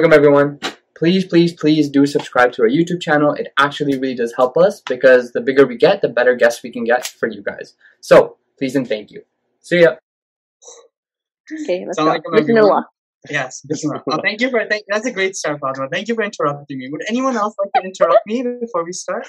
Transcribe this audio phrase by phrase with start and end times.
[0.00, 0.58] Assalamualaikum everyone.
[0.96, 3.34] Please, please, please do subscribe to our YouTube channel.
[3.34, 6.72] It actually really does help us because the bigger we get, the better guests we
[6.72, 7.74] can get for you guys.
[8.00, 9.20] So, please and thank you.
[9.60, 9.96] See ya.
[11.52, 12.06] Okay, let's go.
[12.06, 12.32] Assalamualaikum.
[12.32, 12.84] Bismillah.
[13.28, 14.00] Yes, Bismillah.
[14.10, 15.90] Oh, thank you for thank, that's a great start, Fatima.
[15.92, 16.88] Thank you for interrupting me.
[16.88, 19.28] Would anyone else like to interrupt me before we start?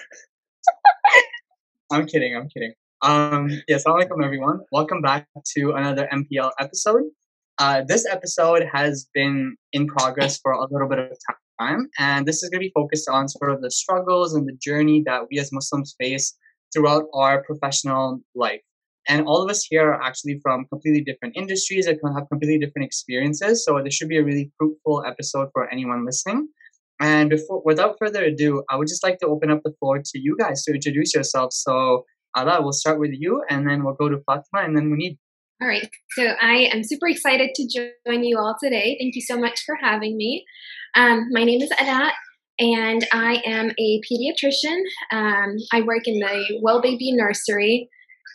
[1.91, 2.33] I'm kidding.
[2.33, 2.71] I'm kidding.
[3.01, 4.61] Um, yes, Assalamualaikum, everyone.
[4.71, 7.11] Welcome back to another MPL episode.
[7.61, 11.15] Uh, this episode has been in progress for a little bit of
[11.59, 14.57] time, and this is going to be focused on sort of the struggles and the
[14.59, 16.35] journey that we as Muslims face
[16.73, 18.61] throughout our professional life.
[19.07, 22.87] And all of us here are actually from completely different industries and have completely different
[22.87, 23.63] experiences.
[23.63, 26.49] So this should be a really fruitful episode for anyone listening.
[26.99, 30.19] And before, without further ado, I would just like to open up the floor to
[30.19, 31.57] you guys to introduce yourselves.
[31.57, 35.19] So, Alaa, we'll start with you, and then we'll go to Fatima, and then Munib.
[35.61, 38.97] All right, so I am super excited to join you all today.
[38.99, 40.43] Thank you so much for having me.
[40.95, 42.13] Um, my name is Adat,
[42.57, 44.81] and I am a pediatrician.
[45.11, 47.89] Um, I work in the Well Baby Nursery,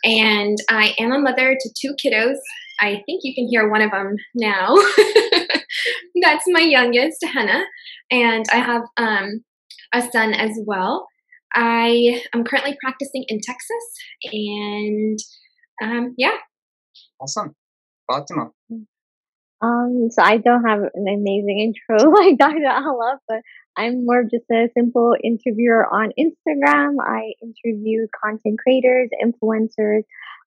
[0.05, 2.37] and I am a mother to two kiddos.
[2.79, 4.75] I think you can hear one of them now.
[6.21, 7.65] That's my youngest, Hannah,
[8.09, 9.43] and I have um,
[9.93, 11.09] a son as well.
[11.53, 15.19] I am currently practicing in Texas, and
[15.83, 16.37] um, yeah,
[17.19, 17.55] Awesome.
[18.09, 18.51] Fatima.
[19.59, 22.59] Um, so I don't have an amazing intro like Dr.
[22.59, 23.41] Alaa, but
[23.75, 26.95] I'm more just a simple interviewer on Instagram.
[27.01, 30.03] I interview content creators, influencers,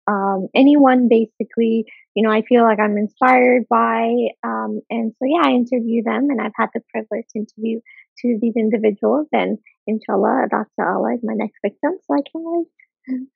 [0.07, 1.85] um, anyone basically,
[2.15, 4.11] you know, I feel like I'm inspired by.
[4.43, 7.79] Um, and so, yeah, I interview them and I've had the privilege to interview
[8.19, 10.67] two of these individuals and inshallah, Dr.
[10.79, 11.91] Alaa is my next victim.
[12.05, 13.27] So I can't wait.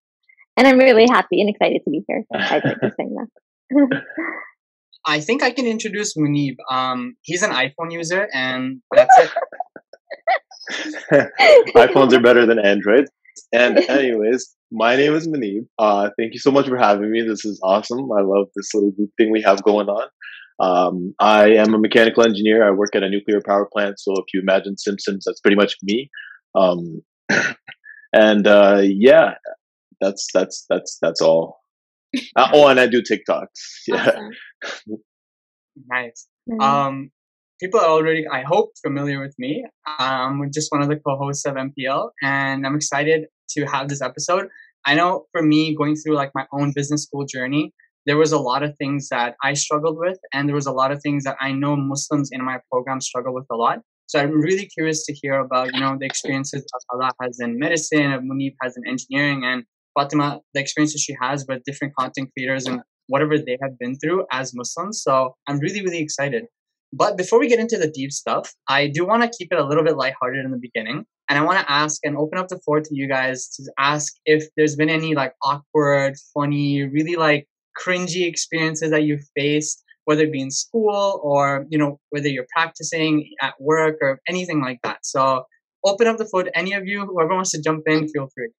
[0.55, 2.23] And I'm really happy and excited to be here.
[2.33, 4.03] I'd like to say that.
[5.05, 6.55] I think I can introduce Munib.
[6.69, 9.31] Um, he's an iPhone user, and that's it.
[11.75, 13.11] iPhones are better than Androids.
[13.51, 15.67] And anyways, my name is Munib.
[15.77, 17.21] Uh, thank you so much for having me.
[17.21, 18.11] This is awesome.
[18.11, 20.07] I love this little group thing we have going on.
[20.59, 22.65] Um, I am a mechanical engineer.
[22.65, 23.99] I work at a nuclear power plant.
[23.99, 26.09] So if you imagine Simpsons, that's pretty much me.
[26.55, 27.01] Um,
[28.13, 29.33] and uh, yeah,
[30.03, 31.61] that's that's that's that's all.
[32.35, 33.47] Uh, oh, and I do TikToks.
[33.87, 34.29] Yeah.
[34.63, 34.97] awesome.
[35.89, 36.27] Nice.
[36.49, 36.61] Mm.
[36.61, 37.11] Um,
[37.59, 39.65] people are already, I hope, familiar with me.
[39.99, 44.01] Um, I'm just one of the co-hosts of MPL, and I'm excited to have this
[44.01, 44.47] episode.
[44.85, 47.73] I know for me, going through like my own business school journey,
[48.05, 50.91] there was a lot of things that I struggled with, and there was a lot
[50.91, 53.79] of things that I know Muslims in my program struggle with a lot.
[54.07, 57.57] So I'm really curious to hear about, you know, the experiences that Alaa has in
[57.57, 59.63] medicine, of Munib has in engineering, and
[59.97, 64.25] Fatima, the experiences she has with different content creators and whatever they have been through
[64.31, 65.01] as Muslims.
[65.03, 66.45] So I'm really, really excited.
[66.95, 69.65] But before we get into the deep stuff, I do want to keep it a
[69.65, 71.05] little bit lighthearted in the beginning.
[71.29, 74.13] And I want to ask and open up the floor to you guys to ask
[74.25, 77.47] if there's been any like awkward, funny, really like
[77.81, 82.45] cringy experiences that you've faced, whether it be in school or, you know, whether you're
[82.55, 84.99] practicing at work or anything like that.
[85.03, 85.45] So
[85.83, 87.05] open up the floor to any of you.
[87.05, 88.49] Whoever wants to jump in, feel free.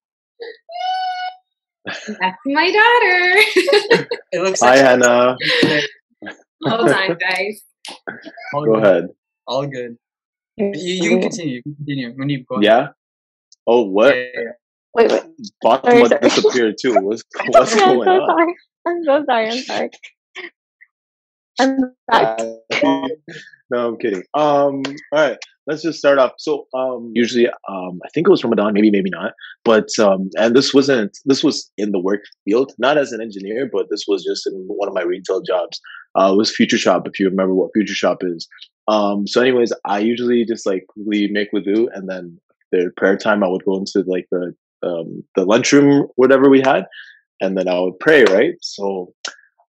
[1.84, 4.08] That's my daughter.
[4.32, 5.36] It looks Hi, like Hannah.
[6.64, 7.62] Hold on, guys.
[8.52, 8.82] all Go good.
[8.82, 9.08] ahead.
[9.46, 9.96] All good.
[10.56, 11.54] You, you can continue.
[11.56, 12.14] You can continue.
[12.16, 12.64] Munib, go ahead.
[12.64, 12.88] Yeah.
[13.66, 14.16] Oh, what?
[14.16, 14.50] Yeah, yeah, yeah.
[14.94, 15.22] Wait, wait.
[15.62, 16.20] Fatima sorry.
[16.20, 16.94] disappeared too.
[17.02, 18.28] What's what's I'm so on?
[18.28, 18.54] sorry.
[18.86, 19.50] I'm so sorry.
[19.50, 19.90] I'm sorry.
[21.60, 22.40] I'm back.
[22.82, 23.08] Uh,
[23.70, 24.22] no, I'm kidding.
[24.34, 24.82] Um, all
[25.12, 26.32] right, let's just start off.
[26.38, 29.32] So, um, usually, um, I think it was Ramadan, maybe, maybe not.
[29.64, 31.16] But um, and this wasn't.
[31.24, 34.52] This was in the work field, not as an engineer, but this was just in
[34.66, 35.80] one of my retail jobs.
[36.18, 38.46] Uh, it was Future Shop, if you remember what Future Shop is.
[38.88, 42.38] Um, so, anyways, I usually just like quickly make wudu, and then
[42.72, 46.84] the prayer time, I would go into like the um the lunchroom, whatever we had,
[47.40, 48.24] and then I would pray.
[48.24, 49.12] Right, so.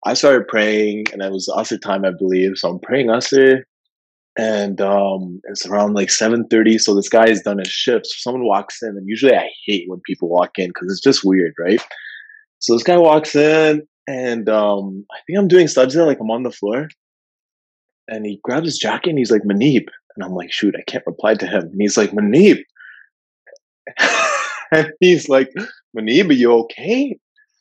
[0.04, 2.52] I started praying, and it was Asr time, I believe.
[2.54, 3.62] So I'm praying Asr,
[4.36, 6.80] and um, it's around like 7:30.
[6.80, 8.06] So this guy has done his shift.
[8.06, 11.24] So someone walks in, and usually I hate when people walk in because it's just
[11.24, 11.80] weird, right?
[12.58, 16.42] So this guy walks in, and um, I think I'm doing sajda, like I'm on
[16.42, 16.88] the floor,
[18.08, 19.86] and he grabs his jacket and he's like, Munib.
[20.16, 21.62] And I'm like, shoot, I can't reply to him.
[21.62, 22.62] And he's like, Munib.
[24.72, 25.52] and he's like,
[25.96, 27.18] Munib, are you okay?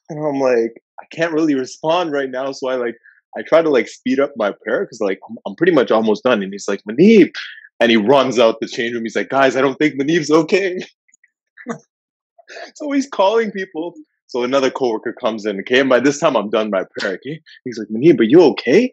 [0.09, 2.51] And I'm like, I can't really respond right now.
[2.51, 2.95] So I like,
[3.37, 6.41] I try to like speed up my prayer because like I'm, pretty much almost done.
[6.41, 7.31] And he's like, Munib.
[7.79, 9.03] And he runs out the change room.
[9.03, 10.79] He's like, guys, I don't think Munib's okay.
[12.75, 13.93] so he's calling people.
[14.27, 17.39] So another coworker comes in, okay, and by this time I'm done my prayer, okay?
[17.63, 18.91] He's like, Munib, are you okay?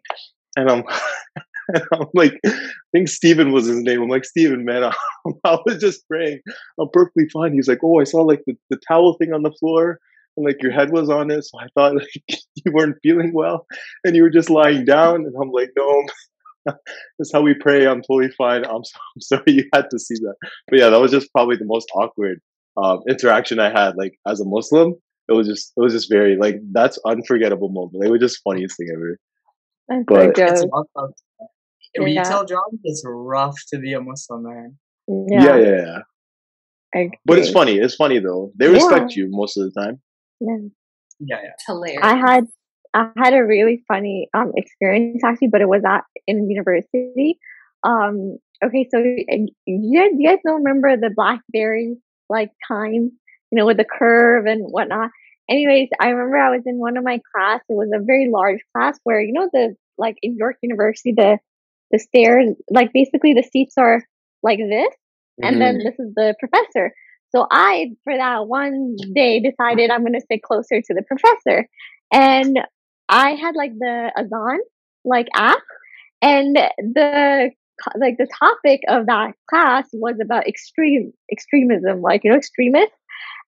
[0.56, 0.84] And I'm,
[1.68, 4.02] and I'm like, I think Steven was his name.
[4.02, 4.92] I'm like, Steven, man, I,
[5.44, 6.40] I was just praying.
[6.78, 7.54] I'm perfectly fine.
[7.54, 9.98] He's like, oh, I saw like the, the towel thing on the floor
[10.36, 11.42] like your head was on it.
[11.44, 11.94] So I thought
[12.28, 13.66] like you weren't feeling well
[14.04, 15.16] and you were just lying down.
[15.16, 16.04] And I'm like, no,
[17.18, 17.86] that's how we pray.
[17.86, 18.64] I'm totally fine.
[18.64, 20.34] I'm, I'm sorry you had to see that.
[20.68, 22.40] But yeah, that was just probably the most awkward
[22.76, 24.94] um, interaction I had like as a Muslim
[25.28, 28.04] it was just it was just very like that's unforgettable moment.
[28.04, 29.18] It was just funniest thing ever.
[29.88, 30.70] That's But- so It's good.
[30.72, 31.48] rough out there.
[31.94, 32.22] Yeah.
[32.22, 34.78] Retail job is rough to be a Muslim man.
[35.08, 35.98] Yeah, Yeah, yeah,
[36.94, 37.08] yeah.
[37.24, 37.76] But it's funny.
[37.78, 38.52] It's funny though.
[38.58, 38.72] They Yeah.
[38.72, 40.00] respect you most of the time.
[40.42, 40.68] Yeah.
[41.20, 41.50] Yeah, yeah.
[41.66, 42.00] Hilarious.
[42.02, 42.46] I had
[42.94, 47.38] I had a really funny um experience actually, but it was at in university.
[47.84, 51.96] Um, okay, so you guys, you guys don't remember the BlackBerry
[52.28, 53.12] like time,
[53.50, 55.10] you know, with the curve and whatnot.
[55.48, 57.60] Anyways, I remember I was in one of my class.
[57.68, 61.38] It was a very large class where you know the like in York University the
[61.90, 64.02] the stairs like basically the seats are
[64.42, 64.94] like this
[65.40, 66.92] and then this is the professor.
[67.34, 71.66] So I, for that one day, decided I'm going to sit closer to the professor,
[72.12, 72.58] and
[73.08, 74.60] I had like the Azan
[75.04, 75.62] like app,
[76.20, 77.50] and the
[77.96, 82.96] like the topic of that class was about extreme extremism, like you know extremists.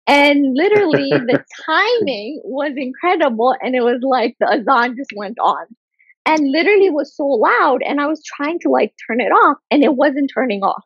[0.06, 5.66] And literally, the timing was incredible, and it was like the azan just went on,
[6.26, 9.84] and literally was so loud, and I was trying to like turn it off, and
[9.84, 10.84] it wasn't turning off.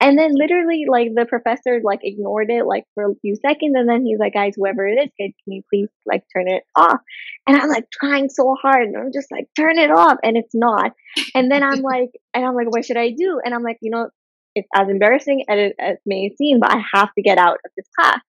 [0.00, 3.88] And then literally, like the professor like ignored it like for a few seconds, and
[3.88, 7.00] then he's like, "Guys, whoever it is, can can you please like turn it off?"
[7.46, 10.54] And I'm like trying so hard, and I'm just like, "Turn it off," and it's
[10.54, 10.92] not.
[11.34, 13.90] And then I'm like, and I'm like, "What should I do?" And I'm like, you
[13.90, 14.10] know,
[14.54, 17.70] it's as embarrassing as it as may seem, but I have to get out of
[17.76, 18.20] this class.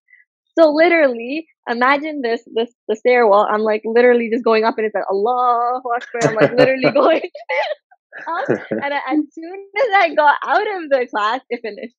[0.57, 3.47] So literally, imagine this this the stairwell.
[3.49, 6.29] I'm like literally just going up, and it's like Allah Akbar.
[6.29, 7.21] I'm like literally going
[8.27, 8.49] up,
[8.81, 11.95] and I- as soon as I got out of the class, it finished.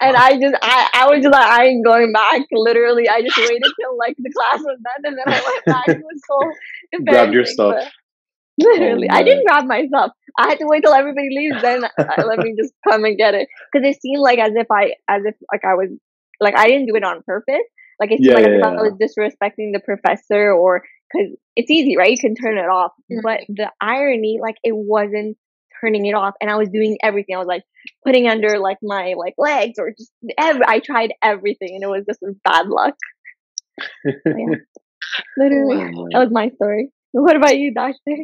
[0.00, 2.42] And I just, I, I was just like, I ain't going back.
[2.52, 5.90] Literally, I just waited till like the class was done, and then I went back.
[5.92, 6.58] It was so
[7.06, 7.76] Grabbed your stuff.
[8.58, 10.12] Literally, I didn't grab my stuff.
[10.38, 13.34] I had to wait till everybody leaves, then uh, let me just come and get
[13.34, 13.48] it.
[13.72, 15.90] Because it seemed like as if I, as if like I was,
[16.40, 17.64] like I didn't do it on purpose.
[18.00, 18.80] Like it seemed Yeah, like yeah, I yeah.
[18.82, 20.82] was disrespecting the professor, or
[21.12, 22.10] because it's easy, right?
[22.10, 22.92] You can turn it off.
[23.22, 25.36] But the irony, like it wasn't
[25.80, 27.36] turning it off, and I was doing everything.
[27.36, 27.64] I was like
[28.04, 32.04] putting under like my like legs, or just ev- I tried everything, and it was
[32.06, 32.94] just bad luck.
[34.04, 34.56] yeah.
[35.36, 36.90] Literally, Oh, that was my story.
[37.12, 38.16] What about you, Doctor?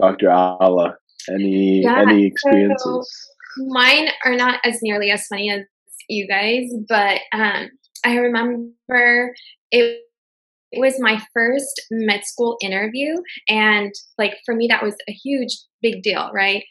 [0.00, 0.28] Dr.
[0.28, 0.94] Alaa.
[1.30, 3.30] Any Yeah, any experiences?
[3.56, 5.62] Mine are not as nearly as funny as
[6.08, 7.70] you guys, but um,
[8.06, 9.34] I remember
[9.72, 10.00] it,
[10.70, 13.16] it was my first med school interview,
[13.48, 15.50] and like for me, that was a huge,
[15.82, 16.62] big deal, right?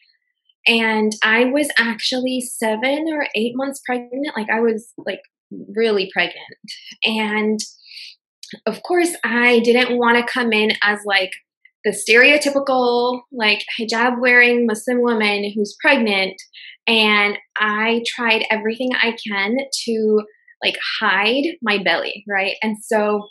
[0.65, 4.29] And I was actually seven or eight months pregnant.
[4.35, 5.19] Like I was like
[5.75, 6.37] really pregnant,
[7.03, 7.59] and
[8.65, 11.31] of course, I didn't want to come in as like
[11.83, 16.33] the stereotypical like hijab wearing Muslim woman who's pregnant
[16.87, 20.21] and I tried everything I can to
[20.63, 22.55] like hide my belly, right?
[22.61, 23.27] And so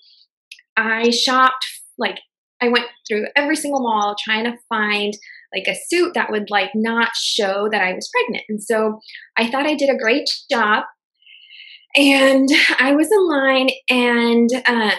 [0.76, 1.64] I shopped
[1.99, 2.19] like
[2.61, 5.12] I went through every single mall trying to find
[5.54, 8.45] like a suit that would like not show that I was pregnant.
[8.49, 8.99] And so
[9.37, 10.85] I thought I did a great job.
[11.97, 14.99] And I was in line and um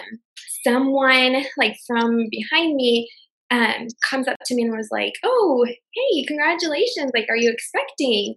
[0.66, 3.08] someone like from behind me
[3.50, 7.12] um, comes up to me and was like, "Oh, hey, congratulations!
[7.14, 8.34] Like, are you expecting?"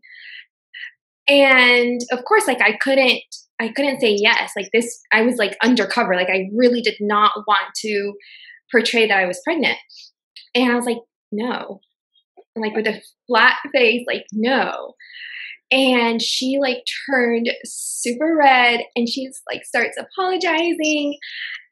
[1.27, 3.21] And of course, like I couldn't,
[3.59, 4.51] I couldn't say yes.
[4.55, 6.15] Like this, I was like undercover.
[6.15, 8.13] Like I really did not want to
[8.71, 9.77] portray that I was pregnant.
[10.55, 10.97] And I was like,
[11.31, 11.81] "No,"
[12.55, 14.93] like with a flat face, like no.
[15.71, 21.17] And she like turned super red, and she's like starts apologizing,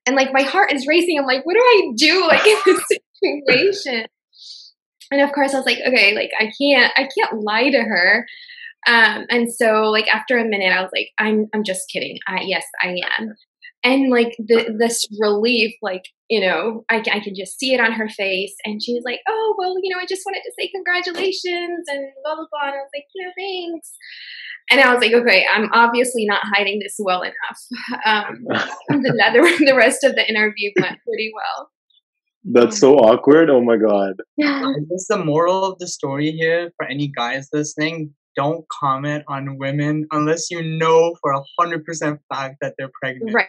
[0.06, 1.17] and like my heart is racing.
[1.20, 2.84] I'm like, what do I do like in this
[3.48, 4.06] situation?
[5.12, 8.25] And of course, I was like, okay, like I can't, I can't lie to her.
[8.88, 12.17] Um, and so like after a minute, I was like, I'm, I'm just kidding.
[12.27, 13.34] I, yes, I am.
[13.84, 17.91] and like the this relief like you know I, I could just see it on
[17.91, 20.70] her face and she was like oh well you know i just wanted to say
[20.74, 23.91] congratulations and blah blah blah and i was like you know thanks
[24.72, 27.60] and i was like okay i'm obviously not hiding this well enough
[28.06, 28.44] um
[28.89, 31.70] the, the, the rest of the interview went pretty well
[32.50, 33.50] That's so awkward.
[33.50, 34.13] Oh my god.
[34.38, 34.63] Yeah.
[34.63, 39.58] I guess the moral of the story here for any guys listening, don't comment on
[39.58, 43.34] women unless you know for a hundred percent fact that they're pregnant.
[43.36, 43.48] right,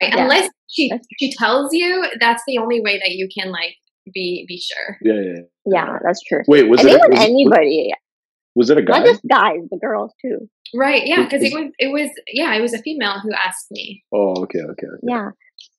[0.00, 0.14] right.
[0.14, 0.22] Yeah.
[0.22, 3.74] unless she she tells you that's the only way that you can like
[4.14, 5.40] be be sure Yeah, yeah.
[5.66, 5.84] yeah.
[5.84, 6.42] Yeah, that's true.
[6.48, 6.86] Wait, was I it?
[6.92, 7.90] think a- with was, anybody,
[8.54, 8.98] was it a guy?
[9.00, 10.38] not just guys, but girls too.
[10.74, 14.02] right yeah because it was it was yeah it was a female who asked me
[14.14, 15.06] Oh, okay, okay, okay.
[15.14, 15.28] Yeah.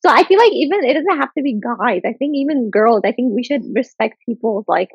[0.05, 2.01] So I feel like even it doesn't have to be guys.
[2.05, 3.01] I think even girls.
[3.05, 4.89] I think we should respect people's like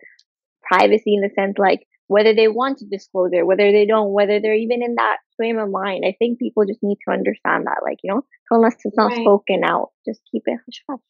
[0.63, 4.41] privacy in the sense like whether they want to disclose it, whether they don't, whether
[4.41, 6.05] they're even in that frame of mind.
[6.07, 9.21] I think people just need to understand that, like you know, unless it's not Right.
[9.23, 11.01] spoken out, just keep it hush hush.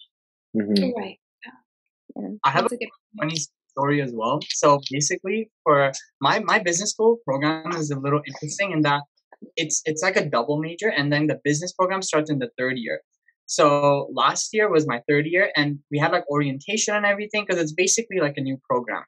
[0.56, 0.92] Mhm.
[0.96, 1.18] right
[2.44, 3.36] I have that's a a funny
[3.70, 4.38] story as well.
[4.50, 9.02] So basically, for my my business school program is a little interesting in that
[9.56, 12.78] it's it's like a double major, and then the business program starts in the third
[12.78, 13.00] year.
[13.46, 17.60] So last year was my third year, and we had like orientation and everything because
[17.60, 19.04] it's basically like a new program.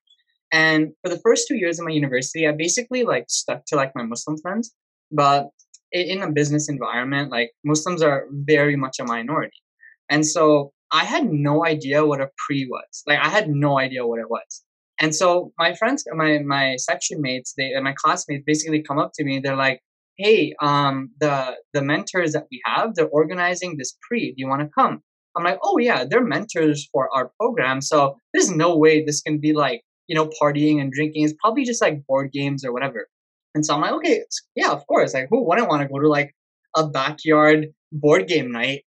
[0.53, 3.93] And for the first two years of my university, I basically like stuck to like
[3.95, 4.73] my Muslim friends,
[5.11, 5.49] but
[5.93, 9.63] in a business environment, like Muslims are very much a minority,
[10.11, 13.03] and so I had no idea what a pre was.
[13.07, 14.63] Like I had no idea what it was.
[15.01, 19.13] And so my friends, my my section mates, they and my classmates basically come up
[19.15, 19.39] to me.
[19.41, 19.81] They're like,
[20.17, 24.29] "Hey, um, the the mentors that we have, they're organizing this pre.
[24.31, 25.03] Do you want to come?"
[25.37, 27.81] I'm like, "Oh yeah, they're mentors for our program.
[27.83, 31.25] So there's no way this can be like you know partying and drinking.
[31.25, 33.09] It's probably just like board games or whatever."
[33.55, 35.15] And so I'm like, "Okay, yeah, of course.
[35.15, 36.35] Like who wouldn't want to go to like
[36.77, 38.83] a backyard board game night?"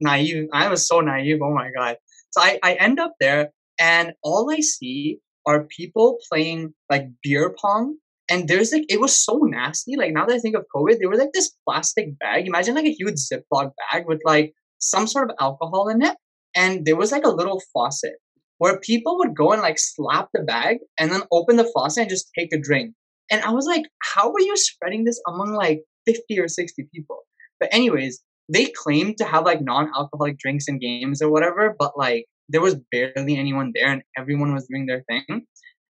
[0.00, 0.48] naive.
[0.52, 1.40] I was so naive.
[1.42, 1.96] Oh my god.
[2.30, 7.54] So I, I end up there and all I see are people playing like beer
[7.60, 7.96] pong.
[8.28, 9.96] And there's like it was so nasty.
[9.96, 12.46] Like now that I think of COVID, there was like this plastic bag.
[12.46, 16.16] Imagine like a huge Ziploc bag with like some sort of alcohol in it.
[16.54, 18.14] And there was like a little faucet
[18.60, 22.10] where people would go and like slap the bag and then open the faucet and
[22.10, 22.94] just take a drink.
[23.30, 27.20] And I was like, how are you spreading this among like 50 or 60 people?
[27.58, 32.26] But anyways, they claimed to have like non-alcoholic drinks and games or whatever, but like
[32.50, 35.46] there was barely anyone there and everyone was doing their thing.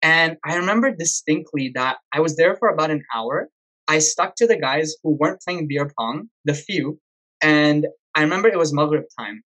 [0.01, 3.51] And I remember distinctly that I was there for about an hour.
[3.89, 6.99] I stuck to the guys who weren't playing beer pong, the few,
[7.43, 9.43] and I remember it was Maghrib time.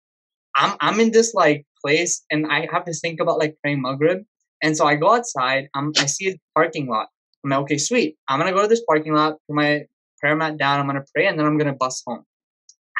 [0.54, 4.22] I'm I'm in this like place and I have to think about like praying Maghrib.
[4.62, 7.08] And so I go outside, um, I see a parking lot.
[7.44, 8.16] I'm like, okay, sweet.
[8.28, 9.84] I'm gonna go to this parking lot, put my
[10.20, 12.24] prayer mat down, I'm gonna pray, and then I'm gonna bus home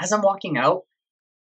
[0.01, 0.83] as I'm walking out,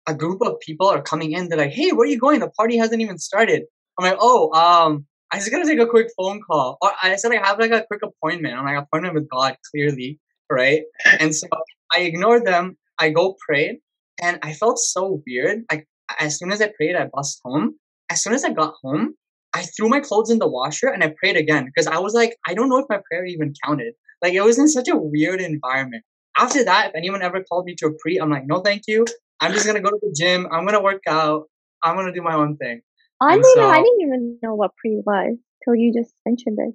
[0.06, 1.48] a group of people are coming in.
[1.48, 2.40] They're like, "Hey, where are you going?
[2.40, 3.64] The party hasn't even started."
[3.98, 7.32] I'm like, "Oh, um, I just gotta take a quick phone call." Or I said
[7.32, 8.54] I have like a quick appointment.
[8.54, 10.18] I'm like appointment with God, clearly,
[10.50, 10.82] right?
[11.20, 11.46] And so
[11.92, 12.76] I ignored them.
[12.98, 13.80] I go pray,
[14.20, 15.64] and I felt so weird.
[15.70, 15.86] Like
[16.18, 17.74] as soon as I prayed, I bust home.
[18.10, 19.14] As soon as I got home,
[19.54, 22.36] I threw my clothes in the washer and I prayed again because I was like,
[22.46, 23.94] I don't know if my prayer even counted.
[24.22, 26.04] Like it was in such a weird environment
[26.38, 29.04] after that, if anyone ever called me to a pre, I'm like, no, thank you.
[29.40, 30.46] I'm just gonna go to the gym.
[30.50, 31.44] I'm gonna work out.
[31.82, 32.80] I'm gonna do my own thing.
[33.20, 33.68] I And didn't know.
[33.68, 36.74] I didn't even know what pre was till you just mentioned it.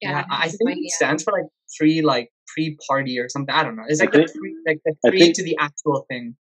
[0.00, 0.90] Yeah, I think it idea.
[0.90, 1.46] stands for like
[1.78, 3.54] pre, like pre-party or something.
[3.54, 3.84] I don't know.
[3.86, 6.36] It's I like the think- pre, like the pre think- to the actual thing.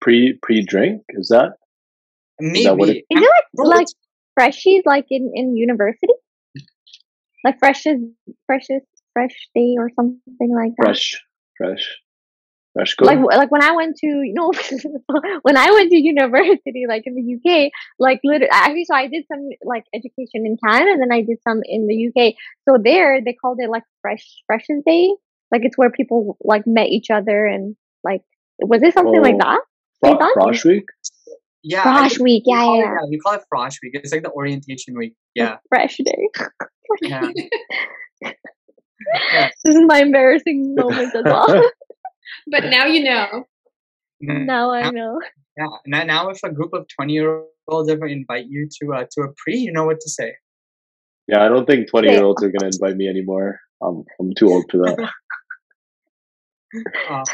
[0.00, 1.52] Pre pre drink is that?
[2.40, 2.64] Maybe.
[2.64, 3.86] that what it- Is it like Bro, like
[4.38, 6.12] freshies like in in university?
[7.44, 8.02] Like freshest
[8.46, 10.84] freshest fresh day or something like that.
[10.86, 11.22] Fresh,
[11.56, 11.84] fresh,
[12.74, 12.94] fresh.
[12.96, 13.06] Go.
[13.06, 14.52] like like when I went to you know
[15.42, 19.24] when I went to university like in the UK like literally actually so I did
[19.30, 22.34] some like education in Canada and then I did some in the UK
[22.68, 25.14] so there they called it like fresh freshers day
[25.50, 28.22] like it's where people like met each other and like
[28.60, 29.38] was it something like Oh.
[29.38, 29.60] that
[30.00, 30.84] Fro- Frosh week.
[31.62, 31.82] yeah.
[31.84, 33.08] I Frosh week yeah call yeah, it- yeah.
[33.10, 33.92] We call it Frosh week.
[33.94, 35.14] It's like the orientation week.
[35.34, 35.56] Yeah.
[35.68, 36.28] fresh day
[37.02, 37.30] Yeah.
[39.64, 41.46] this is my embarrassing moment as well
[42.50, 43.44] but now you know
[44.20, 45.20] now I know
[45.58, 45.66] Yeah.
[45.86, 49.22] Now, now if a group of 20 year olds ever invite you to uh, to
[49.22, 50.34] a pre, you know what to say.
[51.28, 53.58] Yeah, I don't think 20 year olds are gonna invite me anymore.
[53.82, 55.10] I'm I'm too old for that.
[57.10, 57.24] Uh,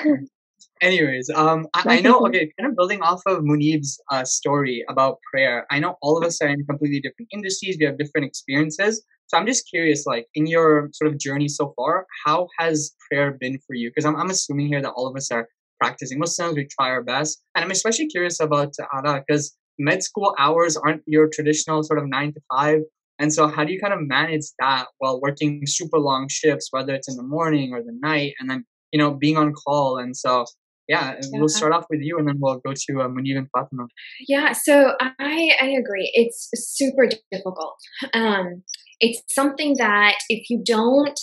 [0.81, 2.27] anyways, um, I, I know.
[2.27, 2.53] okay.
[2.59, 5.67] Kind of building off of Munib's uh, story about prayer.
[5.71, 7.77] I know all of us are in completely different industries.
[7.79, 9.05] We have different experiences.
[9.29, 13.33] So I'm just curious, like in your sort of journey so far, how has prayer
[13.41, 13.89] been for you?
[13.89, 15.49] Because I'm I'm assuming here that all of us are
[15.81, 16.55] practicing Muslims.
[16.55, 21.03] We try our best, and I'm especially curious about Ada because med school hours aren't
[21.07, 22.81] your traditional sort of nine to five.
[23.19, 26.95] And so, how do you kind of manage that while working super long shifts, whether
[26.95, 29.99] it's in the morning or the night, and then you know being on call?
[29.99, 30.45] And so,
[30.89, 31.29] yeah, yeah.
[31.33, 33.87] we'll start off with you, and then we'll go to uh, Munib and Fatima.
[34.27, 36.11] Yeah, so I I agree.
[36.15, 37.77] It's super difficult.
[38.15, 38.63] Um,
[39.01, 41.19] it's something that if you don't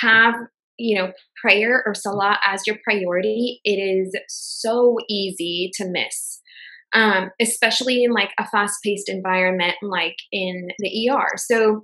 [0.00, 0.34] have
[0.78, 1.12] you know
[1.42, 6.40] prayer or salah as your priority, it is so easy to miss
[6.94, 11.36] um, especially in like a fast-paced environment like in the ER.
[11.36, 11.82] So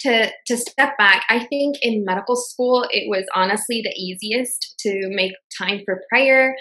[0.00, 5.08] to to step back, I think in medical school it was honestly the easiest to
[5.08, 6.56] make time for prayer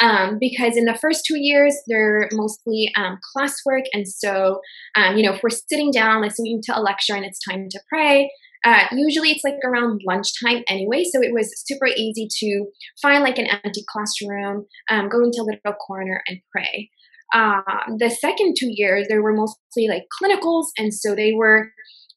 [0.00, 4.60] um, because in the first two years they're mostly um, classwork, and so
[4.96, 7.80] um, you know if we're sitting down listening to a lecture and it's time to
[7.88, 8.30] pray.
[8.62, 12.66] Uh, usually it's like around lunchtime anyway, so it was super easy to
[13.00, 16.90] find like an empty classroom, um, go into a little corner and pray.
[17.32, 17.62] Uh,
[17.98, 21.72] the second two years, there were mostly like clinicals, and so they were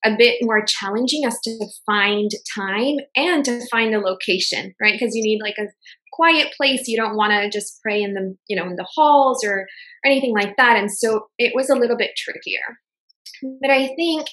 [0.05, 4.93] a bit more challenging as to find time and to find a location, right?
[4.93, 5.67] Because you need like a
[6.11, 6.87] quiet place.
[6.87, 9.67] You don't want to just pray in the, you know, in the halls or, or
[10.05, 10.77] anything like that.
[10.77, 12.77] And so it was a little bit trickier.
[13.61, 14.27] But I think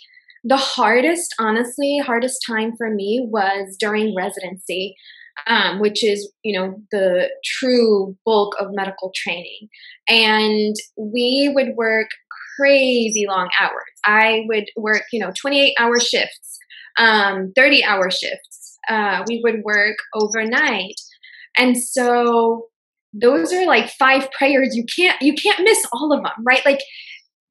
[0.44, 4.96] the hardest, honestly, hardest time for me was during residency
[5.46, 9.68] um, which is you know the true bulk of medical training
[10.08, 12.08] and we would work
[12.60, 13.72] crazy long hours.
[14.04, 16.58] I would work you know 28 hour shifts
[16.98, 18.78] um, 30 hour shifts.
[18.88, 21.00] Uh, we would work overnight.
[21.56, 22.66] And so
[23.12, 24.76] those are like five prayers.
[24.76, 26.64] You can't you can't miss all of them right?
[26.64, 26.80] Like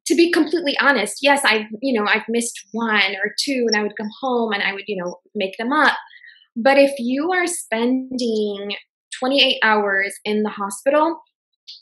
[0.08, 3.84] to be completely honest yes i've you know i've missed one or two and i
[3.84, 5.96] would come home and i would you know make them up.
[6.56, 8.76] But if you are spending
[9.20, 11.22] 28 hours in the hospital,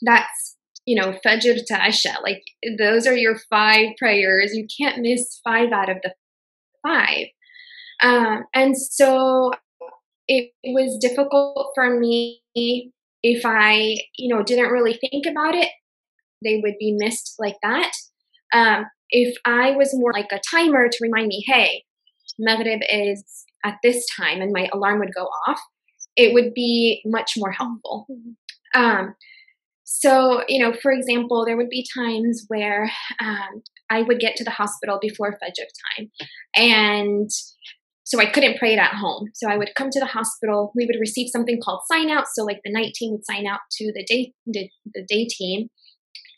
[0.02, 0.56] that's,
[0.88, 2.16] you know, Fajr to Isha.
[2.22, 2.42] Like
[2.78, 4.54] those are your five prayers.
[4.54, 6.14] You can't miss five out of the
[6.82, 7.26] five.
[8.02, 9.50] Um, and so
[10.28, 12.40] it, it was difficult for me
[13.22, 15.68] if I, you know, didn't really think about it.
[16.42, 17.92] They would be missed like that.
[18.54, 21.84] Um, if I was more like a timer to remind me, hey,
[22.38, 25.60] Maghrib is at this time and my alarm would go off,
[26.16, 28.06] it would be much more helpful.
[28.10, 28.80] Mm-hmm.
[28.80, 29.14] Um,
[29.90, 34.44] so, you know, for example, there would be times where um, I would get to
[34.44, 35.64] the hospital before Fajr
[35.96, 36.10] time.
[36.54, 37.30] And
[38.04, 39.30] so I couldn't pray it at home.
[39.32, 40.72] So I would come to the hospital.
[40.76, 42.26] We would receive something called sign out.
[42.34, 45.68] So like the night team would sign out to the day the, the day team,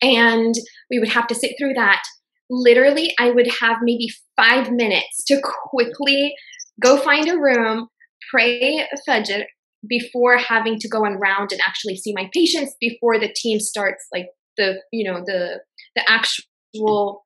[0.01, 0.55] and
[0.89, 2.03] we would have to sit through that.
[2.49, 6.35] Literally, I would have maybe five minutes to quickly
[6.81, 7.89] go find a room,
[8.31, 9.43] pray Fajr
[9.89, 14.29] before having to go around and actually see my patients before the team starts like
[14.57, 15.61] the you know the
[15.97, 17.25] the actual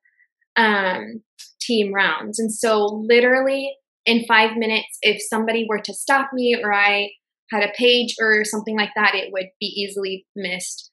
[0.56, 1.22] um,
[1.60, 2.38] team rounds.
[2.38, 7.10] And so literally in five minutes, if somebody were to stop me or I
[7.50, 10.90] had a page or something like that, it would be easily missed.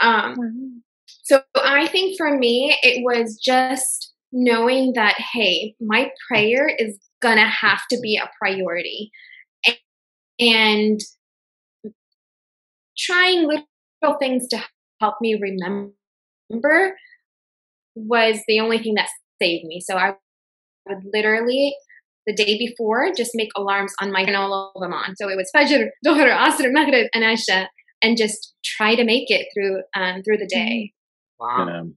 [0.00, 0.82] Um,
[1.24, 7.48] So I think for me, it was just knowing that, hey, my prayer is gonna
[7.48, 9.12] have to be a priority
[10.38, 11.00] and
[12.98, 14.62] trying little things to
[15.00, 16.96] help me remember
[17.94, 19.08] was the only thing that
[19.40, 19.80] saved me.
[19.80, 20.14] So i
[20.88, 21.74] would literally
[22.26, 25.16] the day before just make alarms on my and all of them on.
[25.16, 27.68] So it was fajr dhuhr asr maghrib and isha
[28.02, 30.92] and just try to make it through um, through the day.
[31.38, 31.92] Wow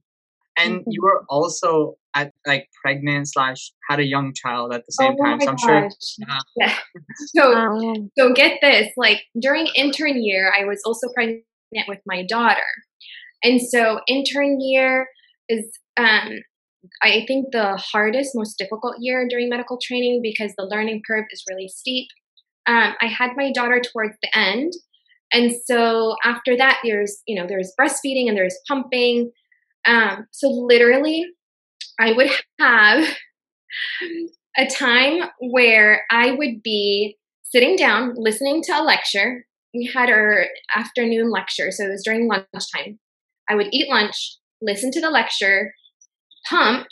[0.56, 5.14] and you were also at like pregnant slash had a young child at the same
[5.20, 5.40] oh time.
[5.40, 5.62] So I'm gosh.
[5.62, 5.88] sure.
[6.30, 6.74] Uh, yeah.
[7.36, 11.44] So so get this, like during intern year, I was also pregnant
[11.88, 12.66] with my daughter,
[13.44, 15.08] and so intern year
[15.48, 15.64] is
[15.96, 16.30] um
[17.02, 21.42] I think the hardest, most difficult year during medical training because the learning curve is
[21.50, 22.08] really steep.
[22.66, 24.72] Um, I had my daughter towards the end,
[25.32, 29.30] and so after that, there's you know there's breastfeeding and there's pumping.
[29.86, 31.26] Um, so literally,
[31.98, 33.08] I would have
[34.56, 39.46] a time where I would be sitting down listening to a lecture.
[39.74, 42.98] We had our afternoon lecture, so it was during lunchtime.
[43.48, 45.72] I would eat lunch, listen to the lecture,
[46.48, 46.86] pump,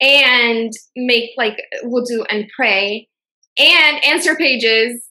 [0.00, 3.08] and make like wudu and pray
[3.58, 5.08] and answer pages.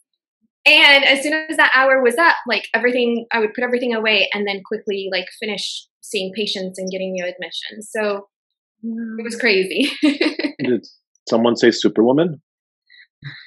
[0.65, 4.29] And as soon as that hour was up, like everything, I would put everything away
[4.33, 7.89] and then quickly like finish seeing patients and getting new admissions.
[7.91, 8.27] So
[8.83, 9.91] it was crazy.
[10.01, 10.85] Did
[11.27, 12.41] someone say Superwoman?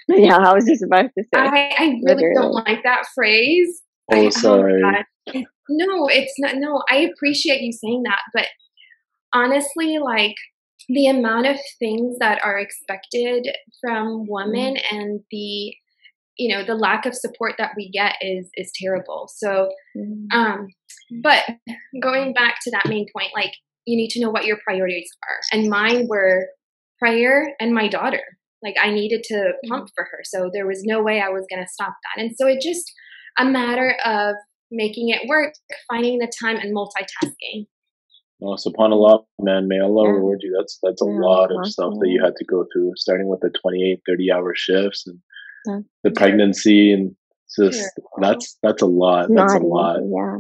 [0.09, 1.41] Yeah, I was just about to say.
[1.41, 2.35] I, I really Literally.
[2.35, 3.83] don't like that phrase.
[4.13, 4.83] Oh, sorry.
[4.85, 6.57] Oh no, it's not.
[6.57, 8.47] No, I appreciate you saying that, but
[9.33, 10.37] honestly, like
[10.89, 13.49] the amount of things that are expected
[13.81, 14.97] from women mm-hmm.
[14.97, 15.75] and the
[16.37, 20.37] you know the lack of support that we get is is terrible so mm-hmm.
[20.37, 20.67] um
[21.23, 21.45] but
[22.03, 23.53] going back to that main point like
[23.87, 26.49] you need to know what your priorities are and mine were
[26.99, 28.23] prayer and my daughter
[28.63, 29.69] like i needed to mm-hmm.
[29.71, 32.33] pump for her so there was no way i was going to stop that and
[32.37, 32.91] so it just
[33.39, 34.35] a matter of
[34.71, 35.53] making it work
[35.91, 37.67] finding the time and multitasking
[38.43, 40.11] Oh, subhanallah, man, may Allah yeah.
[40.17, 40.55] reward you.
[40.59, 43.41] That's that's a yeah, lot of stuff that you had to go through, starting with
[43.41, 45.19] the 28, 30 hour shifts and
[45.67, 45.81] yeah.
[46.05, 47.17] the pregnancy and
[47.55, 49.29] just that's that's a lot.
[49.29, 50.01] That's Not a lot.
[50.03, 50.39] Yeah.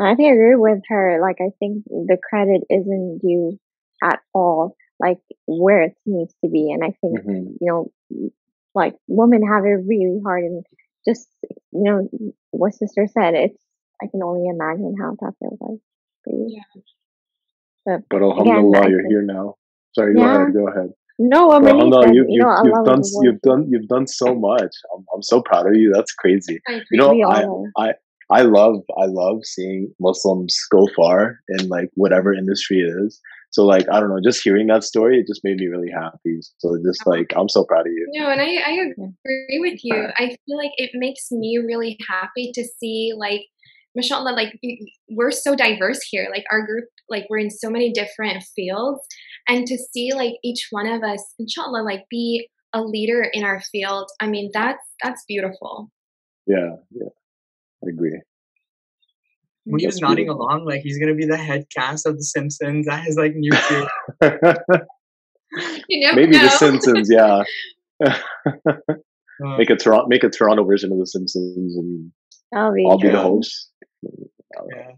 [0.00, 1.20] I think I agree with her.
[1.20, 3.58] Like I think the credit isn't due
[4.02, 6.72] at all, like where it needs to be.
[6.72, 7.52] And I think, mm-hmm.
[7.60, 7.92] you know,
[8.74, 10.64] like women have it really hard and
[11.06, 11.28] just
[11.72, 12.08] you know,
[12.50, 13.58] what sister said, it's
[14.02, 15.80] I can only imagine how that feels like
[16.24, 16.46] for you.
[16.48, 16.80] Yeah.
[17.86, 19.56] But, but alhamdulillah, again, you're here now.
[19.94, 20.22] Sorry, yeah.
[20.22, 20.54] go ahead.
[20.54, 20.92] Go ahead.
[21.18, 21.76] No, I'm mean,
[22.12, 24.74] you, you, you, have done you've done you've done so much.
[24.94, 25.92] I'm I'm so proud of you.
[25.94, 26.60] That's crazy.
[26.90, 27.44] You know, I,
[27.78, 27.92] I
[28.30, 33.20] I love I love seeing Muslims go far in like whatever industry it is.
[33.50, 36.40] So like I don't know, just hearing that story, it just made me really happy.
[36.58, 38.08] So just like I'm so proud of you.
[38.12, 40.08] No, and I I agree with you.
[40.16, 43.42] I feel like it makes me really happy to see like
[43.96, 44.58] mashallah like
[45.10, 49.00] we're so diverse here like our group like we're in so many different fields
[49.48, 53.60] and to see like each one of us inshallah like be a leader in our
[53.72, 55.90] field i mean that's that's beautiful
[56.46, 57.08] yeah yeah
[57.84, 58.18] i agree
[59.78, 60.42] he was nodding beautiful.
[60.42, 63.50] along like he's gonna be the head cast of the simpsons that is like new
[64.20, 66.14] maybe know.
[66.14, 67.44] Maybe The simpsons yeah
[68.04, 72.12] uh, make a Toronto make a Toronto version of the Simpsons and
[72.54, 73.70] I'll be, I'll be the host.
[74.02, 74.92] Yeah.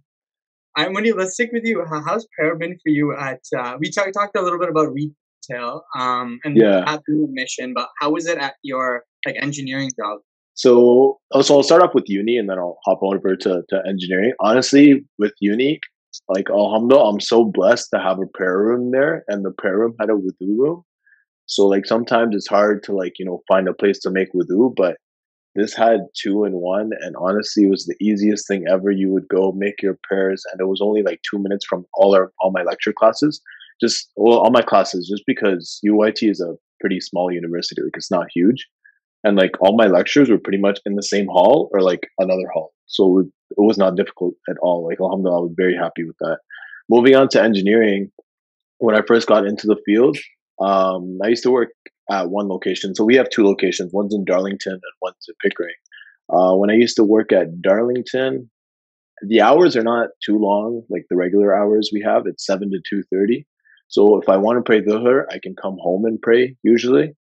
[0.78, 1.12] I'm Wendy.
[1.12, 1.82] Let's stick with you.
[1.88, 3.16] How's prayer been for you?
[3.16, 7.26] At uh, we talk, talked a little bit about retail, um, and yeah, at the
[7.30, 7.72] mission.
[7.74, 10.18] But how was it at your like engineering job?
[10.52, 13.82] So, oh, so I'll start off with uni, and then I'll hop over to to
[13.88, 14.34] engineering.
[14.40, 15.80] Honestly, with uni,
[16.28, 19.94] like alhamdulillah, I'm so blessed to have a prayer room there, and the prayer room
[19.98, 20.82] had a wudu room.
[21.46, 24.74] So like sometimes it's hard to like you know find a place to make wudu,
[24.76, 24.98] but
[25.56, 28.90] this had two in one, and honestly, it was the easiest thing ever.
[28.90, 32.14] You would go make your prayers, and it was only like two minutes from all
[32.14, 33.40] our all my lecture classes.
[33.80, 38.10] Just well, all my classes, just because UOIT is a pretty small university, like it's
[38.10, 38.66] not huge,
[39.24, 42.48] and like all my lectures were pretty much in the same hall or like another
[42.52, 44.86] hall, so it, it was not difficult at all.
[44.86, 46.38] Like Alhamdulillah, I was very happy with that.
[46.88, 48.10] Moving on to engineering,
[48.78, 50.16] when I first got into the field,
[50.60, 51.70] um, I used to work
[52.10, 52.94] at one location.
[52.94, 53.92] So we have two locations.
[53.92, 55.74] One's in Darlington and one's in Pickering.
[56.28, 58.50] Uh, when I used to work at Darlington,
[59.22, 62.26] the hours are not too long, like the regular hours we have.
[62.26, 63.46] It's seven to two thirty.
[63.88, 67.14] So if I want to pray Dhuhr, I can come home and pray usually.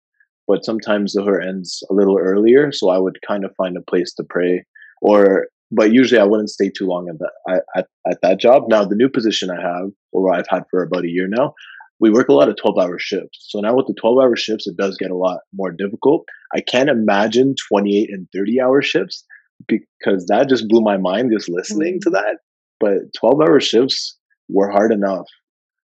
[0.47, 4.13] But sometimes Dhuhr ends a little earlier, so I would kind of find a place
[4.15, 4.65] to pray.
[5.01, 8.63] Or, but usually I wouldn't stay too long at that at, at that job.
[8.67, 11.53] Now the new position I have, or I've had for about a year now,
[11.99, 13.47] we work a lot of 12 hour shifts.
[13.49, 16.25] So now with the 12 hour shifts, it does get a lot more difficult.
[16.55, 19.23] I can't imagine 28 and 30 hour shifts
[19.67, 22.15] because that just blew my mind just listening to mm-hmm.
[22.15, 22.37] that.
[22.79, 24.17] But 12 hour shifts
[24.49, 25.27] were hard enough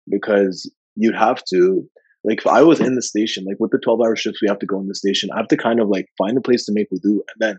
[0.09, 1.83] because you'd have to,
[2.25, 4.61] like, if I was in the station, like with the 12 hour shifts, we have
[4.61, 5.31] to go in the station.
[5.33, 7.59] I have to kind of like find a place to make wudu and then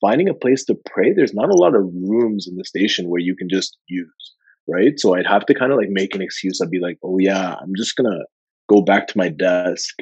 [0.00, 1.12] finding a place to pray.
[1.12, 4.34] There's not a lot of rooms in the station where you can just use
[4.68, 4.98] right?
[4.98, 6.60] So I'd have to kind of like make an excuse.
[6.60, 8.24] I'd be like, oh yeah, I'm just gonna
[8.68, 9.96] go back to my desk.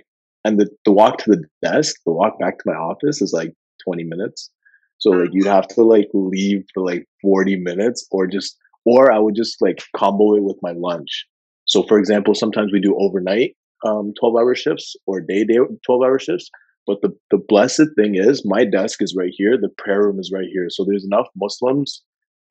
[0.44, 3.52] And the, the walk to the desk, the walk back to my office is like
[3.85, 4.50] 20 minutes.
[4.98, 9.18] So like you'd have to like leave for like 40 minutes or just or I
[9.18, 11.26] would just like combo it with my lunch.
[11.64, 16.02] So for example, sometimes we do overnight um 12 hour shifts or day day 12
[16.02, 16.50] hour shifts.
[16.87, 20.31] But the, the blessed thing is my desk is right here, the prayer room is
[20.33, 20.66] right here.
[20.70, 22.02] So there's enough Muslims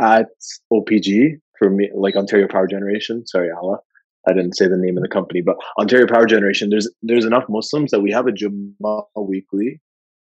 [0.01, 0.27] at
[0.71, 3.25] OPG for me, like Ontario Power Generation.
[3.27, 3.77] Sorry, Allah,
[4.27, 6.69] I didn't say the name of the company, but Ontario Power Generation.
[6.69, 9.81] There's there's enough Muslims that we have a Jummah weekly,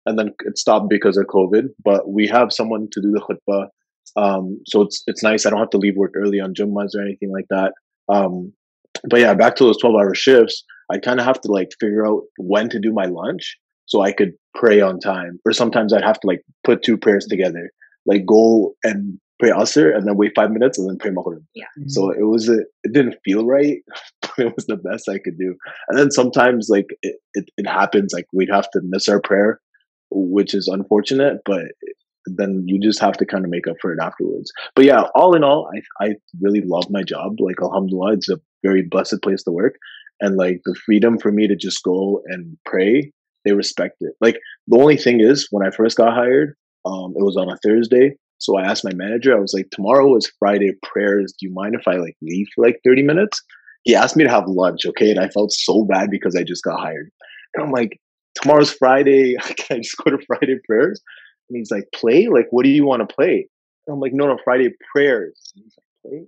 [0.04, 1.68] and then it stopped because of COVID.
[1.82, 3.68] But we have someone to do the khutbah,
[4.16, 5.46] um, so it's it's nice.
[5.46, 7.72] I don't have to leave work early on Jummahs or anything like that.
[8.08, 8.52] Um,
[9.08, 10.64] but yeah, back to those twelve hour shifts.
[10.90, 14.12] I kind of have to like figure out when to do my lunch so I
[14.12, 15.40] could pray on time.
[15.44, 17.70] Or sometimes I'd have to like put two prayers together,
[18.06, 21.42] like go and pray Asr and then wait five minutes and then pray Maghrib.
[21.54, 21.64] Yeah.
[21.78, 21.88] Mm-hmm.
[21.88, 23.78] So it was a, it didn't feel right,
[24.22, 25.54] but it was the best I could do.
[25.88, 29.60] And then sometimes like it, it, it happens like we'd have to miss our prayer,
[30.10, 31.64] which is unfortunate, but
[32.26, 34.52] then you just have to kind of make up for it afterwards.
[34.74, 37.40] But yeah, all in all, I I really love my job.
[37.40, 39.76] Like Alhamdulillah, it's a very blessed place to work,
[40.20, 43.12] and like the freedom for me to just go and pray,
[43.44, 44.14] they respect it.
[44.20, 47.56] Like the only thing is, when I first got hired, um, it was on a
[47.58, 48.16] Thursday.
[48.38, 51.32] So I asked my manager, I was like, tomorrow is Friday prayers.
[51.38, 53.42] Do you mind if I like leave for like 30 minutes?
[53.84, 55.10] He asked me to have lunch, okay?
[55.10, 57.10] And I felt so bad because I just got hired.
[57.54, 58.00] And I'm like,
[58.34, 59.36] tomorrow's Friday.
[59.56, 61.00] Can I just go to Friday prayers?
[61.48, 62.28] And he's like, play?
[62.28, 63.48] Like, what do you want to play?
[63.86, 65.52] And I'm like, no, no, Friday prayers.
[65.54, 66.26] And he's like, play?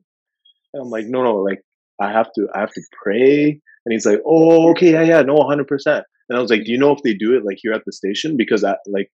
[0.75, 1.61] And I'm like, no, no, like,
[2.01, 3.61] I have to, I have to pray.
[3.85, 5.67] And he's like, oh, okay, yeah, yeah, no, 100%.
[5.87, 7.93] And I was like, do you know if they do it like here at the
[7.93, 8.37] station?
[8.37, 9.11] Because I, like,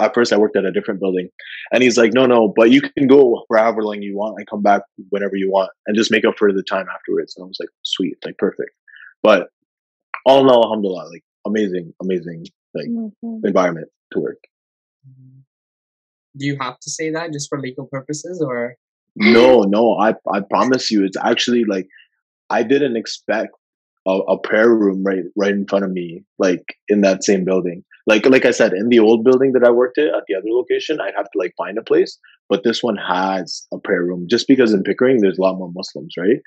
[0.00, 1.28] at first I worked at a different building.
[1.72, 4.46] And he's like, no, no, but you can go for however long you want and
[4.48, 7.34] come back whenever you want and just make up for the time afterwards.
[7.36, 8.70] And I was like, sweet, like perfect.
[9.22, 9.48] But
[10.24, 13.46] all in all, alhamdulillah, like amazing, amazing like mm-hmm.
[13.46, 14.38] environment to work.
[16.36, 18.74] Do you have to say that just for legal purposes or?
[19.16, 21.88] No, no, I I promise you, it's actually like
[22.50, 23.50] I didn't expect
[24.06, 27.82] a, a prayer room right right in front of me, like in that same building.
[28.08, 30.48] Like like I said, in the old building that I worked at at the other
[30.48, 32.18] location, I'd have to like find a place.
[32.48, 35.70] But this one has a prayer room just because in Pickering there's a lot more
[35.74, 36.40] Muslims, right?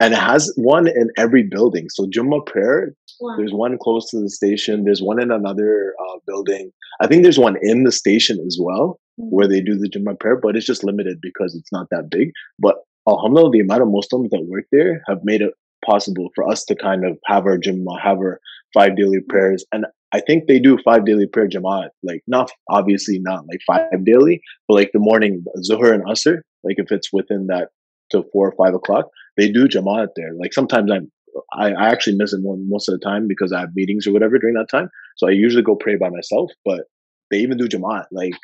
[0.00, 1.88] And it has one in every building.
[1.90, 3.34] So Jummah prayer, wow.
[3.36, 4.84] there's one close to the station.
[4.84, 6.70] There's one in another uh, building.
[7.00, 9.34] I think there's one in the station as well mm-hmm.
[9.34, 12.30] where they do the Jummah prayer, but it's just limited because it's not that big.
[12.60, 12.76] But
[13.08, 15.52] Alhamdulillah, the amount of Muslims that work there have made it
[15.84, 18.38] possible for us to kind of have our Jummah, have our
[18.74, 19.64] five daily prayers.
[19.72, 24.04] And I think they do five daily prayer Jamaat, like not obviously not like five
[24.04, 27.68] daily, but like the morning Zuhr and Asr, like if it's within that
[28.10, 30.30] to four or five o'clock, they do Jamaat there.
[30.40, 31.12] Like sometimes I'm,
[31.52, 34.38] I, I actually miss it most of the time because I have meetings or whatever
[34.38, 34.88] during that time.
[35.18, 36.84] So I usually go pray by myself, but
[37.30, 38.06] they even do Jamaat.
[38.10, 38.38] Like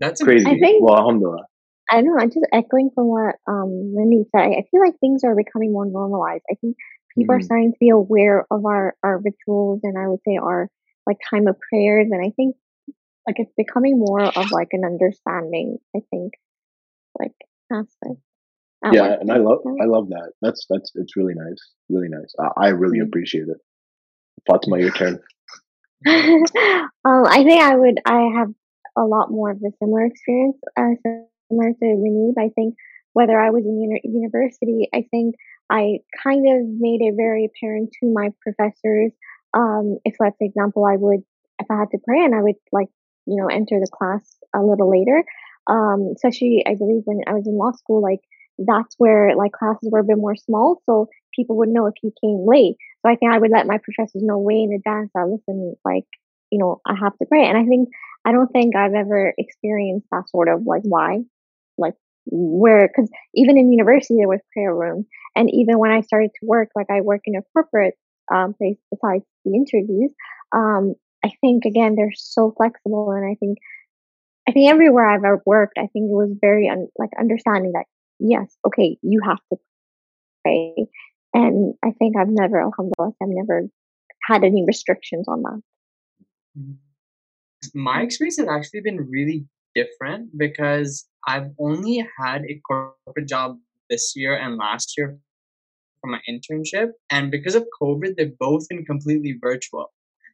[0.00, 0.46] that's crazy.
[0.46, 1.46] I think, well, alhamdulillah.
[1.90, 2.16] I know.
[2.18, 4.40] I'm just echoing from what um Lindy said.
[4.40, 6.44] I feel like things are becoming more normalized.
[6.50, 6.76] I think
[7.16, 7.40] people mm-hmm.
[7.40, 10.68] are starting to be aware of our our rituals and I would say our
[11.06, 12.08] like time of prayers.
[12.10, 12.56] And I think
[13.26, 15.78] like it's becoming more of like an understanding.
[15.96, 16.34] I think
[17.18, 17.32] like
[17.72, 18.20] aspect.
[18.92, 20.32] Yeah, and I love I love that.
[20.42, 22.34] That's that's it's really nice, really nice.
[22.38, 23.08] I, I really mm-hmm.
[23.08, 23.56] appreciate it.
[24.46, 25.20] Fatima, your turn.
[26.06, 27.98] um, I think I would.
[28.04, 28.48] I have
[28.96, 32.34] a lot more of a similar experience, uh, similar to Munib.
[32.38, 32.74] I think
[33.14, 35.36] whether I was in uni- university, I think
[35.70, 39.12] I kind of made it very apparent to my professors.
[39.54, 41.20] Um, if, let's example, I would,
[41.60, 42.88] if I had to pray and I would like,
[43.26, 45.24] you know, enter the class a little later.
[45.66, 48.20] Um, especially, I believe when I was in law school, like
[48.58, 52.12] that's where like classes were a bit more small, so people would know if you
[52.22, 52.76] came late.
[53.02, 56.04] So I think I would let my professors know way in advance that listen, like,
[56.50, 57.46] you know, I have to pray.
[57.48, 57.88] And I think
[58.24, 61.20] I don't think I've ever experienced that sort of like why,
[61.78, 61.94] like
[62.26, 65.06] where because even in university there was prayer room,
[65.36, 67.94] and even when I started to work, like I work in a corporate
[68.32, 70.10] um, place besides the interviews.
[70.52, 73.58] Um, I think again they're so flexible, and I think
[74.48, 77.86] I think everywhere I've ever worked, I think it was very un- like understanding that
[78.18, 79.58] yes, okay, you have to
[80.42, 80.74] pray,
[81.32, 83.68] and I think I've never, alhamdulillah, I've never
[84.22, 85.60] had any restrictions on that.
[86.58, 87.80] Mm-hmm.
[87.80, 93.56] My experience has actually been really different because I've only had a corporate job
[93.90, 95.18] this year and last year
[96.00, 96.90] for my internship.
[97.10, 99.92] And because of COVID, they've both been completely virtual.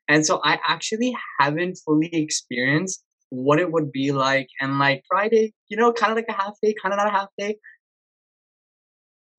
[0.08, 4.48] And so I actually haven't fully experienced what it would be like.
[4.60, 7.10] And like Friday, you know, kind of like a half day, kind of not a
[7.10, 7.56] half day.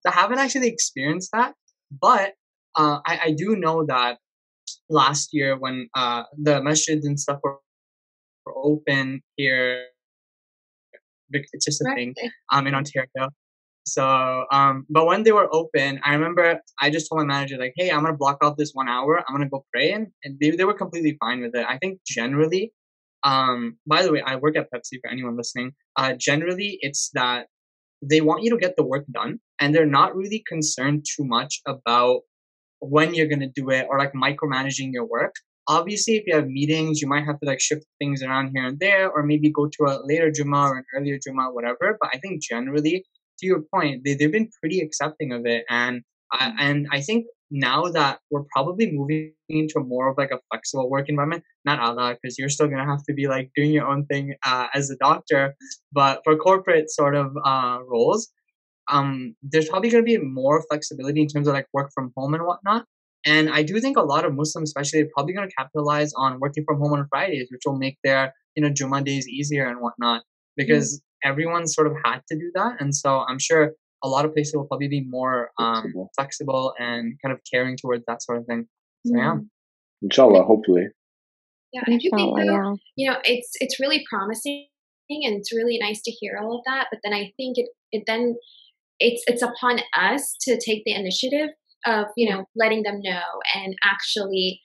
[0.06, 1.54] So I haven't actually experienced that.
[1.92, 2.34] But
[2.76, 4.18] uh, I, I do know that
[4.90, 7.58] last year when uh, the masjids and stuff were,
[8.46, 9.86] were open here,
[11.34, 11.96] it's just a right.
[11.96, 12.16] thing
[12.52, 13.30] um, in Ontario.
[13.86, 17.74] So, um, but when they were open, I remember I just told my manager like,
[17.76, 19.24] "Hey, I'm gonna block off this one hour.
[19.28, 21.66] I'm gonna go pray," and, and they they were completely fine with it.
[21.68, 22.74] I think generally,
[23.24, 25.74] um, by the way, I work at Pepsi for anyone listening.
[25.96, 27.48] Uh, generally, it's that
[28.04, 31.62] they want you to get the work done, and they're not really concerned too much
[31.66, 32.22] about
[32.80, 35.34] when you're gonna do it or like micromanaging your work.
[35.68, 38.80] Obviously, if you have meetings, you might have to like shift things around here and
[38.80, 41.98] there, or maybe go to a later Juma or an earlier Juma, whatever.
[42.00, 43.06] But I think generally
[43.40, 45.66] to your point, they, they've been pretty accepting of it.
[45.70, 50.40] And I, and I think now that we're probably moving into more of like a
[50.50, 53.88] flexible work environment, not Alaa, because you're still gonna have to be like doing your
[53.88, 55.56] own thing uh, as a doctor,
[55.92, 58.30] but for corporate sort of uh, roles,
[58.90, 62.46] um, there's probably gonna be more flexibility in terms of like work from home and
[62.46, 62.86] whatnot.
[63.26, 66.64] And I do think a lot of Muslims, especially, are probably gonna capitalize on working
[66.66, 70.24] from home on Fridays, which will make their you know Juma days easier and whatnot.
[70.58, 71.30] because mm.
[71.30, 72.74] everyone sort of had to do that.
[72.80, 73.72] And so I'm sure
[74.04, 76.12] a lot of places will probably be more um, flexible.
[76.16, 78.66] flexible and kind of caring towards that sort of thing.
[79.06, 79.36] So, yeah.
[80.02, 80.88] Inshallah, hopefully.
[81.72, 82.74] Yeah, I do think though, yeah.
[82.98, 84.68] you know, it's it's really promising
[85.10, 86.88] and it's really nice to hear all of that.
[86.92, 88.36] But then I think it it then
[89.00, 91.50] it's it's upon us to take the initiative
[91.86, 93.22] of you know letting them know
[93.56, 94.62] and actually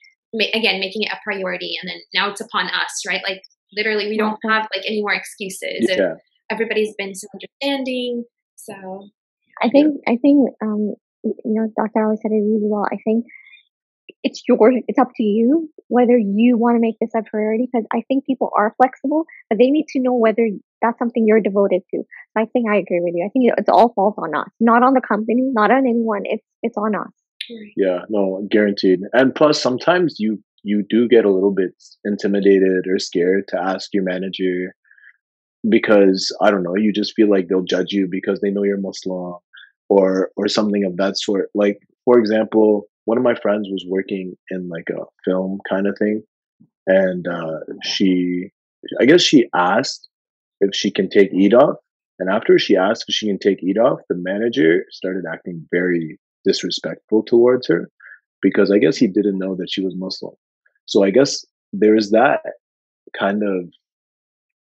[0.53, 3.21] again making it a priority and then now it's upon us right?
[3.27, 3.41] Like
[3.73, 6.13] literally we don't have like any more excuses yeah.
[6.49, 8.23] everybody's been so understanding
[8.55, 8.73] so
[9.61, 12.85] i think i think um you know dr Alaa said it really well.
[12.91, 13.25] I think
[14.27, 17.87] it's your it's up to you whether you want to make this a priority because
[17.93, 20.49] i think people are flexible but they need to know whether
[20.81, 21.99] that's something you're devoted to.
[21.99, 23.25] So i think i agree with you.
[23.25, 26.23] I think it's all falls on us not on the company not on anyone.
[26.25, 27.13] It's it's on us.
[27.75, 28.99] Yeah no guaranteed.
[29.13, 31.71] And plus sometimes you you do get a little bit
[32.03, 34.75] intimidated or scared to ask your manager
[35.69, 38.79] because i don't know you just feel like they'll judge you because they know you're
[38.79, 39.35] muslim
[39.89, 41.49] or or something of that sort.
[41.55, 45.97] Like for example one of my friends was working in like a film kind of
[45.97, 46.21] thing
[46.85, 48.49] and uh, she
[48.99, 50.09] i guess she asked
[50.59, 51.77] if she can take eid off
[52.19, 56.19] and after she asked if she can take eid off the manager started acting very
[56.43, 57.89] disrespectful towards her
[58.41, 60.33] because i guess he didn't know that she was muslim.
[60.85, 62.41] So i guess there's that
[63.17, 63.69] kind of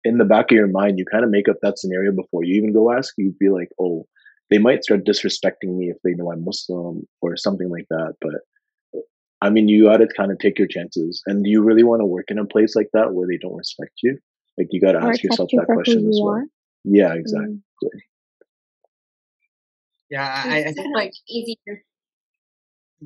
[0.06, 2.56] in the back of your mind you kind of make up that scenario before you
[2.56, 3.14] even go ask.
[3.18, 4.08] You'd be like oh
[4.52, 8.16] they might start disrespecting me if they know I'm Muslim or something like that.
[8.20, 9.02] But
[9.42, 11.24] I mean, you got to kind of take your chances.
[11.26, 13.56] And do you really want to work in a place like that where they don't
[13.56, 14.20] respect you?
[14.58, 16.34] Like, you got to ask yourself you that question as well.
[16.36, 16.46] Are?
[16.84, 17.62] Yeah, exactly.
[17.84, 17.90] Mm.
[20.10, 21.84] Yeah, I, I think like easier.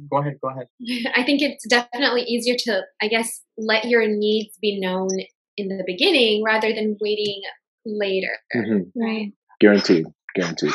[0.10, 0.40] Go ahead.
[0.42, 0.68] Go ahead.
[1.16, 5.10] I think it's definitely easier to, I guess, let your needs be known
[5.56, 7.44] in the beginning rather than waiting
[7.86, 8.40] later.
[8.56, 9.00] Mm-hmm.
[9.00, 9.32] Right.
[9.62, 10.08] Guaranteed.
[10.34, 10.74] Guaranteed.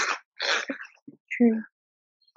[1.32, 1.62] True.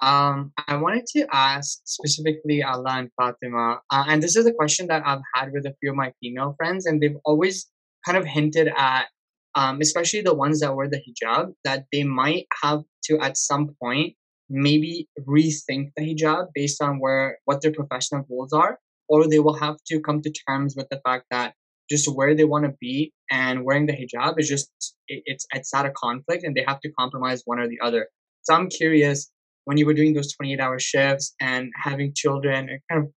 [0.00, 4.86] Um, I wanted to ask specifically Alaa and Fatima, uh, and this is a question
[4.88, 7.70] that I've had with a few of my female friends, and they've always
[8.04, 9.06] kind of hinted at,
[9.54, 13.74] um, especially the ones that wear the hijab, that they might have to at some
[13.80, 14.14] point
[14.50, 19.58] maybe rethink the hijab based on where what their professional goals are, or they will
[19.58, 21.54] have to come to terms with the fact that
[21.90, 24.70] just where they want to be and wearing the hijab is just
[25.08, 28.08] it, it's it's at a conflict and they have to compromise one or the other.
[28.42, 29.30] So i'm curious
[29.64, 33.12] when you were doing those 28 hour shifts and having children and kind of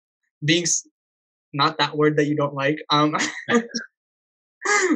[0.45, 0.67] being
[1.53, 3.17] not that word that you don't like um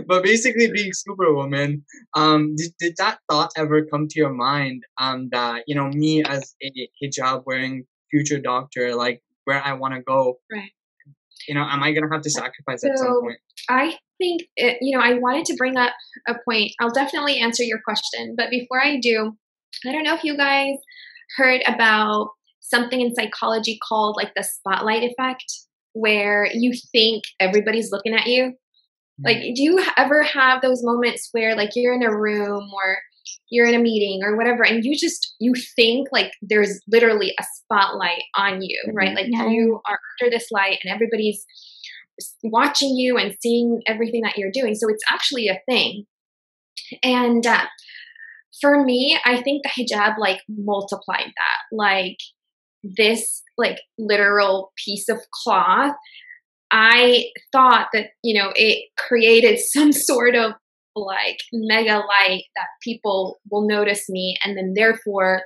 [0.06, 5.28] but basically being superwoman um did, did that thought ever come to your mind um
[5.30, 10.00] that you know me as a hijab wearing future doctor like where i want to
[10.00, 10.38] go?
[10.52, 10.70] Right.
[11.46, 14.78] You know am i gonna have to sacrifice so, at some point I think, it,
[14.80, 15.92] you know, I wanted to bring up
[16.26, 16.72] a point.
[16.80, 18.34] I'll definitely answer your question.
[18.36, 19.36] But before I do,
[19.86, 20.76] I don't know if you guys
[21.36, 25.44] heard about something in psychology called like the spotlight effect,
[25.92, 28.54] where you think everybody's looking at you.
[29.24, 29.54] Like, mm.
[29.54, 32.98] do you ever have those moments where like you're in a room or
[33.50, 37.44] you're in a meeting or whatever and you just you think like there's literally a
[37.54, 39.46] spotlight on you right like yeah.
[39.46, 41.44] you are under this light and everybody's
[42.42, 44.74] watching you and seeing everything that you're doing.
[44.74, 46.04] So it's actually a thing.
[47.02, 47.66] And uh,
[48.60, 51.76] for me, I think the hijab like multiplied that.
[51.76, 52.16] Like
[52.82, 55.94] this like literal piece of cloth.
[56.70, 60.52] I thought that, you know, it created some sort of
[60.94, 65.42] like mega light that people will notice me and then therefore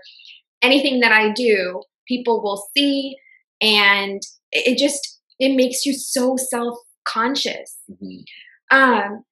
[0.62, 3.16] anything that I do, people will see
[3.61, 7.76] and it just it makes you so self conscious.
[7.90, 8.78] Mm-hmm.
[8.78, 9.24] Um,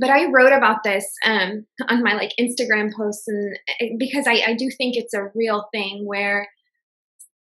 [0.00, 4.42] but I wrote about this um, on my like Instagram posts, and eh, because I,
[4.46, 6.48] I do think it's a real thing where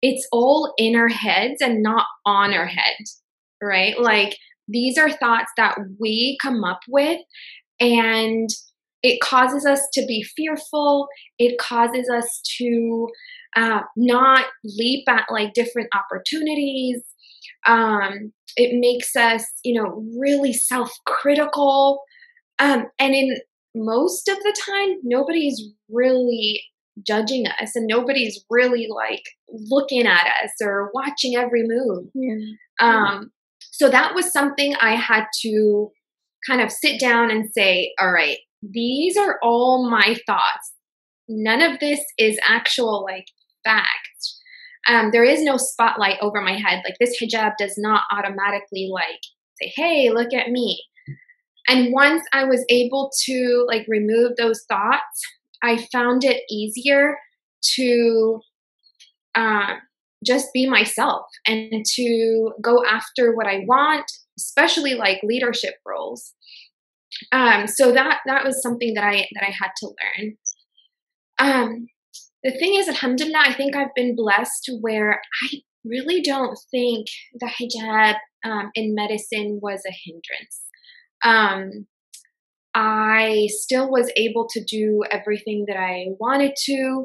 [0.02, 3.22] it's all in our heads and not on our heads,
[3.62, 3.98] right?
[3.98, 4.36] Like
[4.66, 7.20] these are thoughts that we come up with,
[7.78, 8.48] and
[9.04, 11.06] it causes us to be fearful.
[11.38, 13.08] It causes us to
[13.54, 17.00] uh, not leap at like different opportunities
[17.66, 22.00] um, it makes us, you know, really self critical.
[22.58, 23.36] Um, and in
[23.74, 25.60] most of the time, nobody's
[25.90, 26.62] really
[27.04, 32.06] judging us and nobody's really like looking at us or watching every move.
[32.14, 32.36] Yeah.
[32.80, 35.90] Um, so that was something I had to
[36.48, 40.72] kind of sit down and say, all right, these are all my thoughts.
[41.28, 43.26] None of this is actual like
[43.64, 44.33] facts
[44.88, 46.82] um, there is no spotlight over my head.
[46.84, 49.20] Like this hijab does not automatically like
[49.60, 50.82] say, "Hey, look at me."
[51.68, 55.22] And once I was able to like remove those thoughts,
[55.62, 57.16] I found it easier
[57.76, 58.40] to
[59.34, 59.76] uh,
[60.24, 64.04] just be myself and to go after what I want,
[64.38, 66.34] especially like leadership roles.
[67.32, 70.36] Um, so that that was something that I that I had to learn.
[71.38, 71.86] Um,
[72.44, 77.06] the thing is, Alhamdulillah, I think I've been blessed where I really don't think
[77.40, 80.60] the hijab um, in medicine was a hindrance.
[81.24, 81.86] Um,
[82.74, 87.04] I still was able to do everything that I wanted to.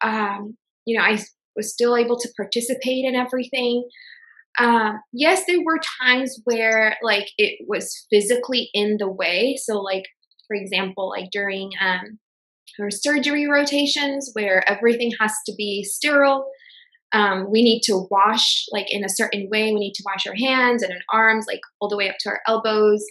[0.00, 1.18] Um, you know, I
[1.56, 3.88] was still able to participate in everything.
[4.60, 9.56] Um, yes, there were times where like it was physically in the way.
[9.60, 10.04] So, like
[10.46, 12.18] for example, like during um,
[12.78, 16.46] her surgery rotations, where everything has to be sterile.
[17.12, 19.72] Um, we need to wash like in a certain way.
[19.72, 22.30] We need to wash our hands and our arms, like all the way up to
[22.30, 23.04] our elbows.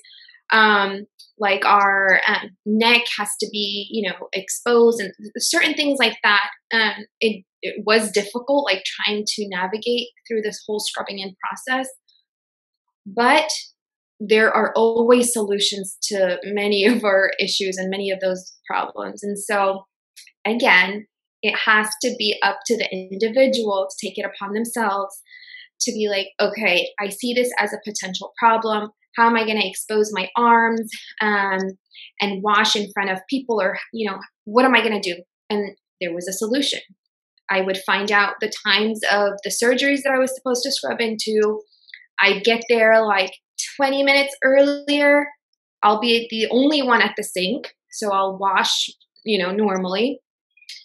[0.51, 1.07] Um,
[1.39, 6.49] like our um, neck has to be, you know, exposed and certain things like that.
[6.73, 11.87] Um, it, it was difficult, like trying to navigate through this whole scrubbing in process.
[13.05, 13.49] But
[14.19, 19.23] there are always solutions to many of our issues and many of those problems.
[19.23, 19.85] And so,
[20.45, 21.05] again,
[21.43, 25.21] it has to be up to the individual to take it upon themselves
[25.81, 28.89] to be like, okay, I see this as a potential problem.
[29.15, 30.89] How am I going to expose my arms
[31.21, 31.59] um,
[32.19, 33.61] and wash in front of people?
[33.61, 35.21] Or, you know, what am I going to do?
[35.49, 36.79] And there was a solution.
[37.49, 40.99] I would find out the times of the surgeries that I was supposed to scrub
[40.99, 41.61] into.
[42.19, 43.31] I'd get there like
[43.77, 45.27] 20 minutes earlier.
[45.83, 47.73] I'll be the only one at the sink.
[47.91, 48.89] So I'll wash,
[49.23, 50.19] you know, normally.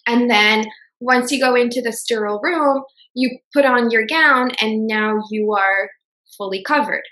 [0.07, 0.65] And then
[0.99, 2.83] once you go into the sterile room,
[3.13, 5.89] you put on your gown and now you are
[6.37, 7.03] fully covered.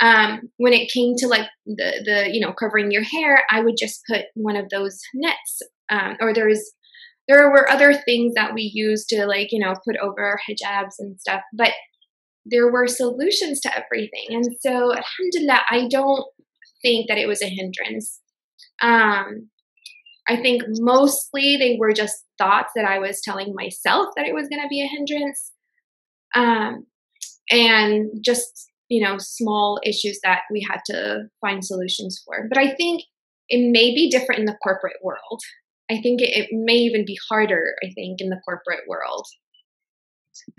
[0.00, 3.76] Um, when it came to like the the you know covering your hair, I would
[3.78, 5.62] just put one of those nets.
[5.90, 6.62] Um, or there's
[7.28, 11.18] there were other things that we used to like you know put over hijabs and
[11.18, 11.72] stuff, but
[12.48, 14.26] there were solutions to everything.
[14.30, 16.26] And so, alhamdulillah, I don't
[16.82, 18.20] think that it was a hindrance.
[18.82, 19.48] Um,
[20.28, 24.48] I think mostly they were just thoughts that I was telling myself that it was
[24.48, 25.52] going to be a hindrance.
[26.34, 26.86] Um,
[27.50, 32.48] and just, you know, small issues that we had to find solutions for.
[32.48, 33.02] But I think
[33.48, 35.40] it may be different in the corporate world.
[35.90, 39.26] I think it, it may even be harder, I think, in the corporate world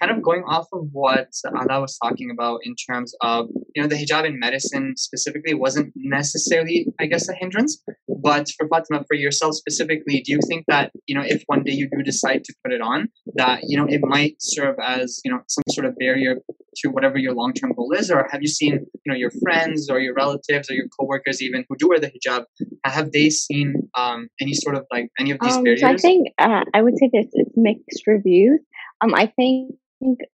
[0.01, 3.87] kind of going off of what Alaa was talking about in terms of, you know,
[3.87, 7.81] the hijab in medicine specifically wasn't necessarily, I guess, a hindrance.
[8.07, 11.71] But for Fatima, for yourself specifically, do you think that, you know, if one day
[11.73, 15.31] you do decide to put it on, that, you know, it might serve as, you
[15.31, 16.37] know, some sort of barrier
[16.77, 18.11] to whatever your long term goal is?
[18.11, 21.65] Or have you seen, you know, your friends or your relatives or your coworkers even
[21.67, 22.45] who do wear the hijab,
[22.85, 25.81] have they seen um, any sort of like any of these um, barriers?
[25.81, 28.59] So I think uh, I would say this it's mixed reviews.
[29.01, 29.75] Um, I think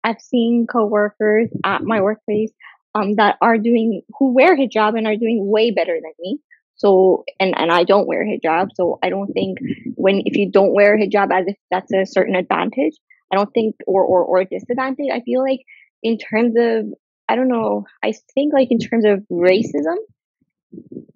[0.03, 2.51] I've seen coworkers at my workplace
[2.95, 6.39] um, that are doing who wear hijab and are doing way better than me.
[6.75, 9.59] So and and I don't wear hijab, so I don't think
[9.95, 12.93] when if you don't wear hijab as if that's a certain advantage.
[13.31, 15.07] I don't think or or or disadvantage.
[15.11, 15.61] I feel like
[16.01, 16.93] in terms of
[17.29, 17.85] I don't know.
[18.03, 19.95] I think like in terms of racism,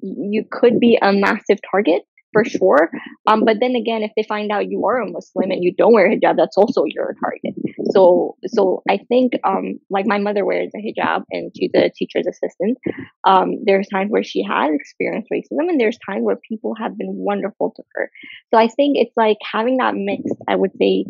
[0.02, 2.04] you could be a massive target
[2.34, 2.90] for sure.
[3.26, 5.94] Um, but then again, if they find out you are a Muslim and you don't
[5.94, 7.56] wear hijab, that's also your target.
[7.92, 12.28] So, so I think, um, like my mother wears a hijab and she's a teacher's
[12.28, 12.78] assistant.
[13.24, 17.16] Um, there's times where she has experienced racism and there's times where people have been
[17.16, 18.12] wonderful to her.
[18.54, 21.06] So I think it's like having that mixed, I would say,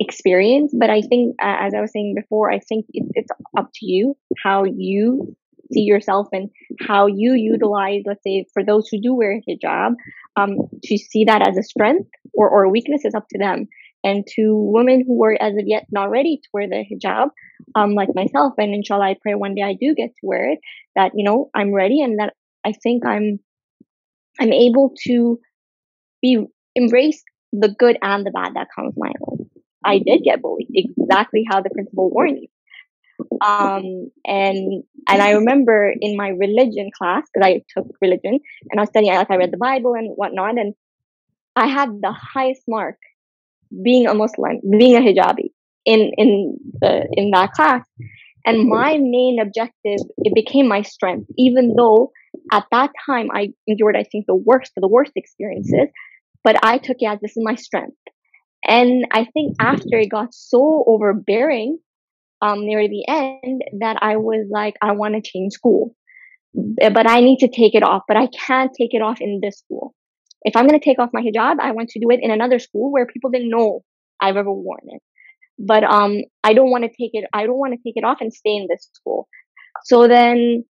[0.00, 0.72] experience.
[0.76, 3.86] But I think, uh, as I was saying before, I think it's, it's up to
[3.86, 5.36] you how you
[5.72, 6.50] see yourself and
[6.80, 9.94] how you utilize, let's say, for those who do wear hijab,
[10.38, 13.68] um, to see that as a strength or, or weakness is up to them.
[14.04, 17.30] And to women who are as of yet not ready to wear the hijab,
[17.74, 20.60] um, like myself, and inshallah, I pray one day I do get to wear it,
[20.94, 22.34] that, you know, I'm ready and that
[22.64, 23.40] I think I'm,
[24.38, 25.40] I'm able to
[26.22, 27.22] be, embrace
[27.52, 29.46] the good and the bad that comes my way.
[29.84, 32.48] I did get bullied, exactly how the principal warned you.
[33.40, 38.82] Um, and and I remember in my religion class because I took religion and I
[38.82, 40.74] was studying like I read the Bible and whatnot, and
[41.56, 42.96] I had the highest mark
[43.82, 45.52] being a Muslim, being a hijabi
[45.84, 47.84] in in the in that class.
[48.46, 52.12] And my main objective, it became my strength, even though
[52.50, 55.88] at that time I endured, I think, the worst of the worst experiences.
[56.44, 57.98] But I took it as this is my strength.
[58.64, 61.78] And I think after it got so overbearing
[62.40, 65.94] um, near the end that I was like, I want to change school
[66.54, 68.02] but I need to take it off.
[68.08, 69.94] But I can't take it off in this school.
[70.42, 72.58] If I'm going to take off my hijab, I want to do it in another
[72.58, 73.82] school where people didn't know
[74.20, 75.02] I've ever worn it.
[75.58, 77.24] But um, I don't want to take it.
[77.32, 79.28] I don't want to take it off and stay in this school.
[79.84, 80.64] So then,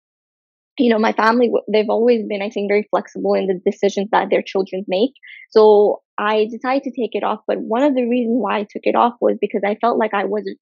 [0.77, 4.29] you know, my family they've always been, I think, very flexible in the decisions that
[4.29, 5.11] their children make.
[5.49, 7.39] So I decided to take it off.
[7.47, 10.13] But one of the reasons why I took it off was because I felt like
[10.13, 10.59] I wasn't,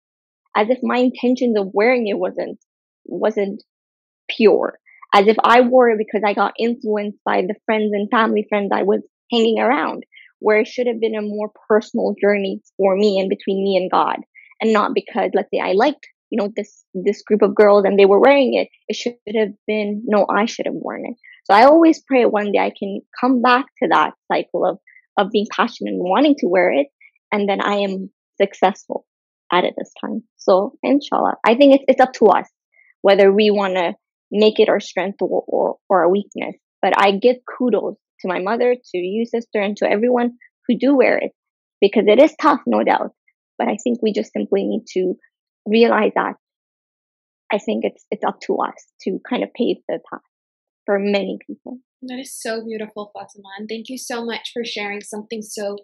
[0.56, 2.60] as if my intentions of wearing it wasn't
[3.06, 3.64] wasn't
[4.30, 4.80] pure
[5.14, 8.72] as if I wore it because I got influenced by the friends and family friends
[8.74, 9.02] I was
[9.32, 10.04] hanging around,
[10.40, 13.92] where it should have been a more personal journey for me and between me and
[13.92, 14.18] God,
[14.60, 17.98] and not because, let's say, I liked, you know, this this group of girls and
[17.98, 18.70] they were wearing it.
[18.88, 21.16] It should have been no, I should have worn it.
[21.46, 24.80] So I always pray one day I can come back to that cycle of
[25.16, 26.88] of being passionate and wanting to wear it,
[27.32, 28.10] and then I am
[28.42, 29.06] successful
[29.54, 30.24] at it this time.
[30.38, 32.50] So inshallah, I think it's it's up to us
[33.02, 33.94] whether we want to
[34.32, 36.56] make it our strength or, or, or a weakness.
[36.82, 40.38] But I give kudos to my mother, to you, sister, and to everyone
[40.68, 41.32] who do wear it
[41.80, 43.12] because it is tough, no doubt.
[43.58, 45.14] But I think we just simply need to
[45.66, 46.36] realize that
[47.52, 50.22] I think it's it's up to us to kind of pave the path
[50.86, 51.78] for many people.
[52.02, 55.78] That is so beautiful, Fatima, and thank you so much for sharing something so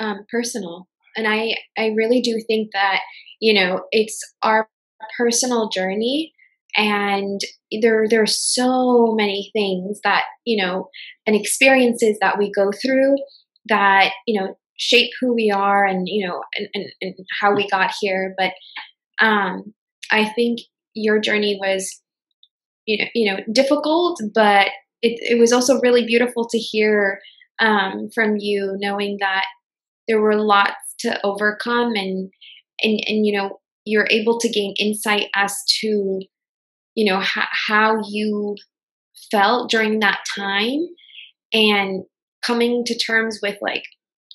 [0.00, 0.88] um, personal.
[1.16, 3.00] And I I really do think that
[3.40, 4.68] you know it's our
[5.18, 6.32] personal journey
[6.76, 7.40] and
[7.82, 10.88] there there are so many things that you know
[11.26, 13.16] and experiences that we go through
[13.66, 17.68] that you know shape who we are and you know and, and, and how we
[17.68, 18.34] got here.
[18.36, 18.52] But
[19.24, 19.72] um
[20.10, 20.58] i think
[20.94, 22.00] your journey was
[22.86, 24.68] you know you know difficult but
[25.02, 27.20] it, it was also really beautiful to hear
[27.60, 29.44] um, from you knowing that
[30.08, 32.30] there were lots to overcome and
[32.82, 36.20] and and you know you're able to gain insight as to
[36.94, 38.56] you know how you
[39.30, 40.80] felt during that time
[41.52, 42.04] and
[42.44, 43.84] coming to terms with like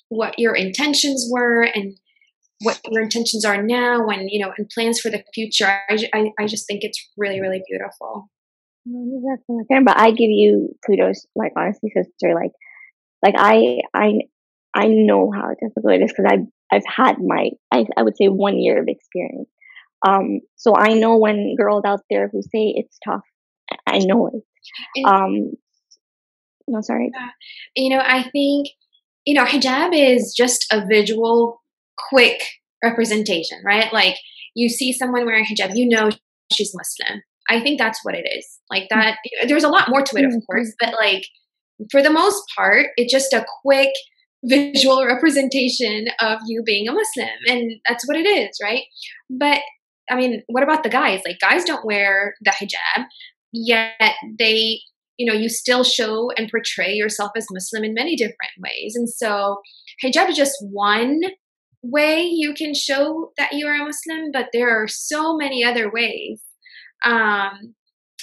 [0.09, 1.95] what your intentions were and
[2.61, 5.65] what your intentions are now and you know and plans for the future.
[5.89, 8.29] I, I, I just think it's really really beautiful.
[9.85, 12.51] But i give you kudos like honestly sister like
[13.23, 14.21] like i i
[14.73, 18.27] i know how difficult it is because i've i've had my I, I would say
[18.27, 19.49] one year of experience
[20.07, 23.23] um, so I know when girls out there who say it's tough,
[23.85, 25.05] I know it.
[25.05, 25.51] Um,
[26.67, 27.11] no, sorry.
[27.75, 28.67] You know, I think,
[29.25, 31.61] you know, hijab is just a visual,
[32.09, 32.41] quick
[32.83, 33.91] representation, right?
[33.91, 34.15] Like
[34.55, 36.09] you see someone wearing hijab, you know
[36.51, 37.21] she's Muslim.
[37.49, 38.59] I think that's what it is.
[38.69, 39.17] Like that,
[39.47, 40.91] there's a lot more to it, of course, mm-hmm.
[40.91, 41.25] but like
[41.91, 43.89] for the most part, it's just a quick
[44.43, 47.29] visual representation of you being a Muslim.
[47.47, 48.83] And that's what it is, right?
[49.29, 49.59] But
[50.09, 51.21] I mean, what about the guys?
[51.25, 53.05] Like, guys don't wear the hijab,
[53.53, 54.79] yet they,
[55.17, 58.95] you know, you still show and portray yourself as Muslim in many different ways.
[58.95, 59.57] And so,
[60.03, 61.21] hijab is just one
[61.81, 65.91] way you can show that you are a Muslim, but there are so many other
[65.91, 66.41] ways.
[67.05, 67.75] Um,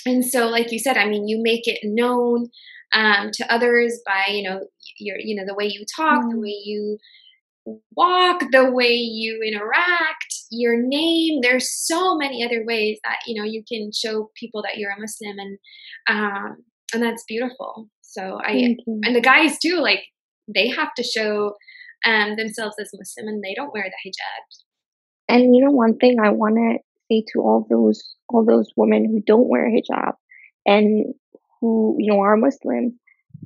[0.05, 2.49] and so, like you said, I mean, you make it known
[2.95, 4.61] um, to others by, you know,
[4.99, 6.31] your, you know, the way you talk, mm.
[6.31, 6.99] the way you
[7.97, 11.41] walk, the way you interact, your name.
[11.43, 15.01] There's so many other ways that you know you can show people that you're a
[15.01, 15.59] Muslim, and
[16.09, 16.57] um,
[16.95, 17.89] and that's beautiful.
[18.03, 20.05] So I and the guys too, like
[20.53, 21.55] they have to show
[22.05, 24.63] um, themselves as Muslim, and they don't wear the hijab.
[25.29, 26.79] And you know, one thing I want to
[27.11, 30.15] say to all those all those women who don't wear hijab
[30.65, 31.15] and
[31.61, 32.95] who you know are Muslims,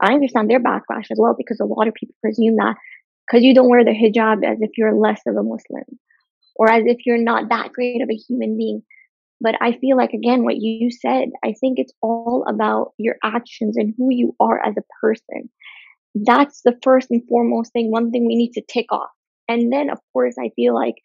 [0.00, 2.76] I understand their backlash as well because a lot of people presume that
[3.26, 5.84] because you don't wear the hijab as if you're less of a Muslim
[6.56, 8.82] or as if you're not that great of a human being.
[9.40, 13.76] But I feel like, again, what you said, I think it's all about your actions
[13.78, 15.48] and who you are as a person.
[16.14, 19.08] That's the first and foremost thing, one thing we need to tick off.
[19.48, 20.96] And then, of course, I feel like,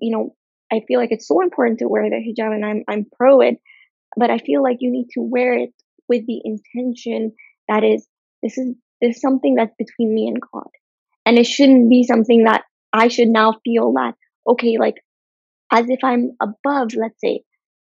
[0.00, 0.34] you know,
[0.70, 3.56] I feel like it's so important to wear the hijab and I'm, I'm pro it,
[4.16, 5.70] but I feel like you need to wear it
[6.08, 7.32] with the intention
[7.68, 8.06] that is,
[8.42, 10.68] this is, this is something that's between me and God.
[11.26, 14.14] And it shouldn't be something that I should now feel that,
[14.48, 14.94] okay, like
[15.70, 17.42] as if I'm above, let's say,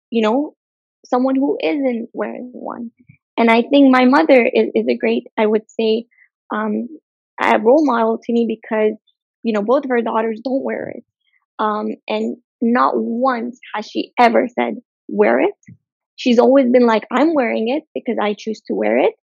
[0.09, 0.55] you know,
[1.05, 2.91] someone who isn't wearing one.
[3.37, 6.05] And I think my mother is, is a great, I would say,
[6.53, 6.87] um,
[7.41, 8.93] a role model to me because,
[9.41, 11.03] you know, both of her daughters don't wear it.
[11.57, 14.75] Um, and not once has she ever said,
[15.07, 15.55] wear it.
[16.15, 19.13] She's always been like, I'm wearing it because I choose to wear it.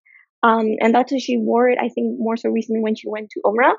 [0.43, 3.29] Um, and that's why she wore it, I think, more so recently when she went
[3.31, 3.75] to Umrah.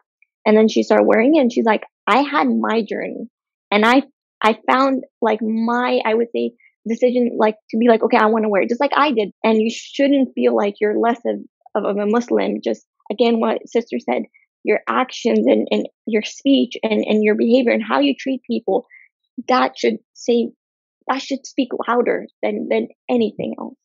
[0.47, 3.29] And then she started wearing it and she's like, I had my journey
[3.71, 4.03] and I,
[4.43, 6.53] I found like my, I would say
[6.87, 9.31] decision like to be like okay i want to wear it just like i did
[9.45, 11.37] and you shouldn't feel like you're less of,
[11.75, 14.23] of, of a muslim just again what sister said
[14.65, 18.87] your actions and, and your speech and, and your behavior and how you treat people
[19.49, 20.51] that should say
[21.09, 23.77] that should speak louder than than anything else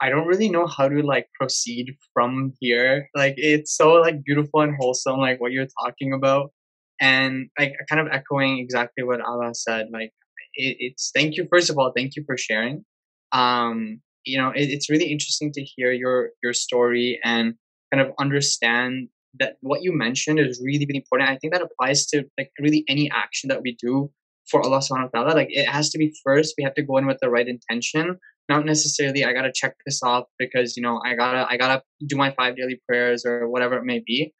[0.00, 3.08] I don't really know how to like proceed from here.
[3.14, 6.52] Like it's so like beautiful and wholesome, like what you're talking about,
[7.00, 9.88] and like kind of echoing exactly what Alaa said.
[9.92, 10.12] Like
[10.54, 12.84] it, it's thank you first of all, thank you for sharing.
[13.32, 17.54] Um, you know, it, it's really interesting to hear your your story and
[17.92, 19.08] kind of understand
[19.38, 21.28] that what you mentioned is really really important.
[21.28, 24.10] I think that applies to like really any action that we do
[24.50, 25.34] for Allah subhanahu wa ta'ala.
[25.34, 28.18] Like it has to be first, we have to go in with the right intention
[28.50, 32.16] not necessarily I gotta check this off because you know I gotta I gotta do
[32.16, 34.34] my five daily prayers or whatever it may be.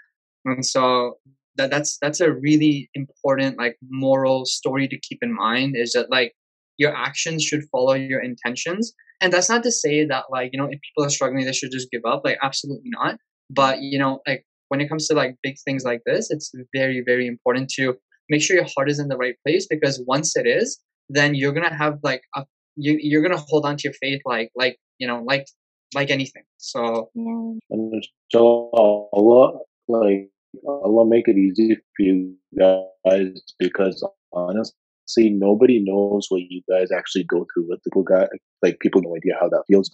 [0.44, 1.14] And so
[1.56, 6.10] that that's that's a really important like moral story to keep in mind is that
[6.10, 6.34] like
[6.76, 8.92] your actions should follow your intentions.
[9.20, 11.70] And that's not to say that like, you know, if people are struggling they should
[11.70, 12.22] just give up.
[12.24, 13.16] Like absolutely not.
[13.48, 17.02] But you know, like when it comes to like big things like this, it's very,
[17.06, 17.94] very important to
[18.30, 21.52] make sure your heart is in the right place because once it is, then you're
[21.52, 22.44] gonna have like a
[22.76, 25.46] you you're gonna hold on to your faith like like you know like
[25.94, 26.44] like anything.
[26.56, 28.00] So yeah.
[28.30, 28.70] so
[29.12, 29.58] Allah
[29.88, 30.30] like
[30.66, 37.24] Allah make it easy for you guys because honestly nobody knows what you guys actually
[37.24, 38.28] go through with the guy
[38.62, 39.90] like people no idea how that feels.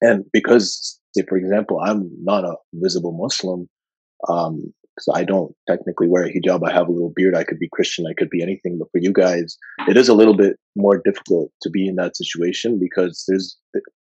[0.00, 3.68] And because say for example I'm not a visible Muslim,
[4.28, 6.68] um because I don't technically wear a hijab.
[6.68, 7.34] I have a little beard.
[7.34, 8.06] I could be Christian.
[8.06, 8.78] I could be anything.
[8.78, 9.56] But for you guys,
[9.88, 13.56] it is a little bit more difficult to be in that situation because there's,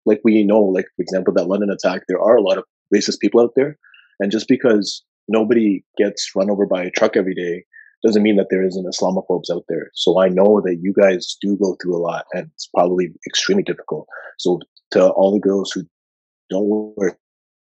[0.05, 2.03] like we know, like for example, that London attack.
[2.07, 2.63] There are a lot of
[2.93, 3.77] racist people out there,
[4.19, 7.65] and just because nobody gets run over by a truck every day
[8.03, 9.91] doesn't mean that there isn't Islamophobes out there.
[9.93, 13.63] So I know that you guys do go through a lot, and it's probably extremely
[13.63, 14.07] difficult.
[14.37, 14.59] So
[14.91, 15.83] to all the girls who
[16.49, 17.17] don't wear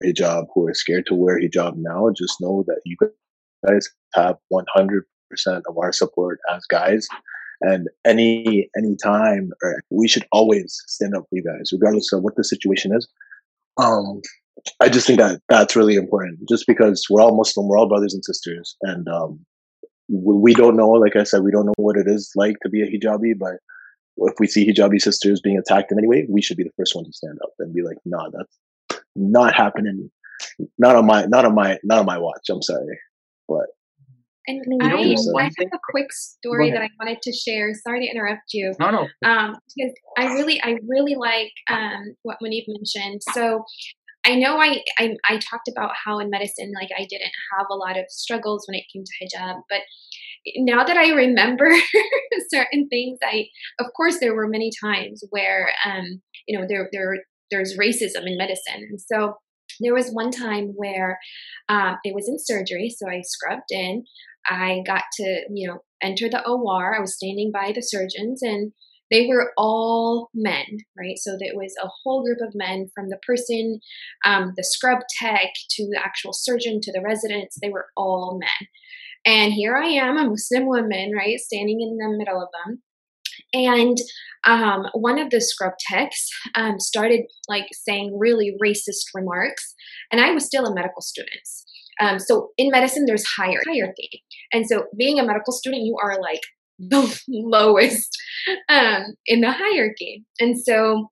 [0.05, 2.97] hijab who are scared to wear hijab now, just know that you
[3.67, 5.03] guys have 100%
[5.69, 7.07] of our support as guys.
[7.63, 9.51] And any any time,
[9.91, 13.09] we should always stand up for you guys, regardless of what the situation is.
[13.79, 14.21] Um,
[14.81, 18.13] I just think that that's really important, just because we're all Muslim, we're all brothers
[18.13, 19.41] and sisters, and um,
[20.09, 20.91] we don't know.
[20.91, 23.55] Like I said, we don't know what it is like to be a hijabi, but
[24.19, 26.95] if we see hijabi sisters being attacked in any way, we should be the first
[26.95, 28.59] one to stand up and be like, "Nah, that's
[29.17, 30.11] not happening.
[30.79, 32.43] Not on my, not on my, not on my watch.
[32.51, 32.99] I'm sorry,
[33.49, 33.67] but.
[34.49, 37.73] And I, I have a quick story that I wanted to share.
[37.75, 38.75] Sorry to interrupt you.
[38.79, 39.29] No, no.
[39.29, 43.23] Um, because I really, I really like um what Munib mentioned.
[43.35, 43.65] So
[44.27, 47.75] I know I, I, I talked about how in medicine, like I didn't have a
[47.75, 49.81] lot of struggles when it came to hijab, but
[50.57, 51.71] now that I remember
[52.53, 53.47] certain things, I
[53.79, 58.37] of course there were many times where um you know there there there's racism in
[58.37, 58.87] medicine.
[58.89, 59.35] And so
[59.81, 61.19] there was one time where
[61.69, 64.05] um, it was in surgery, so I scrubbed in.
[64.49, 66.97] I got to, you know, enter the OR.
[66.97, 68.73] I was standing by the surgeons, and
[69.11, 70.65] they were all men,
[70.99, 71.19] right?
[71.19, 73.81] So there was a whole group of men from the person,
[74.25, 77.59] um, the scrub tech, to the actual surgeon, to the residents.
[77.61, 78.69] They were all men.
[79.25, 82.83] And here I am, a Muslim woman, right, standing in the middle of them.
[83.53, 83.97] And
[84.47, 89.75] um, one of the scrub techs um, started like saying really racist remarks,
[90.11, 91.41] and I was still a medical student.
[92.01, 96.41] Um, so in medicine, there's hierarchy, and so being a medical student, you are like
[96.79, 98.17] the lowest
[98.69, 101.09] um, in the hierarchy, and so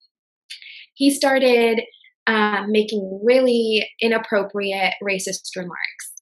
[0.94, 1.80] he started
[2.26, 6.12] um, making really inappropriate racist remarks,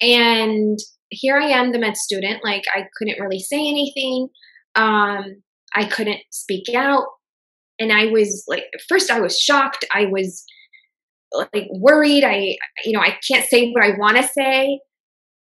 [0.00, 0.78] and
[1.10, 4.28] here I am, the med student, like I couldn't really say anything.
[4.74, 5.42] Um,
[5.74, 7.04] I couldn't speak out.
[7.78, 9.84] And I was like, first, I was shocked.
[9.94, 10.44] I was
[11.32, 12.24] like worried.
[12.24, 14.80] I, you know, I can't say what I want to say.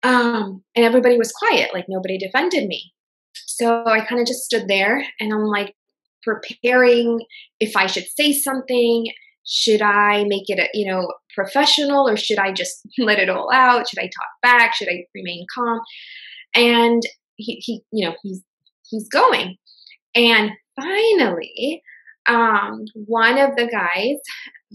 [0.03, 2.91] Um, and everybody was quiet, like nobody defended me.
[3.33, 5.73] So I kind of just stood there and I'm like
[6.23, 7.21] preparing
[7.59, 9.07] if I should say something.
[9.49, 13.49] Should I make it, a, you know, professional or should I just let it all
[13.51, 13.87] out?
[13.89, 14.75] Should I talk back?
[14.75, 15.79] Should I remain calm?
[16.53, 17.01] And
[17.37, 18.41] he, he you know, he's
[18.89, 19.57] he's going.
[20.15, 21.81] And finally,
[22.27, 24.17] um, one of the guys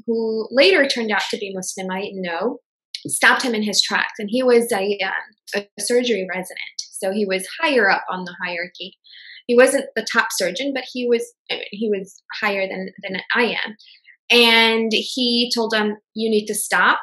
[0.06, 2.58] who later turned out to be Muslim, I know,
[3.06, 4.18] stopped him in his tracks.
[4.18, 6.58] And he was a, um, a surgery resident.
[6.78, 8.96] So he was higher up on the hierarchy.
[9.46, 13.76] He wasn't the top surgeon, but he was he was higher than than I am.
[14.30, 17.00] And he told him, "You need to stop."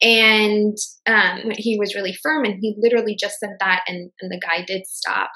[0.00, 4.40] And um, he was really firm, and he literally just said that, and, and the
[4.40, 5.30] guy did stop.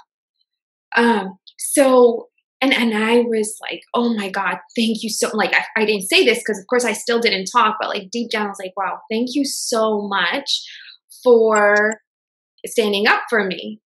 [0.96, 2.28] Um, so
[2.60, 5.30] and and I was like, oh my god, thank you so.
[5.34, 8.10] Like I, I didn't say this because of course I still didn't talk, but like
[8.10, 10.62] deep down I was like, wow, thank you so much
[11.24, 11.98] for
[12.66, 13.80] standing up for me.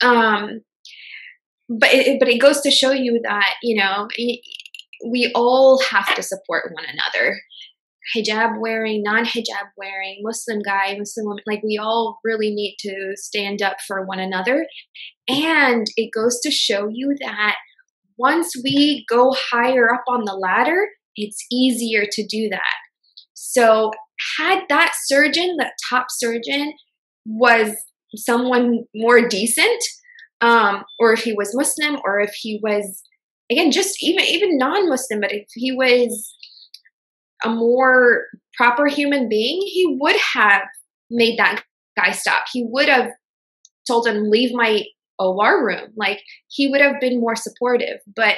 [0.00, 0.60] Um,
[1.68, 4.08] but it, but it goes to show you that you know
[5.04, 7.40] we all have to support one another
[8.16, 11.44] hijab wearing, non hijab wearing, Muslim guy, Muslim woman.
[11.46, 14.66] Like we all really need to stand up for one another.
[15.28, 17.56] And it goes to show you that
[18.16, 22.74] once we go higher up on the ladder, it's easier to do that.
[23.34, 23.90] So,
[24.38, 26.72] had that surgeon, that top surgeon,
[27.26, 27.74] was
[28.14, 29.82] someone more decent,
[30.40, 33.02] um, or if he was Muslim, or if he was
[33.50, 36.34] again just even even non-Muslim, but if he was
[37.44, 38.24] a more
[38.56, 40.62] proper human being, he would have
[41.10, 41.62] made that
[41.96, 42.44] guy stop.
[42.52, 43.10] He would have
[43.86, 44.82] told him, leave my
[45.18, 45.88] OR room.
[45.96, 47.98] Like, he would have been more supportive.
[48.14, 48.36] But,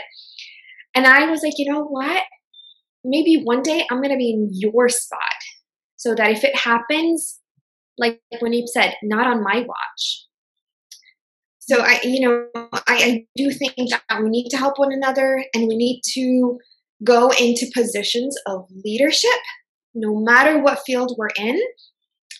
[0.94, 2.22] and I was like, you know what?
[3.04, 5.20] Maybe one day I'm going to be in your spot
[5.96, 7.38] so that if it happens,
[7.98, 10.26] like when he said, not on my watch.
[11.60, 15.44] So I, you know, I, I do think that we need to help one another
[15.54, 16.58] and we need to
[17.02, 19.30] go into positions of leadership,
[19.94, 21.60] no matter what field we're in,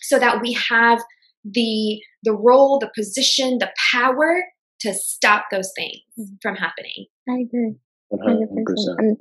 [0.01, 1.01] so that we have
[1.43, 4.43] the the role, the position, the power
[4.81, 6.35] to stop those things mm-hmm.
[6.41, 7.05] from happening.
[7.29, 7.75] I agree.
[8.13, 8.65] 100%.
[8.97, 9.17] And,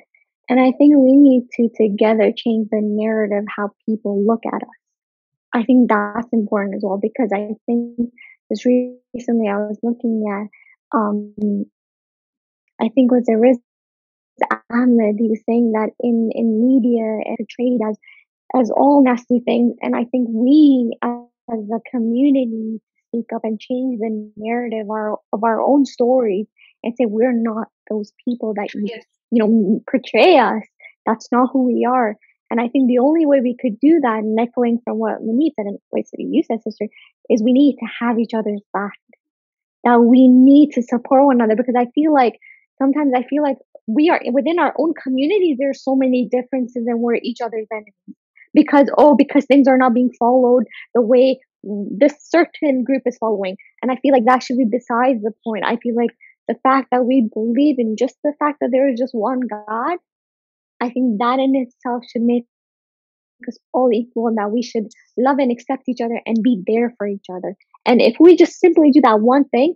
[0.48, 4.68] and I think we need to together change the narrative how people look at us.
[5.54, 8.10] I think that's important as well because I think
[8.50, 11.64] just recently I was looking at um
[12.80, 13.58] I think was there is
[14.70, 17.98] Ahmed, he was saying that in, in media and portrayed as
[18.54, 19.74] as all nasty things.
[19.80, 25.44] And I think we as a community speak up and change the narrative our, of
[25.44, 26.46] our own stories
[26.82, 29.04] and say we're not those people that you, yes.
[29.30, 30.62] you know portray us.
[31.06, 32.16] That's not who we are.
[32.50, 35.52] And I think the only way we could do that, and echoing from what Munib
[35.56, 36.86] said and what you said, sister,
[37.28, 38.92] is we need to have each other's back.
[39.82, 42.38] That we need to support one another because I feel like
[42.78, 47.00] sometimes I feel like we are within our own communities there's so many differences and
[47.00, 47.92] we're each other's enemies.
[48.52, 50.64] Because oh because things are not being followed
[50.94, 53.56] the way this certain group is following.
[53.82, 55.64] And i feel like that should be besides the point.
[55.66, 56.10] I feel like
[56.48, 59.96] the fact that we believe in just the fact that there is just one god
[60.80, 62.44] i think that in itself should make
[63.48, 64.86] us all equal and that we should
[65.18, 67.56] love and accept each other and be there for each other.
[67.84, 69.74] And if we just simply do that one thing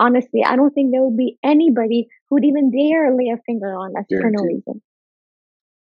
[0.00, 3.96] honestly, I don't think there would be anybody who'd even dare lay a finger on
[3.98, 4.22] us Guaranteed.
[4.22, 4.82] for no reason.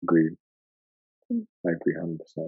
[0.04, 0.32] Agreed.
[1.32, 1.42] Hmm.
[1.66, 2.48] I agree 100%.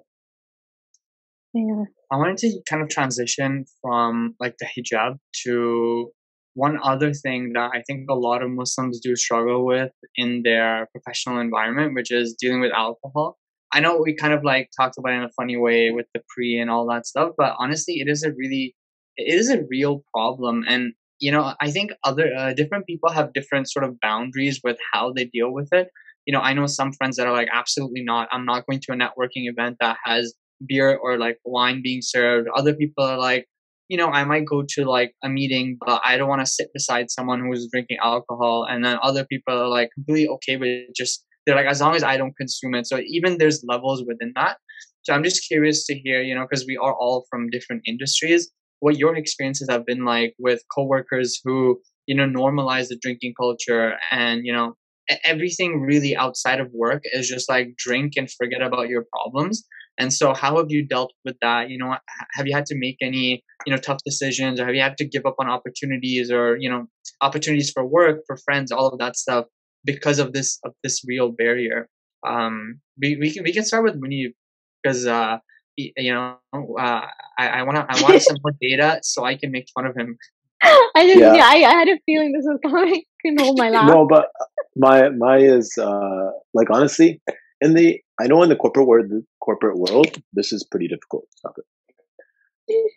[1.53, 1.85] Yeah.
[2.11, 6.11] I wanted to kind of transition from like the hijab to
[6.55, 10.87] one other thing that I think a lot of Muslims do struggle with in their
[10.91, 13.37] professional environment, which is dealing with alcohol.
[13.71, 16.21] I know we kind of like talked about it in a funny way with the
[16.29, 18.75] pre and all that stuff, but honestly, it is a really,
[19.17, 20.63] it is a real problem.
[20.67, 20.93] And
[21.23, 25.05] you know i think other uh, different people have different sort of boundaries with how
[25.15, 25.87] they deal with it.
[26.25, 28.27] You know i know some friends that are like absolutely not.
[28.33, 30.33] I'm not going to a networking event that has
[30.69, 32.47] beer or like wine being served.
[32.59, 33.45] Other people are like
[33.89, 36.69] you know i might go to like a meeting but i don't want to sit
[36.77, 38.65] beside someone who's drinking alcohol.
[38.69, 42.03] And then other people are like completely okay with just they're like as long as
[42.11, 42.87] i don't consume it.
[42.91, 44.57] So even there's levels within that.
[45.03, 48.51] So i'm just curious to hear you know because we are all from different industries
[48.83, 53.93] what your experiences have been like with coworkers who you know normalize the drinking culture
[54.11, 54.75] and you know
[55.23, 59.65] everything really outside of work is just like drink and forget about your problems.
[59.97, 61.69] And so how have you dealt with that?
[61.69, 61.95] You know
[62.33, 65.07] have you had to make any you know tough decisions or have you had to
[65.07, 66.87] give up on opportunities or you know
[67.21, 69.45] opportunities for work for friends all of that stuff
[69.85, 71.87] because of this of this real barrier?
[72.27, 74.33] Um we, we can we can start with Munib
[74.81, 75.37] because uh
[75.77, 77.01] you know, uh,
[77.37, 79.95] I, I want to, I want some more data so I can make fun of
[79.95, 80.17] him.
[80.61, 83.03] I just, yeah, yeah I, I, had a feeling this was coming.
[83.21, 83.87] Couldn't hold my laugh.
[83.87, 84.27] No, but
[84.75, 87.21] my, my is, uh, like, honestly,
[87.61, 91.25] in the, I know in the corporate world, the corporate world, this is pretty difficult.
[91.37, 91.65] Stop it.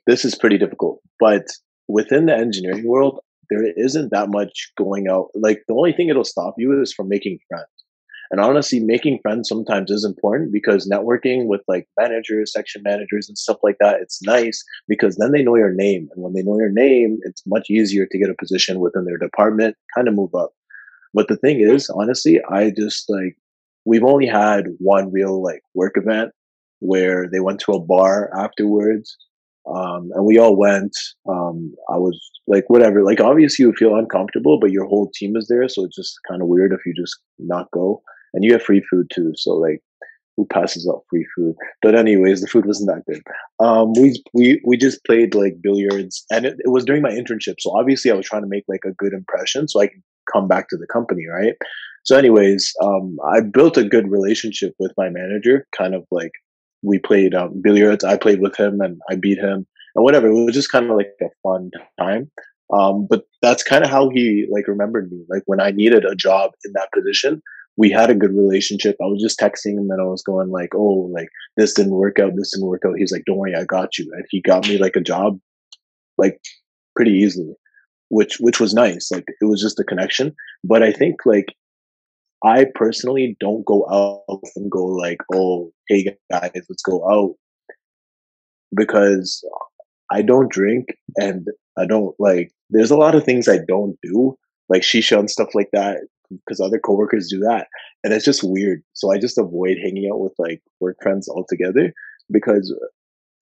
[0.07, 1.47] This is pretty difficult, but
[1.89, 3.19] within the engineering world,
[3.51, 5.29] there isn't that much going out.
[5.35, 7.67] Like the only thing it'll stop you is from making friends.
[8.31, 13.39] And honestly, making friends sometimes is important because networking with like managers, section managers, and
[13.39, 16.09] stuff like that, it's nice because then they know your name.
[16.15, 19.19] And when they know your name, it's much easier to get a position within their
[19.19, 20.53] department, kind of move up.
[21.15, 23.37] But the thing is, honestly, I just like,
[23.85, 26.33] we've only had one real like work event
[26.81, 29.17] where they went to a bar afterwards
[29.67, 30.97] Um, and we all went.
[31.29, 33.03] Um, I was like, whatever.
[33.03, 36.41] Like, obviously, you feel uncomfortable, but your whole team is there, so it's just kind
[36.41, 38.03] of weird if you just not go.
[38.37, 39.81] And you have free food too, so like,
[40.37, 41.55] who passes out free food?
[41.81, 43.23] But anyways, the food wasn't that good.
[43.59, 47.55] Um, we we we just played like billiards, and it, it was during my internship,
[47.59, 50.47] so obviously, I was trying to make like a good impression, so I can come
[50.47, 51.55] back to the company, right?
[52.05, 56.33] So, anyways, um, I built a good relationship with my manager, kind of like
[56.83, 58.05] we played um, billiards.
[58.05, 59.67] I played with him and I beat him
[59.97, 60.29] and whatever.
[60.29, 62.31] It was just kind of like a fun time.
[62.73, 65.25] Um, but that's kind of how he like remembered me.
[65.29, 67.43] Like when I needed a job in that position,
[67.77, 68.97] we had a good relationship.
[69.03, 72.19] I was just texting him and I was going like, "Oh, like this didn't work
[72.19, 72.33] out.
[72.37, 74.79] This didn't work out." He's like, "Don't worry, I got you." And he got me
[74.79, 75.39] like a job,
[76.19, 76.41] like
[76.95, 77.55] pretty easily,
[78.09, 79.11] which which was nice.
[79.13, 80.35] Like it was just a connection.
[80.65, 81.47] But I think like
[82.45, 87.35] I personally don't go out and go like, oh, hey guys, let's go out
[88.77, 89.43] because
[90.13, 91.49] I don't drink and
[91.79, 94.37] I don't like, there's a lot of things I don't do,
[94.69, 95.99] like shisha and stuff like that,
[96.31, 97.69] because other coworkers do that.
[98.05, 98.83] And it's just weird.
[98.95, 101.93] So I just avoid hanging out with like work friends altogether
[102.31, 102.75] because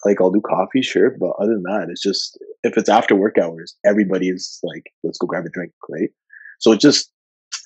[0.05, 1.17] like I'll do coffee, sure.
[1.19, 5.27] But other than that, it's just, if it's after work hours, everybody's like, let's go
[5.27, 6.11] grab a drink, right?
[6.61, 7.11] So it just,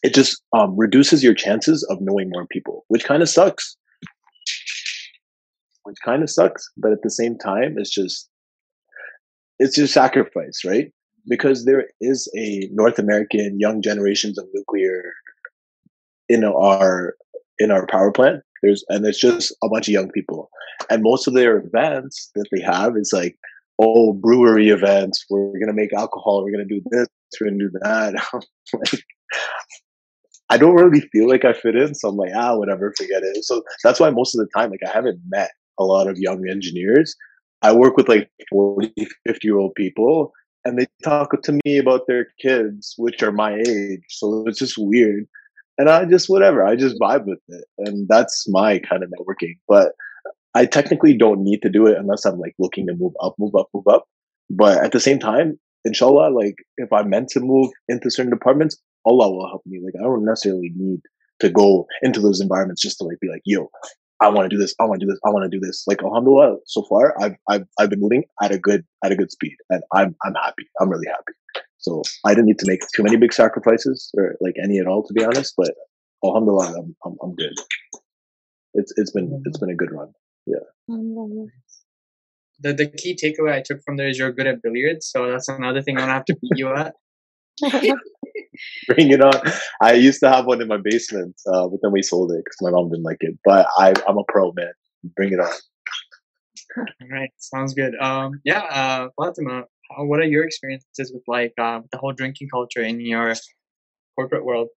[0.02, 3.76] it just um, reduces your chances of knowing more people, which kind of sucks.
[5.84, 8.28] Which kind of sucks, but at the same time, it's just
[9.58, 10.92] it's just sacrifice, right?
[11.28, 15.12] Because there is a North American young generations of nuclear
[16.28, 17.14] in our
[17.58, 18.42] in our power plant.
[18.62, 20.50] There's and there's just a bunch of young people,
[20.90, 23.36] and most of their events that they have is like
[23.78, 25.24] oh brewery events.
[25.30, 26.44] We're gonna make alcohol.
[26.44, 27.08] We're gonna do this.
[27.40, 28.14] We're gonna do that.
[28.72, 29.04] like,
[30.50, 31.94] I don't really feel like I fit in.
[31.94, 33.44] So I'm like, ah, whatever, forget it.
[33.44, 36.48] So that's why most of the time, like, I haven't met a lot of young
[36.48, 37.14] engineers.
[37.62, 38.92] I work with like 40,
[39.26, 40.32] 50 year old people
[40.64, 44.02] and they talk to me about their kids, which are my age.
[44.08, 45.26] So it's just weird.
[45.78, 47.64] And I just, whatever, I just vibe with it.
[47.78, 49.58] And that's my kind of networking.
[49.68, 49.92] But
[50.54, 53.54] I technically don't need to do it unless I'm like looking to move up, move
[53.54, 54.06] up, move up.
[54.50, 58.76] But at the same time, inshallah, like if I'm meant to move into certain departments,
[59.04, 59.80] Allah will help me.
[59.82, 61.00] Like I don't necessarily need
[61.40, 63.70] to go into those environments just to like be like, yo,
[64.20, 65.84] I want to do this, I want to do this, I want to do this.
[65.86, 69.30] Like alhamdulillah, so far I've I've I've been moving at a good at a good
[69.30, 70.68] speed and I'm I'm happy.
[70.80, 71.32] I'm really happy.
[71.78, 75.04] So I didn't need to make too many big sacrifices or like any at all
[75.04, 75.72] to be honest, but
[76.24, 77.54] alhamdulillah I'm I'm, I'm good.
[78.74, 80.12] It's it's been it's been a good run.
[80.46, 80.66] Yeah.
[82.60, 85.48] The the key takeaway I took from there is you're good at billiards, so that's
[85.48, 86.94] another thing I'm gonna have to beat you at.
[88.88, 89.40] Bring it on.
[89.82, 92.56] I used to have one in my basement, uh, but then we sold it because
[92.60, 93.38] my mom didn't like it.
[93.44, 94.72] But I, I'm a pro, man.
[95.16, 95.52] Bring it on.
[96.76, 97.94] All right, sounds good.
[98.00, 102.48] Um, yeah, uh, Fatima, how, what are your experiences with like uh, the whole drinking
[102.48, 103.34] culture in your
[104.16, 104.68] corporate world?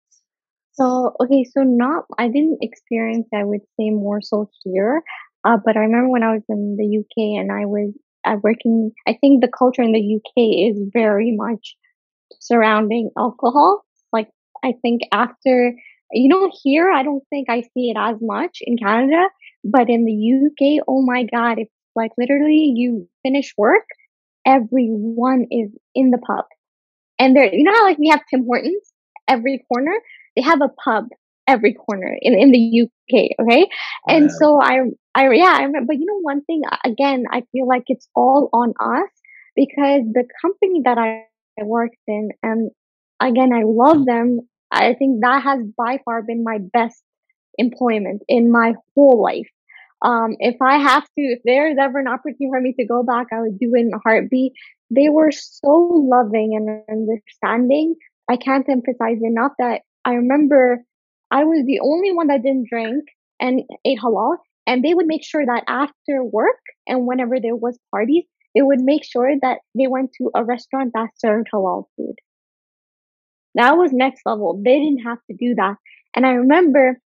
[0.72, 5.02] So okay, so not I didn't experience I would say more so here,
[5.44, 7.92] uh, but I remember when I was in the UK and I was
[8.24, 8.92] uh, working.
[9.06, 11.76] I think the culture in the UK is very much
[12.38, 13.84] surrounding alcohol.
[14.12, 14.28] Like,
[14.64, 15.74] I think after,
[16.12, 19.28] you know, here, I don't think I see it as much in Canada,
[19.64, 20.12] but in the
[20.46, 23.86] UK, oh my God, it's like literally you finish work,
[24.46, 26.44] everyone is in the pub.
[27.18, 28.92] And there, you know how like we have Tim Hortons
[29.28, 29.94] every corner?
[30.36, 31.08] They have a pub
[31.46, 33.30] every corner in, in the UK.
[33.40, 33.68] Okay.
[34.08, 34.80] Oh, and so I,
[35.14, 38.48] I, yeah, I remember, but you know, one thing again, I feel like it's all
[38.52, 39.10] on us
[39.56, 41.24] because the company that I
[41.58, 42.30] I worked in.
[42.42, 42.70] And
[43.20, 44.40] again, I love them.
[44.70, 47.02] I think that has by far been my best
[47.58, 49.48] employment in my whole life.
[50.02, 53.26] Um, if I have to, if there's ever an opportunity for me to go back,
[53.32, 54.52] I would do it in a heartbeat.
[54.90, 57.96] They were so loving and understanding.
[58.28, 60.82] I can't emphasize enough that I remember
[61.30, 63.04] I was the only one that didn't drink
[63.40, 64.36] and ate halal.
[64.66, 68.24] And they would make sure that after work and whenever there was parties,
[68.54, 72.14] they would make sure that they went to a restaurant that served halal food.
[73.54, 74.60] That was next level.
[74.64, 75.76] They didn't have to do that.
[76.14, 77.00] And I remember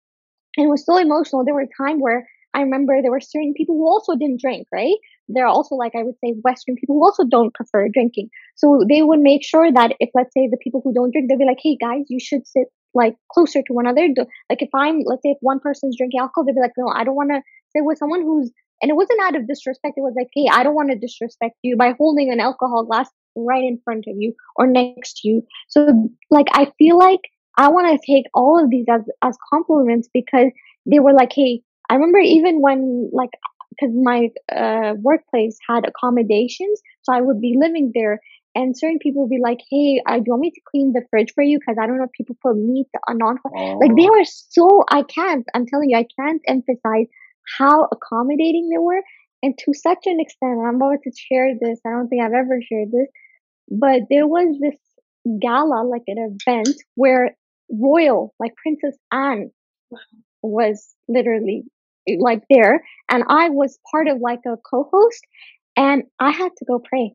[0.57, 1.45] it was so emotional.
[1.45, 4.97] There were times where I remember there were certain people who also didn't drink, right?
[5.28, 8.28] There are also, like I would say, Western people who also don't prefer drinking.
[8.57, 11.38] So they would make sure that if, let's say, the people who don't drink, they'd
[11.38, 14.09] be like, hey guys, you should sit like closer to one another.
[14.51, 17.05] Like if I'm, let's say, if one person's drinking alcohol, they'd be like, no, I
[17.05, 17.40] don't want to
[17.74, 18.51] sit with someone who's
[18.83, 19.95] and it wasn't out of disrespect.
[19.97, 23.09] It was like, hey, I don't want to disrespect you by holding an alcohol glass
[23.37, 25.47] right in front of you or next to you.
[25.68, 27.20] So, like, I feel like
[27.57, 30.51] I want to take all of these as, as compliments because
[30.85, 33.30] they were like, hey, I remember even when, like,
[33.70, 38.20] because my uh, workplace had accommodations, so I would be living there.
[38.55, 41.01] And certain people would be like, "Hey, uh, do you want me to clean the
[41.09, 41.59] fridge for you?
[41.59, 43.39] Because I don't know if people put meat on non
[43.80, 44.85] like they were so.
[44.91, 45.47] I can't.
[45.55, 47.07] I'm telling you, I can't emphasize
[47.59, 49.03] how accommodating they were,
[49.43, 50.61] and to such an extent.
[50.64, 51.80] I'm about to share this.
[51.86, 53.09] I don't think I've ever shared this,
[53.70, 54.78] but there was this
[55.40, 57.36] gala, like an event where
[57.70, 59.51] royal, like Princess Anne,
[60.43, 61.64] was literally
[62.18, 65.24] like there, and I was part of like a co-host,
[65.76, 67.14] and I had to go pray,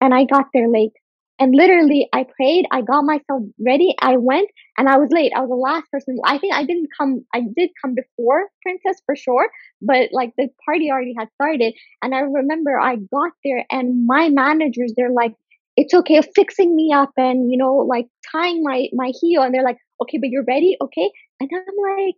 [0.00, 0.92] and I got there late.
[1.38, 2.64] And literally, I prayed.
[2.70, 3.94] I got myself ready.
[4.00, 5.32] I went, and I was late.
[5.36, 6.18] I was the last person.
[6.24, 7.26] I think I didn't come.
[7.34, 9.50] I did come before Princess for sure,
[9.82, 11.74] but like the party already had started.
[12.02, 15.34] And I remember I got there, and my managers, they're like,
[15.76, 19.62] "It's okay, fixing me up, and you know, like tying my my heel." And they're
[19.62, 21.10] like, "Okay, but you're ready, okay?"
[21.40, 22.16] And I'm like,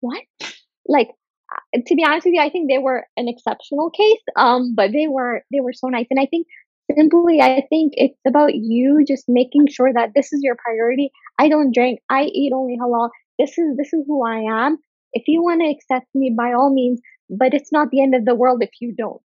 [0.00, 0.22] "What?"
[0.86, 1.10] Like
[1.86, 4.20] to be honest with you, I think they were an exceptional case.
[4.36, 6.46] Um, but they were they were so nice, and I think
[6.94, 11.10] simply, I think it's about you just making sure that this is your priority.
[11.38, 12.00] I don't drink.
[12.10, 13.10] I eat only halal.
[13.38, 14.78] This is this is who I am.
[15.12, 17.00] If you want to accept me, by all means.
[17.30, 19.20] But it's not the end of the world if you don't,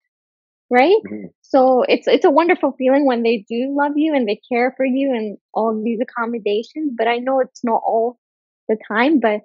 [0.70, 0.96] right?
[1.10, 1.30] Mhm.
[1.42, 4.84] So it's it's a wonderful feeling when they do love you and they care for
[4.86, 6.94] you and all these accommodations.
[6.96, 8.18] But I know it's not all
[8.68, 9.20] the time.
[9.20, 9.42] But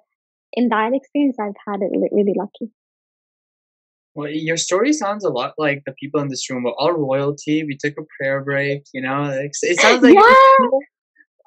[0.54, 2.72] in that experience, I've had it really lucky.
[4.14, 6.64] Well, your story sounds a lot like the people in this room.
[6.64, 7.64] We're all royalty.
[7.64, 8.82] We took a prayer break.
[8.92, 10.66] You know, Like, it sounds like yeah,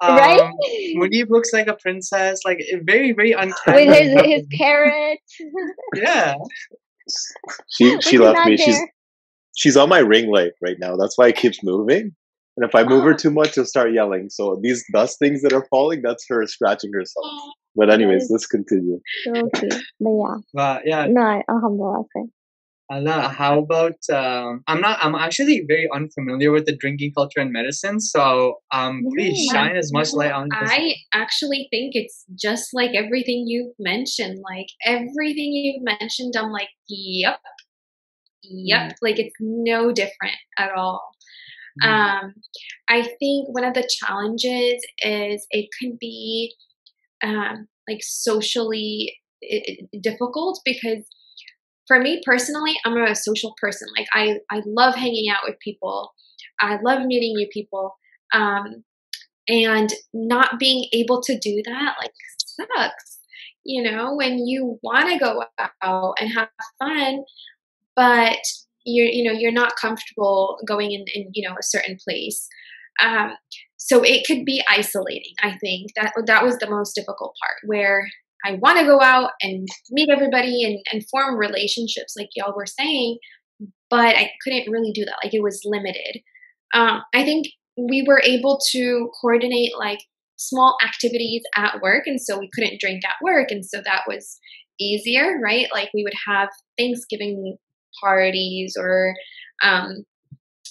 [0.08, 0.50] um, right.
[0.96, 2.40] Munib looks like a princess.
[2.44, 3.86] Like very, very uncanny.
[3.86, 5.18] With his his parrot.
[5.94, 6.34] yeah.
[7.70, 8.56] She Which she is left me.
[8.56, 8.92] She's there.
[9.56, 10.96] she's on my ring light right now.
[10.96, 12.12] That's why it keeps moving.
[12.56, 13.16] And if I move her Oh.
[13.22, 14.28] too much, she'll start yelling.
[14.30, 17.26] So these dust things that are falling, that's her scratching herself.
[17.76, 18.98] But anyways, let's continue.
[19.24, 19.74] So cute.
[20.00, 22.04] But yeah, But yeah, no, I- alhamdulillah.
[22.90, 27.52] Alaa, how about um I'm not I'm actually very unfamiliar with the drinking culture and
[27.52, 29.54] medicine, so um please Yeah.
[29.54, 30.70] shine as much light on this.
[30.70, 34.38] I actually think it's just like everything you've mentioned.
[34.48, 37.40] Like everything you've mentioned, I'm like, yep,
[38.42, 38.92] yep.
[39.02, 41.02] Like it's no different at all.
[41.84, 42.34] Um,
[42.88, 46.54] I think one of the challenges is it can be
[47.22, 49.14] um, like socially
[50.00, 51.04] difficult because
[51.86, 53.88] for me personally, I'm a social person.
[53.96, 56.12] Like I, I love hanging out with people.
[56.60, 57.94] I love meeting new people.
[58.32, 58.84] Um,
[59.48, 63.20] and not being able to do that like sucks.
[63.64, 65.44] You know, when you want to go
[65.82, 66.48] out and have
[66.80, 67.24] fun,
[67.94, 68.38] but
[68.86, 72.48] you're you know you're not comfortable going in, in you know a certain place
[73.02, 73.32] um,
[73.76, 78.08] so it could be isolating i think that that was the most difficult part where
[78.44, 82.66] i want to go out and meet everybody and, and form relationships like y'all were
[82.66, 83.18] saying
[83.90, 86.20] but i couldn't really do that like it was limited.
[86.74, 90.00] Um, i think we were able to coordinate like
[90.36, 94.38] small activities at work and so we couldn't drink at work and so that was
[94.78, 95.66] easier right?
[95.72, 97.56] Like we would have thanksgiving
[98.02, 99.14] parties or
[99.62, 100.04] um,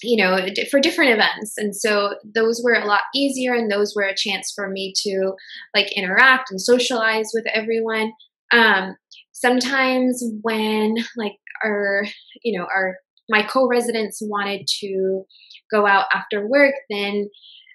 [0.06, 0.38] you know
[0.70, 4.51] for different events and so those were a lot easier and those were a chance
[4.56, 5.34] for me to
[5.76, 8.12] like interact and socialize with everyone
[8.53, 8.95] um,
[9.32, 12.06] sometimes when like our
[12.43, 12.97] you know our
[13.30, 15.24] my co-residents wanted to
[15.72, 17.28] go out after work then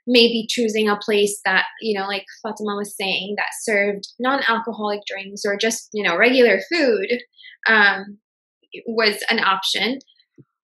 [0.07, 5.43] maybe choosing a place that you know like fatima was saying that served non-alcoholic drinks
[5.45, 7.09] or just you know regular food
[7.69, 8.19] um,
[8.87, 9.99] was an option.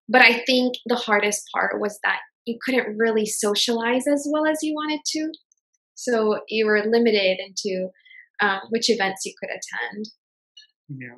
[0.09, 4.59] But I think the hardest part was that you couldn't really socialize as well as
[4.61, 5.31] you wanted to.
[5.95, 7.89] So you were limited into
[8.41, 10.05] um, which events you could attend.
[10.89, 11.15] Yeah.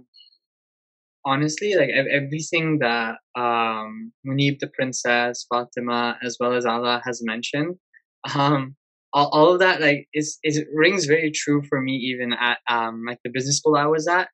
[1.25, 7.75] Honestly, like everything that um Munib the princess, Fatima, as well as Alaa has mentioned,
[8.33, 8.75] um,
[9.13, 13.03] all, all of that like is is rings very true for me even at um
[13.07, 14.29] like the business school I was at.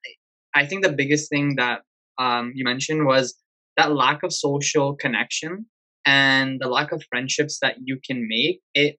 [0.54, 1.80] I think the biggest thing that
[2.18, 3.34] um you mentioned was
[3.76, 5.66] that lack of social connection
[6.04, 8.60] and the lack of friendships that you can make.
[8.74, 8.96] It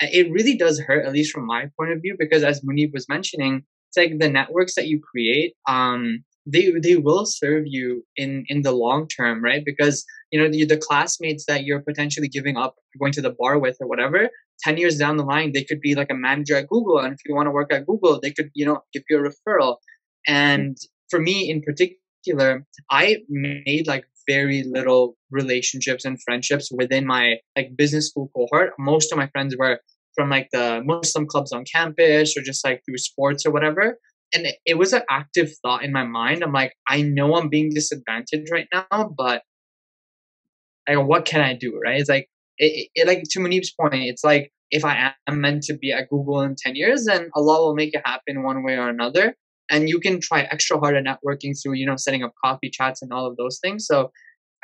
[0.00, 3.08] it really does hurt, at least from my point of view, because as Munib was
[3.08, 8.44] mentioning, it's like the networks that you create um they they will serve you in
[8.48, 12.56] in the long term right because you know the, the classmates that you're potentially giving
[12.56, 14.28] up going to the bar with or whatever
[14.62, 17.18] 10 years down the line they could be like a manager at google and if
[17.26, 19.76] you want to work at google they could you know give you a referral
[20.26, 20.76] and
[21.10, 27.70] for me in particular i made like very little relationships and friendships within my like
[27.76, 29.80] business school cohort most of my friends were
[30.14, 33.98] from like the muslim clubs on campus or just like through sports or whatever
[34.34, 36.42] and it, it was an active thought in my mind.
[36.42, 39.42] I'm like, I know I'm being disadvantaged right now, but
[40.88, 41.78] like, what can I do?
[41.82, 42.00] Right?
[42.00, 45.74] It's like, it, it like to Munib's point, it's like if I am meant to
[45.74, 48.88] be at Google in 10 years, then Allah will make it happen one way or
[48.88, 49.36] another.
[49.70, 53.02] And you can try extra hard at networking through, you know, setting up coffee chats
[53.02, 53.86] and all of those things.
[53.86, 54.10] So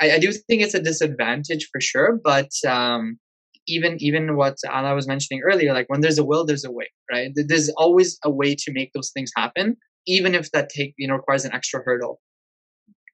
[0.00, 2.20] I, I do think it's a disadvantage for sure.
[2.22, 3.18] But um,
[3.66, 6.90] even even what Anna was mentioning earlier, like when there's a will, there's a way,
[7.10, 7.30] right?
[7.34, 9.76] There's always a way to make those things happen,
[10.06, 12.20] even if that take you know requires an extra hurdle.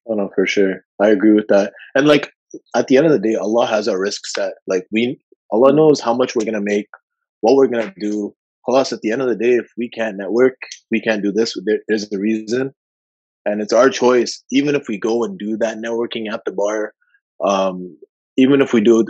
[0.08, 1.72] Oh no, for sure, I agree with that.
[1.94, 2.32] And like
[2.74, 4.54] at the end of the day, Allah has our rizq set.
[4.66, 5.20] Like we,
[5.50, 6.88] Allah knows how much we're gonna make,
[7.40, 8.34] what we're gonna do.
[8.68, 10.56] Plus, at the end of the day, if we can't network,
[10.90, 11.54] we can't do this.
[11.64, 12.74] There, there's a reason,
[13.46, 14.42] and it's our choice.
[14.52, 16.92] Even if we go and do that networking at the bar,
[17.42, 17.96] um,
[18.36, 19.04] even if we do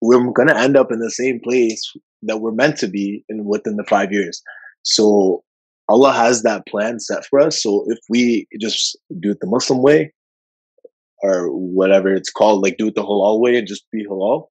[0.00, 1.82] we're going to end up in the same place
[2.22, 4.42] that we're meant to be in within the five years.
[4.82, 5.42] So
[5.88, 7.62] Allah has that plan set for us.
[7.62, 10.12] So if we just do it the Muslim way
[11.22, 14.48] or whatever it's called, like do it the halal way and just be halal,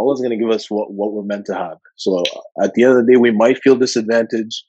[0.00, 1.78] Allah's going to give us what, what we're meant to have.
[1.96, 2.22] So
[2.62, 4.64] at the end of the day, we might feel disadvantaged.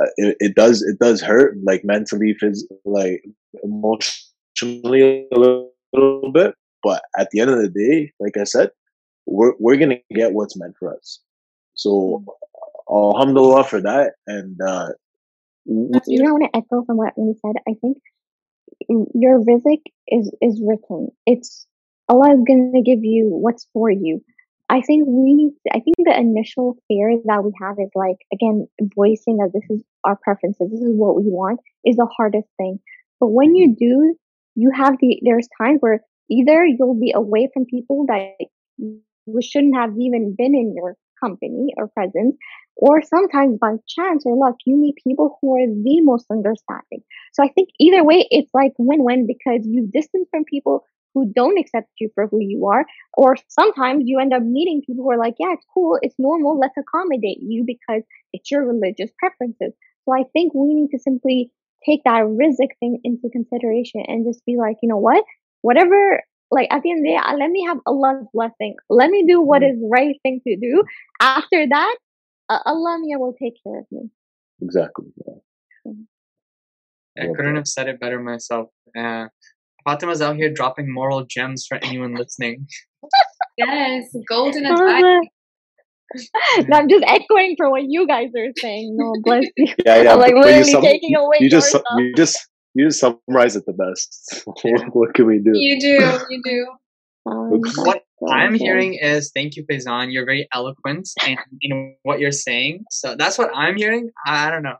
[0.00, 3.24] Uh, it, it, does, it does hurt like mentally, physically, like
[3.64, 5.72] emotionally a little,
[6.32, 6.54] bit.
[6.82, 8.70] But at the end of the day, like I said,
[9.26, 11.20] we're we're gonna get what's meant for us.
[11.74, 12.24] So
[12.88, 14.90] alhamdulillah for that and uh
[15.64, 15.90] you
[16.22, 17.56] know I want to echo from what you said.
[17.66, 17.98] I think
[19.14, 21.08] your rizq is is written.
[21.26, 21.66] It's
[22.08, 24.22] Allah is gonna give you what's for you.
[24.68, 29.38] I think we I think the initial fear that we have is like again voicing
[29.38, 32.80] that this is our preferences, this is what we want is the hardest thing.
[33.20, 33.84] But when you mm-hmm.
[33.84, 34.14] do,
[34.54, 36.00] you have the there's times where
[36.30, 38.34] either you'll be away from people that
[38.78, 42.36] who shouldn't have even been in your company or presence,
[42.76, 47.02] or sometimes by chance or luck, you meet people who are the most understanding.
[47.32, 50.84] So I think either way, it's like win-win because you distance from people
[51.16, 52.84] who don't accept you for who you are,
[53.16, 56.60] or sometimes you end up meeting people who are like, yeah, it's cool, it's normal,
[56.60, 58.02] let's accommodate you because
[58.34, 59.72] it's your religious preferences.
[60.04, 61.50] So I think we need to simply
[61.86, 65.24] take that rizq thing into consideration and just be like, you know what?
[65.62, 68.76] Whatever like at the end of the day, uh, let me have Allah's blessing.
[68.90, 69.72] Let me do what mm.
[69.72, 70.84] is right thing to do.
[71.20, 71.96] After that,
[72.50, 74.10] uh, Allah will take care of me.
[74.60, 75.06] Exactly.
[75.26, 75.92] Yeah.
[77.18, 78.68] I couldn't have said it better myself.
[78.96, 79.26] Uh,
[79.86, 82.66] Fatima's out here dropping moral gems for anyone listening.
[83.56, 85.20] yes, golden advice.
[86.68, 88.96] no, I'm just echoing for what you guys are saying.
[88.96, 89.68] No, bless you.
[89.84, 90.12] Yeah, yeah.
[90.12, 91.38] I'm like literally sum- taking away.
[91.40, 94.42] You just, you just you just summarize it the best.
[94.92, 95.52] what can we do?
[95.54, 96.66] You do, you do.
[97.28, 100.12] Um, what I'm hearing is thank you, Faizan.
[100.12, 102.84] You're very eloquent in, in what you're saying.
[102.90, 104.10] So that's what I'm hearing.
[104.26, 104.76] I don't know.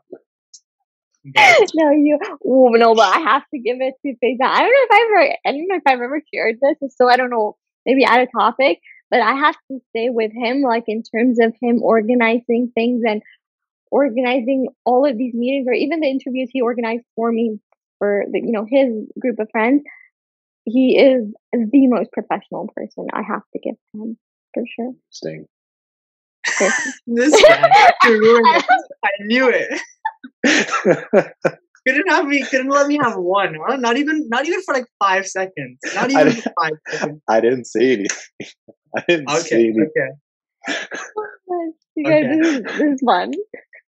[1.33, 1.69] But.
[1.75, 4.47] no, you oh, no, but I have to give it to Faizan.
[4.47, 7.09] I don't know if I ever I don't know if I've ever shared this, so
[7.09, 8.79] I don't know, maybe out of topic.
[9.09, 13.21] But I have to stay with him, like in terms of him organizing things and
[13.89, 17.59] organizing all of these meetings or even the interviews he organized for me
[17.99, 19.83] for the, you know his group of friends,
[20.65, 23.07] he is the most professional person.
[23.13, 24.17] I have to give him
[24.53, 24.93] for sure.
[25.09, 25.47] Sting.
[27.07, 27.69] this guy
[29.03, 29.81] I knew it.
[30.45, 32.43] Couldn't have me.
[32.43, 33.55] Couldn't let me have one.
[33.65, 33.77] Huh?
[33.77, 34.27] Not even.
[34.29, 35.79] Not even for like five seconds.
[35.95, 37.21] Not even five seconds.
[37.29, 38.17] I didn't see anything.
[38.97, 39.91] I didn't okay, say anything.
[40.67, 40.77] Okay.
[41.95, 42.37] You guys, okay.
[42.37, 43.31] this, is, this is fun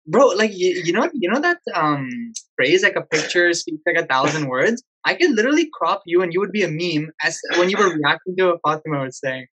[0.07, 2.07] bro like you, you know you know that um
[2.55, 6.33] phrase like a picture speaks like a thousand words i could literally crop you and
[6.33, 9.47] you would be a meme as when you were reacting to what fatima was saying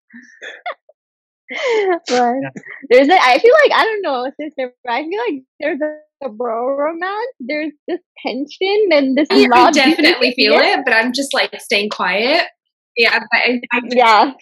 [2.08, 2.50] but yeah.
[2.90, 6.26] there's a, I feel like I don't know, sister, but I feel like there's a,
[6.26, 7.34] a bro romance.
[7.40, 9.68] There's this tension and this I, love.
[9.68, 12.46] I definitely feel it, but I'm just like staying quiet.
[12.96, 14.32] Yeah, but I, I, yeah.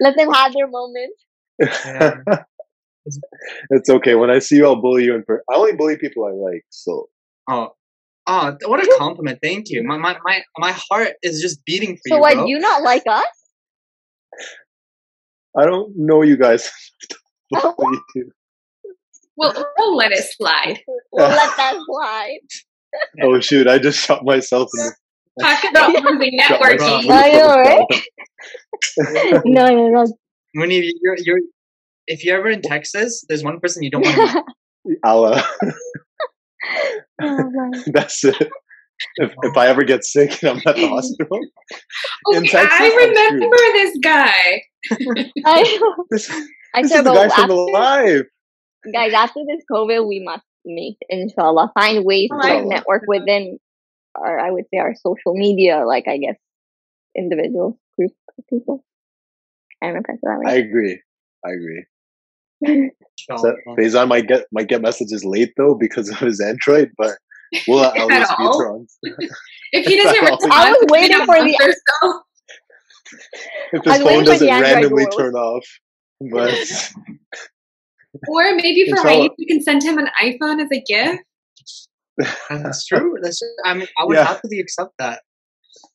[0.00, 1.14] Let them have their moment.
[1.58, 2.14] Yeah
[3.70, 4.14] it's okay.
[4.14, 5.14] When I see you, I'll bully you.
[5.14, 6.64] In per- I only bully people I like.
[6.70, 7.08] So.
[7.50, 7.70] Oh,
[8.26, 9.40] oh, what a compliment!
[9.42, 9.82] Thank you.
[9.82, 12.16] My my my my heart is just beating for so you.
[12.16, 12.34] So, what?
[12.34, 12.46] Bro.
[12.46, 13.26] You not like us?
[15.58, 16.70] I don't know you guys.
[19.36, 20.80] Well, we'll let it slide.
[21.10, 22.38] We'll let that slide.
[23.22, 23.66] oh shoot!
[23.66, 24.94] I just shot myself in the.
[25.40, 27.10] Talk about losing networking.
[27.10, 29.42] I know, right?
[29.46, 30.06] no, no, no.
[30.54, 31.40] When you, you're, you're
[32.06, 34.44] if you're ever in Texas, there's one person you don't want to
[34.84, 34.98] meet.
[35.04, 35.42] Alaa.
[37.22, 38.50] oh, That's it.
[39.16, 41.40] If, if I ever get sick and I'm at the hospital.
[42.34, 44.62] Okay, Texas, I remember this guy.
[45.44, 46.30] I, this,
[46.74, 48.24] I this said, is the guy from Alive.
[48.92, 51.72] Guys, after this COVID, we must me, inshallah.
[51.74, 52.68] Find ways to Inshallah.
[52.68, 53.58] network within
[54.14, 56.36] our, I would say, our social media, like, I guess,
[57.16, 58.84] individuals, groups of people.
[59.82, 61.00] I don't know if I said that I agree.
[61.44, 62.90] I agree.
[63.30, 67.18] So Faizan might get might get messages late though because of his Android, but
[67.68, 68.60] we'll at If least be all.
[68.60, 68.96] Trons.
[69.72, 72.22] If he doesn't I respond, was waiting for the- or so,
[73.72, 75.16] If I his was waiting phone doesn't randomly rules.
[75.16, 75.64] turn off,
[76.30, 76.54] but
[78.28, 79.28] or maybe for Inshallah.
[79.28, 81.22] Raif, you can send him an iPhone as a gift.
[82.50, 83.16] That's true.
[83.22, 84.24] That's I mean, I would Yeah.
[84.24, 85.22] happily accept that.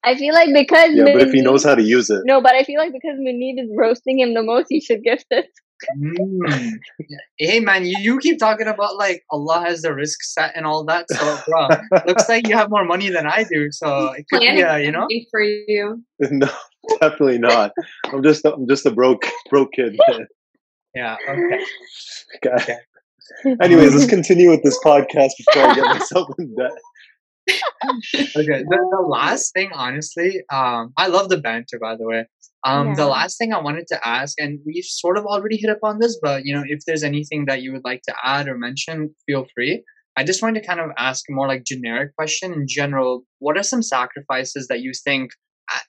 [0.03, 2.55] I feel like because yeah, but if he knows how to use it, no, but
[2.55, 5.47] I feel like because Munib is roasting him the most, he should gift it.
[5.95, 6.71] Mm.
[7.37, 10.83] Hey man, you, you keep talking about like Allah has the rizq set and all
[10.85, 11.05] that.
[11.11, 11.67] So, bro,
[12.07, 13.71] looks like you have more money than I do.
[13.71, 15.07] So it could be, uh, you know.
[15.29, 16.03] for you.
[16.19, 16.49] no,
[17.01, 17.71] definitely not.
[18.05, 19.97] I'm just I'm just a broke broke kid.
[20.95, 21.17] Yeah.
[22.45, 22.49] Okay.
[22.61, 22.77] Okay.
[23.61, 26.71] Anyways, let's continue with this podcast before I get myself in debt.
[28.13, 28.63] Okay.
[28.63, 31.79] The, the last thing, honestly, um, I love the banter.
[31.79, 32.25] By the way,
[32.65, 35.99] um, the last thing I wanted to ask, and we've sort of already hit upon
[35.99, 39.13] this, but you know, if there's anything that you would like to add or mention,
[39.25, 39.83] feel free.
[40.17, 43.23] I just wanted to kind of ask a more like generic question in general.
[43.39, 45.29] What are some sacrifices that you think,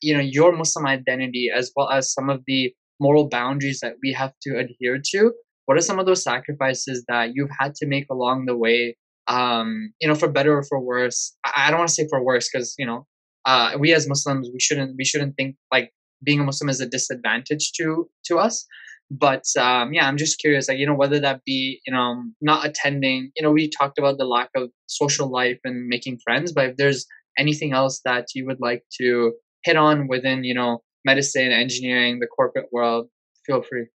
[0.02, 4.12] you know, your Muslim identity as well as some of the moral boundaries that we
[4.12, 5.32] have to adhere to?
[5.66, 8.96] What are some of those sacrifices that you've had to make along the way?
[9.26, 11.36] Um, you know, for better or for worse.
[11.44, 13.06] I, I don't want to say for worse because you know,
[13.44, 15.92] uh, we as Muslims we shouldn't we shouldn't think like
[16.24, 18.66] being a Muslim is a disadvantage to to us.
[19.10, 22.66] But um, yeah, I'm just curious, like you know, whether that be you know not
[22.66, 23.30] attending.
[23.36, 26.76] You know, we talked about the lack of social life and making friends, but if
[26.76, 27.06] there's
[27.38, 29.32] anything else that you would like to
[29.64, 33.08] hit on within you know medicine, engineering, the corporate world,
[33.46, 33.86] feel free.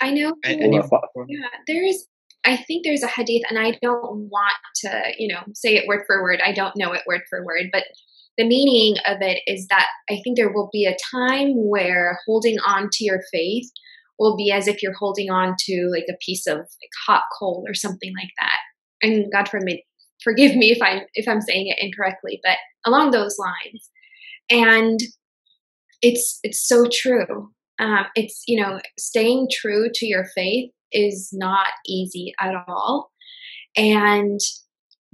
[0.00, 0.34] I know.
[0.44, 0.98] And, Well, and you, if I-
[1.28, 2.06] Yeah, there's.
[2.44, 6.04] I think there's a hadith, and I don't want to, you know, say it word
[6.06, 6.40] for word.
[6.42, 7.82] I don't know it word for word, but
[8.38, 12.56] the meaning of it is that I think there will be a time where holding
[12.60, 13.68] on to your faith
[14.18, 17.64] will be as if you're holding on to like a piece of like hot coal
[17.66, 18.58] or something like that.
[19.02, 19.80] And God forbid,
[20.22, 23.90] forgive me if I'm if I'm saying it incorrectly, but along those lines.
[24.50, 25.00] And
[26.02, 27.50] it's it's so true.
[27.78, 33.10] Um, it's you know staying true to your faith is not easy at all,
[33.76, 34.40] and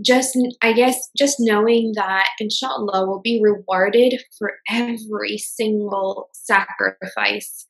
[0.05, 7.67] just I guess just knowing that inshallah will be rewarded for every single sacrifice,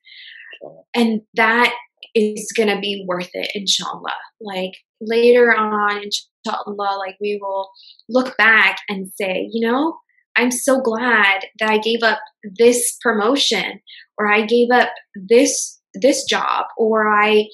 [0.94, 1.74] and that
[2.14, 4.14] is gonna be worth it inshallah.
[4.40, 4.74] Like
[5.06, 7.70] later on inshallah, like we will
[8.08, 9.98] look back and say, you know,
[10.36, 12.20] I'm so glad that I gave up
[12.58, 13.80] this promotion
[14.18, 17.46] or I gave up this this job or I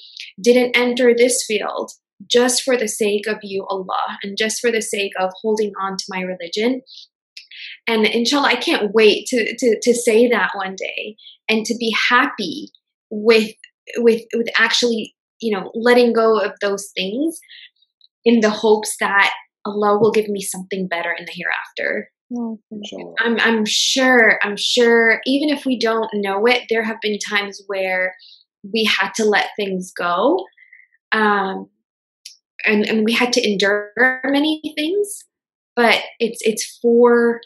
[0.42, 1.92] didn't enter this field
[2.26, 5.98] just for the sake of you Allah and just for the sake of holding on
[5.98, 6.80] to my religion.
[7.86, 11.16] And inshallah I can't wait to to to say that one day
[11.50, 12.68] and to be happy
[13.10, 13.52] with
[13.96, 17.38] with with actually, you know, letting go of those things
[18.24, 19.32] in the hopes that
[19.64, 22.10] Allah will give me something better in the hereafter.
[22.70, 23.14] Inshallah.
[23.18, 27.60] I'm I'm sure I'm sure even if we don't know it, there have been times
[27.66, 28.14] where
[28.72, 30.44] we had to let things go,
[31.12, 31.68] um,
[32.64, 33.90] and and we had to endure
[34.24, 35.24] many things,
[35.74, 37.40] but it's it's for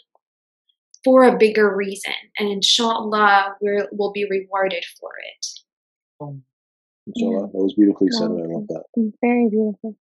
[1.03, 5.47] for a bigger reason, and inshallah we'll we'll be rewarded for it.
[7.07, 7.49] Inshallah.
[7.53, 8.31] That was beautifully said.
[8.31, 8.43] Wow.
[8.43, 8.85] I love that.
[8.97, 9.97] Mm, very beautiful.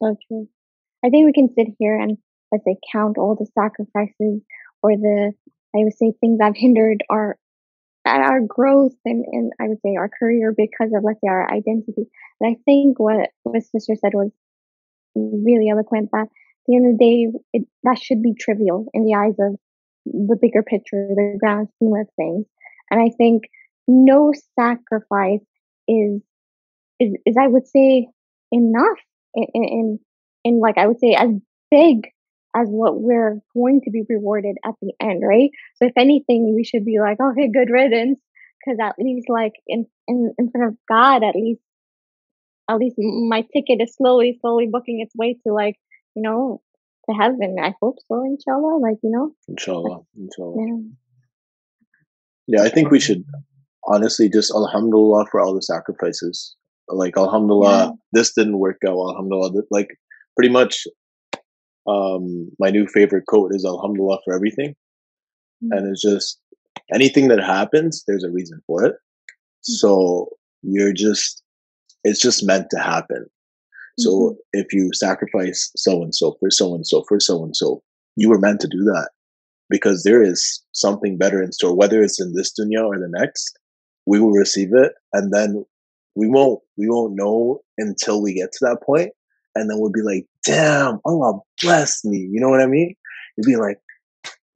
[0.00, 0.48] So true.
[1.04, 2.18] I think we can sit here and
[2.52, 4.42] let's say count all the sacrifices
[4.82, 5.32] or the
[5.74, 7.38] I would say things that have hindered our
[8.06, 12.06] our growth and, and I would say our career because of let's say our identity.
[12.40, 14.30] And I think what what sister said was
[15.14, 16.28] really eloquent that at
[16.66, 19.58] the end of the day it, that should be trivial in the eyes of
[20.06, 22.46] the bigger picture, the grand scheme of things.
[22.90, 23.44] And I think
[23.86, 25.44] no sacrifice
[25.86, 26.22] is
[27.00, 28.08] is, is I would say
[28.52, 28.98] enough
[29.34, 29.98] in, in
[30.44, 31.30] in like I would say as
[31.70, 32.06] big
[32.54, 35.50] as what we're going to be rewarded at the end, right?
[35.76, 38.20] So if anything, we should be like, okay, good riddance,
[38.58, 41.60] because at least like in, in in front of God, at least
[42.68, 45.76] at least my ticket is slowly, slowly booking its way to like
[46.14, 46.60] you know
[47.08, 47.56] to heaven.
[47.62, 48.78] I hope so, inshallah.
[48.78, 50.00] Like you know, Inshallah.
[50.16, 50.56] Inshallah.
[52.48, 53.24] yeah, Yeah, I think we should
[53.86, 56.56] honestly just alhamdulillah for all the sacrifices.
[56.92, 57.90] Like alhamdulillah, Yeah.
[58.12, 58.98] this didn't work out.
[58.98, 59.88] Alhamdulillah, like
[60.36, 60.86] pretty much.
[61.86, 64.74] Um, my new favorite quote is alhamdulillah for everything,
[65.64, 65.76] Mm.
[65.76, 66.38] and it's just
[66.92, 68.92] anything that happens, there's a reason for it.
[68.94, 68.98] Mm.
[69.80, 70.28] So
[70.62, 71.42] you're just,
[72.04, 73.26] it's just meant to happen.
[73.98, 74.36] So Mhm.
[74.52, 77.82] if you sacrifice so and so for so and so for so and so,
[78.16, 79.10] you were meant to do that
[79.70, 83.58] because there is something better in store, whether it's in this dunya or the next.
[84.06, 85.64] We will receive it, and then
[86.14, 89.10] we won't we won't know until we get to that point,
[89.54, 92.94] and then we'll be like, "Damn, Allah bless me." You know what I mean?
[93.36, 93.78] You'd be like,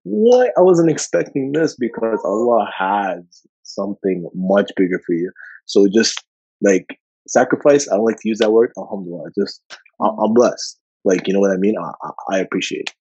[0.05, 0.53] "What?
[0.57, 3.23] I wasn't expecting this because Allah has
[3.63, 5.31] something much bigger for you."
[5.67, 6.23] So just
[6.61, 6.99] like
[7.29, 7.89] sacrifice.
[7.91, 8.73] I don't like to use that word.
[8.77, 9.31] Alhamdulillah.
[9.39, 9.63] Just
[10.01, 10.79] I- I'm blessed.
[11.05, 11.77] Like you know what I mean.
[11.79, 12.91] I, I, I appreciate.
[12.91, 12.95] it.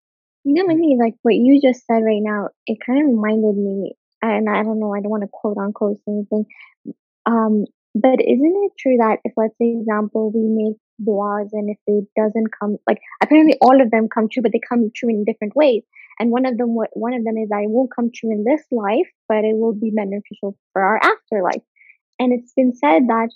[0.45, 3.93] You know, Minnie, like what you just said right now, it kind of reminded me,
[4.21, 6.45] and I don't know, I don't want to quote unquote say anything,
[7.25, 7.63] um,
[7.95, 12.05] but isn't it true that if, let's say, example, we make du'as and if it
[12.17, 15.55] doesn't come, like apparently all of them come true, but they come true in different
[15.55, 15.83] ways.
[16.19, 18.63] And one of them, one of them is that it won't come true in this
[18.71, 21.63] life, but it will be beneficial for our afterlife.
[22.19, 23.29] And it's been said that,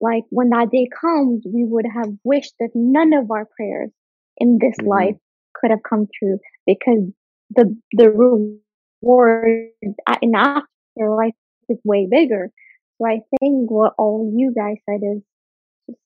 [0.00, 3.90] like, when that day comes, we would have wished that none of our prayers
[4.38, 4.88] in this Mhm.
[4.88, 5.16] life
[5.54, 7.10] could have come true because
[7.50, 9.70] the the reward
[10.22, 11.34] in afterlife
[11.68, 12.50] is way bigger.
[12.98, 15.22] So I think what all you guys said is
[15.88, 15.98] just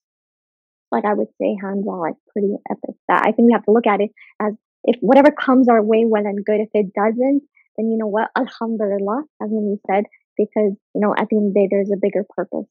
[0.91, 2.97] like I would say hands on like pretty epic.
[3.09, 4.11] That I think we have to look at it
[4.41, 4.55] as
[4.85, 6.61] if whatever comes our way, well and good.
[6.61, 7.43] If it doesn't,
[7.77, 10.05] then you know what, Alhamdulillah, as Mimi said,
[10.37, 12.67] because you know at the end of the day there's a bigger purpose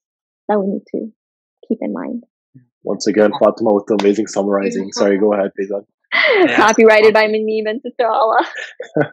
[0.48, 1.12] that we need to
[1.68, 2.24] keep in mind.
[2.84, 4.92] Once again, Fatima with the amazing summarizing.
[4.94, 5.86] Sorry, go ahead, Faizan.
[6.56, 8.46] Copyrighted by Minnie and Sister Alaa.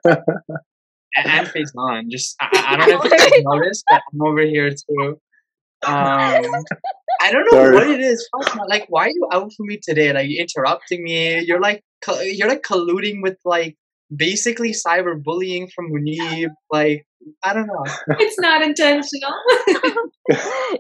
[1.16, 2.10] and, and Faizan.
[2.10, 5.18] Just I, I I don't know if you guys noticed, but I'm over here too.
[5.86, 6.64] Um,
[7.20, 7.74] I don't know Sorry.
[7.74, 8.26] what it is.
[8.42, 10.12] Fatima, Like, why are you out for me today?
[10.12, 11.40] Like, you're interrupting me.
[11.44, 13.76] You're like, co- you're like colluding with like
[14.14, 16.50] basically cyberbullying from Munib.
[16.70, 17.06] Like,
[17.42, 17.84] I don't know.
[18.18, 19.34] It's not intentional.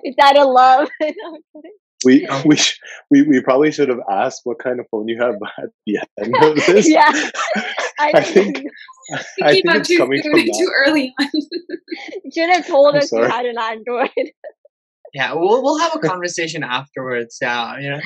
[0.04, 0.88] Is that a love?
[2.02, 2.44] No, I'm kidding.
[2.44, 2.78] We we, sh-
[3.10, 6.34] we we probably should have asked what kind of phone you have at the end
[6.42, 6.88] of this.
[6.88, 7.10] yeah,
[7.98, 8.68] I, I think think
[9.42, 11.28] I keep think up it's too coming soon from too early on.
[11.32, 14.10] you should have told I'm us you had an Android.
[15.12, 17.38] Yeah, we'll we'll have a conversation afterwards.
[17.40, 18.00] Yeah, you know,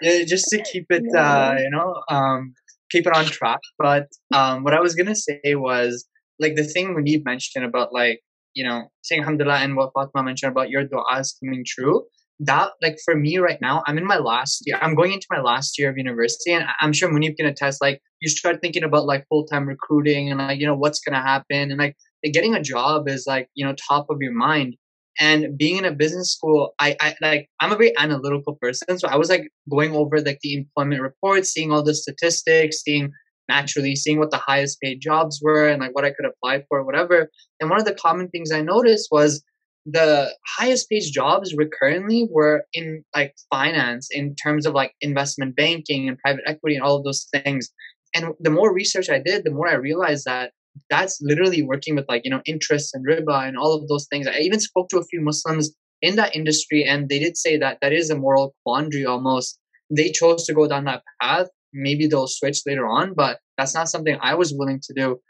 [0.00, 2.54] yeah, just to keep it, uh, you know, um,
[2.90, 3.60] keep it on track.
[3.78, 6.06] But um, what I was gonna say was
[6.38, 8.20] like the thing Munib mentioned about like
[8.54, 12.04] you know saying Alhamdulillah and what Fatma mentioned about your du'as coming true.
[12.40, 14.78] That like for me right now, I'm in my last year.
[14.82, 17.80] I'm going into my last year of university, and I'm sure Munib can attest.
[17.80, 21.22] Like you start thinking about like full time recruiting and like you know what's gonna
[21.22, 21.96] happen, and like
[22.32, 24.76] getting a job is like you know top of your mind
[25.18, 29.08] and being in a business school I, I like i'm a very analytical person so
[29.08, 33.12] i was like going over like the employment reports seeing all the statistics seeing
[33.48, 36.84] naturally seeing what the highest paid jobs were and like what i could apply for
[36.84, 37.30] whatever
[37.60, 39.42] and one of the common things i noticed was
[39.86, 46.08] the highest paid jobs recurrently were in like finance in terms of like investment banking
[46.08, 47.70] and private equity and all of those things.
[48.14, 50.52] And the more research i did the more i realized that
[50.90, 54.26] that's literally working with like you know interest and riba and all of those things.
[54.26, 55.72] I even spoke to a few muslims
[56.02, 59.58] in that industry and they did say that that is a moral quandary almost.
[59.90, 61.48] They chose to go down that path.
[61.72, 65.20] Maybe they'll switch later on but that's not something i was willing to do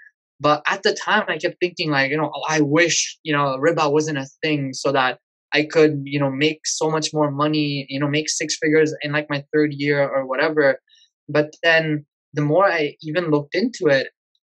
[0.40, 3.56] but at the time i kept thinking like you know oh, i wish you know
[3.58, 5.18] riba wasn't a thing so that
[5.52, 9.12] i could you know make so much more money you know make six figures in
[9.12, 10.80] like my third year or whatever.
[11.28, 14.08] But then the more i even looked into it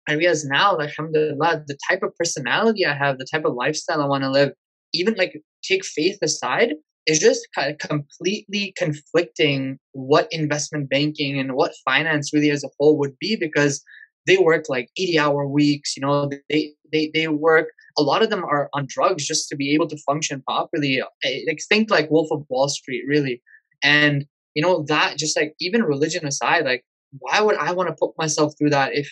[0.09, 4.07] I realize now, alhamdulillah, the type of personality I have, the type of lifestyle I
[4.07, 4.53] want to live,
[4.93, 6.73] even like take faith aside,
[7.07, 12.69] is just kind of completely conflicting what investment banking and what finance really as a
[12.79, 13.83] whole would be because
[14.27, 17.69] they work like 80 hour weeks, you know, they, they, they work,
[17.99, 21.03] a lot of them are on drugs just to be able to function properly.
[21.25, 23.43] Eh, Like, think like Wolf of Wall Street, really.
[23.83, 26.85] And, you know, that just like, even religion aside, like,
[27.19, 29.11] why would I want to put myself through that if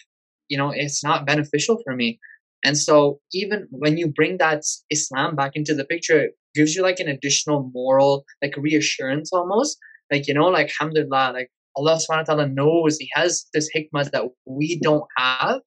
[0.48, 2.18] you know it's not beneficial for me
[2.64, 6.82] and so even when you bring that islam back into the picture it gives you
[6.82, 9.78] like an additional moral like reassurance almost
[10.10, 14.11] like you know like alhamdulillah like allah subhanahu wa ta'ala knows he has this hikmah
[14.11, 15.61] that we don't have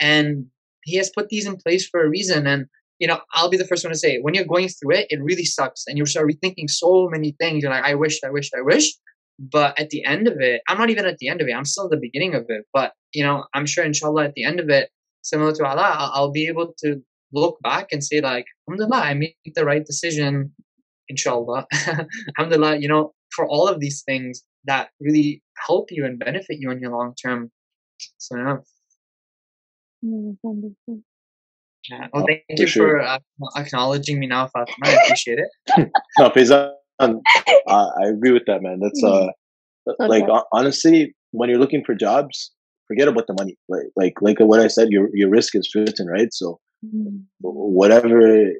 [0.00, 0.46] and
[0.84, 2.46] he has put these in place for a reason.
[2.46, 2.66] And
[3.00, 5.20] you know i'll be the first one to say when you're going through it it
[5.20, 7.62] really sucks and you start rethinking so many things.
[7.62, 8.92] You're like i wish i wish i wish.
[9.38, 11.64] But at the end of it i'm not even at the end of it i'm
[11.64, 12.64] still at the beginning of it.
[12.72, 14.90] But you know i'm sure inshallah at the end of it
[15.22, 19.14] similar to Alaa i'll, I'll be able to look back and say like alhamdulillah i
[19.14, 20.52] made the right decision
[21.08, 21.66] inshallah.
[22.38, 26.70] Alhamdulillah you know for all of these things that really help you and benefit you
[26.70, 27.50] in your long term
[28.18, 28.56] so yeah,
[30.04, 31.00] Mm, wonderful.
[31.90, 32.08] yeah.
[32.12, 32.88] well thank For you sure.
[32.88, 33.18] for uh,
[33.56, 34.76] acknowledging me now Fatima.
[34.84, 38.80] i appreciate it No, Faizan, I, I agree with that, man.
[38.80, 39.28] That's uh,
[39.98, 42.50] like honestly, when you're looking for jobs,
[42.86, 43.56] forget about the money.
[43.68, 46.32] Like like like what I said, your your rizq is written, right?
[46.32, 47.16] So mm-hmm.
[47.40, 48.52] whatever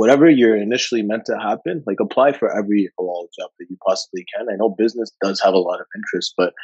[0.00, 4.24] whatever you're initially meant to happen, like apply for every halal job that you possibly
[4.34, 4.46] can.
[4.50, 6.54] I know business does have a lot of interest, but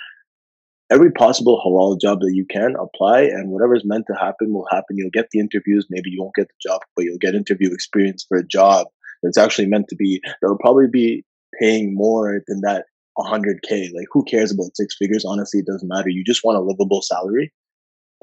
[0.91, 4.97] every possible halal job that you can apply and whatever's meant to happen will happen.
[4.97, 5.87] You'll get the interviews.
[5.91, 8.87] Maybe you won't get the job, but you'll get interview experience for a job
[9.23, 11.23] that's actually meant to be, that'll probably be
[11.61, 12.87] paying more than that
[13.19, 13.93] 100K.
[13.95, 15.27] Like, who cares about six figures?
[15.27, 16.09] Honestly, it doesn't matter.
[16.09, 17.53] You just want a livable salary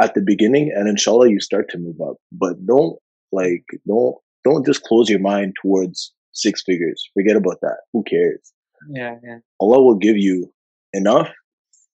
[0.01, 2.15] at the beginning, and inshallah, you start to move up.
[2.31, 2.97] But don't,
[3.31, 7.03] like, don't, don't just close your mind towards six figures.
[7.13, 7.77] Forget about that.
[7.93, 8.53] Who cares?
[8.89, 9.39] Yeah, yeah.
[9.59, 10.51] Allah will give you
[10.93, 11.29] enough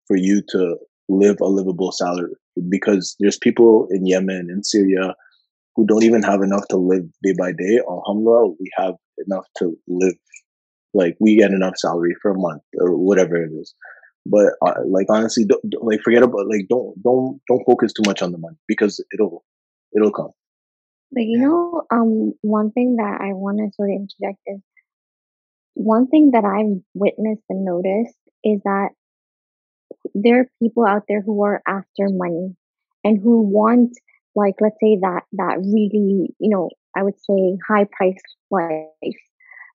[0.07, 0.77] for you to
[1.09, 2.33] live a livable salary
[2.69, 5.13] because there's people in Yemen in Syria
[5.75, 7.79] who don't even have enough to live day by day.
[7.89, 8.95] Alhamdulillah, we have
[9.25, 10.15] enough to live
[10.93, 13.73] like we get enough salary for a month or whatever it is.
[14.25, 18.03] But uh, like honestly, don't, don't, like forget about like don't don't don't focus too
[18.05, 19.45] much on the money because it'll
[19.95, 20.31] it'll come.
[21.11, 24.61] But you know, um, one thing that I want to sort of interject is
[25.73, 28.89] one thing that I've witnessed and noticed is that
[30.13, 32.55] there are people out there who are after money
[33.03, 33.91] and who want
[34.35, 39.17] like let's say that that really you know i would say high priced life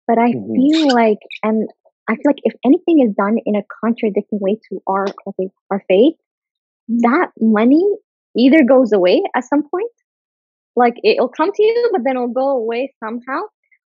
[0.06, 0.54] but I mm-hmm.
[0.54, 1.68] feel like, and
[2.08, 5.06] I feel like if anything is done in a contradicting way to our
[5.70, 6.14] our faith,
[6.88, 7.84] that money
[8.36, 9.90] either goes away at some point,
[10.76, 13.42] like it'll come to you, but then it'll go away somehow,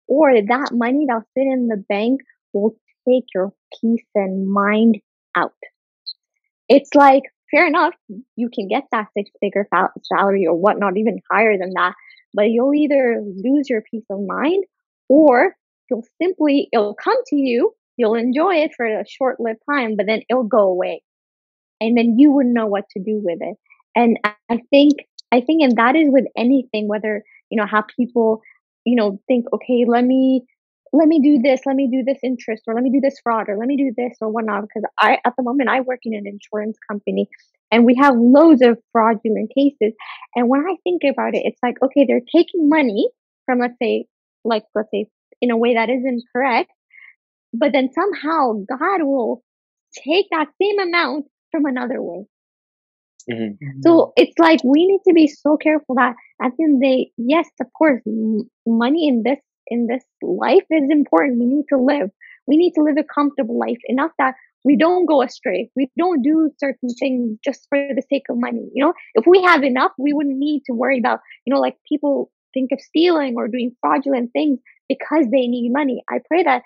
[0.07, 2.21] or that money that'll sit in the bank
[2.53, 2.75] will
[3.07, 4.97] take your peace and mind
[5.35, 5.53] out.
[6.69, 7.93] It's like fair enough,
[8.35, 9.67] you can get that six figure
[10.03, 11.93] salary or whatnot, even higher than that,
[12.33, 14.65] but you'll either lose your peace of mind
[15.09, 15.55] or
[15.89, 20.05] you'll simply it'll come to you you'll enjoy it for a short lived time but
[20.05, 21.01] then it'll go away
[21.79, 23.57] and then you wouldn't know what to do with it
[23.95, 24.17] and
[24.49, 24.93] i think
[25.31, 28.41] i think and that is with anything whether you know how people
[28.85, 30.41] you know think okay let me
[30.93, 33.49] let me do this let me do this interest or let me do this fraud
[33.49, 36.13] or let me do this or whatnot because i at the moment i work in
[36.13, 37.27] an insurance company
[37.71, 39.93] and we have loads of fraudulent cases
[40.35, 43.09] and when i think about it it's like okay they're taking money
[43.45, 44.05] from let's say
[44.43, 45.07] like let's say
[45.41, 46.71] in a way that isn't correct.
[47.53, 49.43] But then somehow God will
[50.03, 52.25] take that same amount from another way.
[53.31, 53.81] Mm-hmm.
[53.83, 56.87] So it's like we need to be so careful that at the end of the
[56.87, 61.39] day, yes, of course, m- money in this in this life is important.
[61.39, 62.09] We need to live.
[62.47, 65.69] We need to live a comfortable life enough that we don't go astray.
[65.75, 68.69] We don't do certain things just for the sake of money.
[68.73, 71.77] You know, if we have enough, we wouldn't need to worry about, you know, like
[71.87, 76.03] people think of stealing or doing fraudulent things because they need money.
[76.09, 76.63] I pray that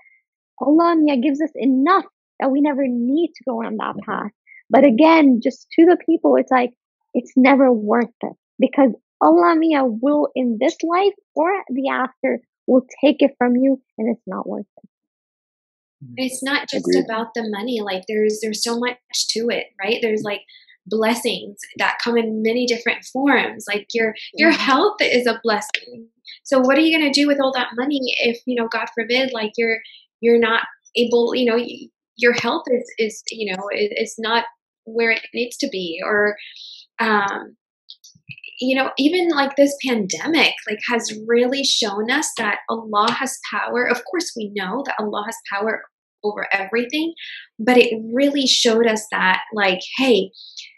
[0.59, 2.05] Allah gives us enough
[2.39, 4.11] that we never need to go on that mm-hmm.
[4.11, 4.31] path.
[4.69, 6.71] But again, just to the people, it's like,
[7.13, 8.91] it's never worth it because
[9.21, 9.55] Allah
[10.01, 14.47] will in this life or the after will take it from you and it's not
[14.47, 14.89] worth it.
[16.15, 17.03] It's not just Agreed.
[17.03, 17.81] about the money.
[17.81, 18.97] Like there's there's so much
[19.31, 19.99] to it, right?
[20.01, 20.41] There's like
[20.85, 23.65] blessings that come in many different forms.
[23.67, 24.61] Like your your mm-hmm.
[24.61, 26.07] health is a blessing.
[26.43, 28.87] So what are you going to do with all that money if you know, God
[28.95, 29.79] forbid, like you're
[30.21, 30.63] you're not
[30.95, 31.61] able, you know,
[32.15, 34.45] your health is is you know is not
[34.85, 36.35] where it needs to be, or
[36.99, 37.55] um,
[38.59, 43.85] you know, even like this pandemic, like has really shown us that Allah has power.
[43.85, 45.83] Of course, we know that Allah has power
[46.23, 47.13] over everything,
[47.57, 50.31] but it really showed us that, like, hey,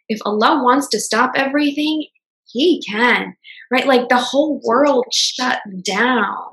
[0.09, 2.05] if Allah wants to stop everything,
[2.45, 3.35] He can,
[3.71, 3.87] right?
[3.87, 6.51] Like the whole world shut down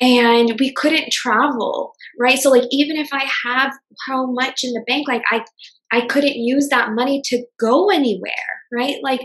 [0.00, 2.38] and we couldn't travel, right?
[2.38, 3.72] So, like, even if I have
[4.06, 5.44] how much in the bank, like, I,
[5.92, 8.32] I couldn't use that money to go anywhere,
[8.72, 8.96] right?
[9.02, 9.20] Like,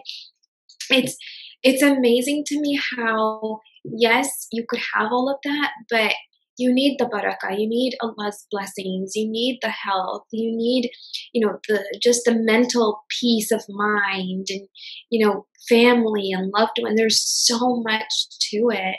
[0.90, 1.16] it's,
[1.64, 6.14] it's amazing to me how, yes, you could have all of that, but
[6.60, 9.14] you need the barakah you need allah's blessings.
[9.16, 10.26] You need the health.
[10.32, 10.92] You need
[11.34, 14.68] you know the just the mental peace of mind and
[15.10, 16.96] you know family and loved one.
[16.96, 18.14] There's so much
[18.52, 18.98] to it.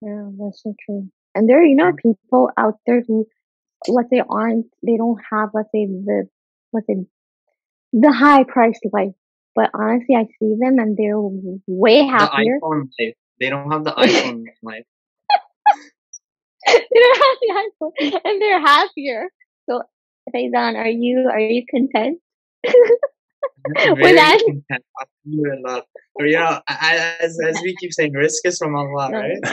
[0.00, 1.10] Yeah that's so true.
[1.34, 3.26] And there are, you know people out there who
[3.88, 6.28] let's say aren't they don't have let's say the
[6.72, 6.96] let's say
[7.92, 9.12] the high priced life
[9.54, 11.18] but honestly i see them and they're
[11.66, 13.14] way happier the iPhone life.
[13.40, 14.84] they don't have the iphone life
[16.66, 19.28] they don't have the iPhone and they're happier.
[19.68, 19.82] So,
[20.34, 22.18] Faizan, are you are you content?
[23.74, 24.40] Very that?
[24.46, 24.84] content.
[25.24, 29.38] You know, as as we keep saying, rizq is from Allah, right?
[29.44, 29.52] So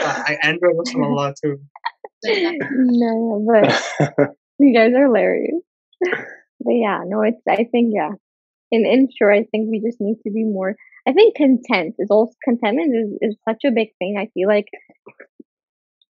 [0.74, 1.58] was from Allah too.
[2.70, 4.28] no, but
[4.58, 5.62] You guys are hilarious.
[6.00, 8.12] but yeah, no, it's I think yeah.
[8.70, 10.76] In in short, I think we just need to be more
[11.06, 14.16] I think content is also contentment is, is such a big thing.
[14.18, 14.66] I feel like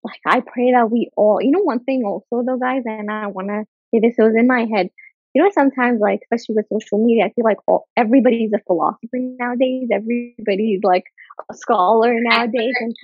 [0.02, 3.26] like I pray that we all you know one thing also though guys and I
[3.26, 4.88] wanna say this it was in my head.
[5.34, 9.18] You know sometimes like especially with social media, I feel like all, everybody's a philosopher
[9.18, 9.88] nowadays.
[9.92, 11.04] Everybody's like
[11.48, 12.96] a scholar nowadays and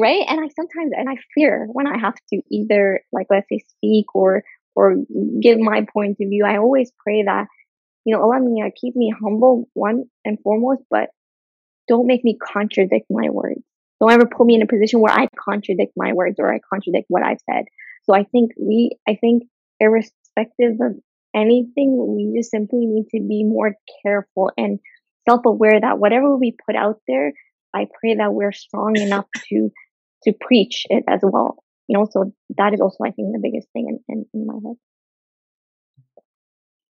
[0.00, 0.24] right?
[0.28, 4.14] And i sometimes and i fear when i have to either like let's say speak
[4.14, 4.42] or
[4.74, 4.96] or
[5.40, 7.46] give my point of view i always pray that
[8.04, 11.08] you know allah me uh, keep me humble one and foremost but
[11.90, 13.60] don't make me contradict my words.
[14.00, 17.06] Don't ever put me in a position where i contradict my words or i contradict
[17.08, 17.64] what i've said.
[18.04, 19.42] So i think we i think
[19.80, 20.94] irrespective of
[21.34, 24.78] anything we just simply need to be more careful and
[25.28, 27.32] self-aware that whatever we put out there
[27.74, 29.70] I pray that we're strong enough to
[30.24, 31.62] to preach it as well.
[31.88, 34.54] You know, so that is also I think the biggest thing in, in, in my
[34.54, 34.76] head.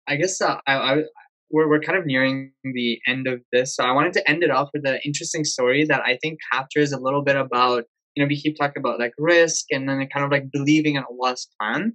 [0.08, 1.02] I guess uh, I, I
[1.50, 4.50] we're we're kind of nearing the end of this, so I wanted to end it
[4.50, 7.84] off with an interesting story that I think captures a little bit about
[8.14, 11.04] you know we keep talking about like rizq and then kind of like believing in
[11.04, 11.92] Allah's plan.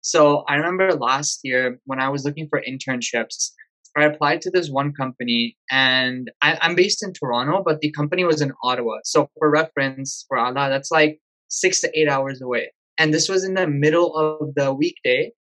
[0.00, 3.50] So I remember last year when I was looking for internships,
[3.98, 8.24] I applied to this one company and I, am based in Toronto, but the company
[8.24, 8.98] was in Ottawa.
[9.04, 12.72] So for reference, for Alaa, that's like six to eight hours away.
[12.98, 15.32] And this was in the middle of the weekday.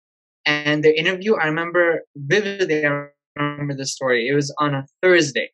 [0.45, 4.27] And the interview, I remember vividly, I remember the story.
[4.27, 5.51] It was on a Thursday.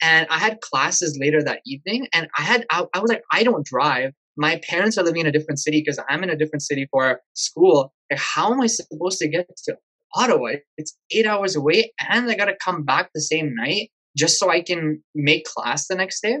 [0.00, 2.08] And I had classes later that evening.
[2.12, 4.12] And I had, I, I was like, I don't drive.
[4.36, 7.20] My parents are living in a different city because I'm in a different city for
[7.34, 7.92] school.
[8.10, 9.76] Like, how am I supposed to get to
[10.14, 10.52] Ottawa.
[10.76, 14.50] It's eight hours away, and I got to come back the same night just so
[14.50, 16.38] I can make class the next day.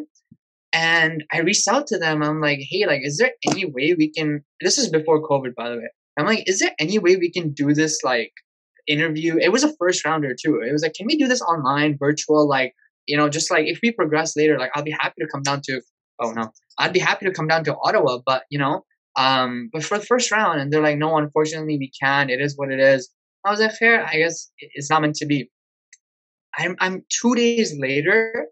[0.74, 2.22] And I reached out to them.
[2.22, 4.42] I'm like, hey, like, is there any way we can?
[4.60, 5.88] This is before COVID, by the way.
[6.18, 8.32] I'm like, is there any way we can do this like
[8.86, 9.36] interview?
[9.38, 10.60] It was a first rounder too.
[10.60, 12.48] It was like, can we do this online, virtual?
[12.48, 12.74] Like,
[13.06, 15.60] you know, just like if we progress later, like I'll be happy to come down
[15.64, 15.80] to.
[16.20, 18.84] Oh no, I'd be happy to come down to Ottawa, but you know,
[19.16, 22.30] um, but for the first round, and they're like, no, unfortunately, we can't.
[22.30, 23.10] It is what it is.
[23.44, 24.04] I that fair.
[24.06, 25.50] I guess it's not meant to be.
[26.58, 28.46] I'm, I'm two days later,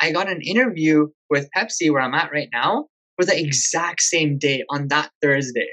[0.00, 2.86] I got an interview with Pepsi where I'm at right now
[3.16, 5.68] for the exact same day on that Thursday.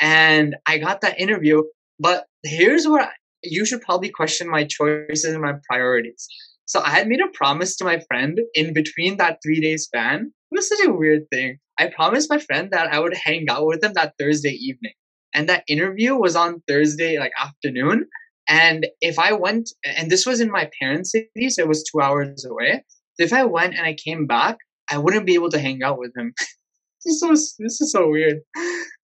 [0.00, 1.62] And I got that interview,
[1.98, 3.12] but here's where I,
[3.42, 6.28] you should probably question my choices and my priorities.
[6.66, 10.32] So I had made a promise to my friend in between that three day span.
[10.50, 11.58] It was such a weird thing.
[11.78, 14.92] I promised my friend that I would hang out with him that Thursday evening
[15.36, 18.06] and that interview was on Thursday like afternoon.
[18.48, 22.00] And if I went, and this was in my parents' city, so it was two
[22.00, 22.82] hours away.
[23.14, 24.56] So if I went and I came back,
[24.90, 26.32] I wouldn't be able to hang out with him.
[27.04, 28.38] this is this is so weird.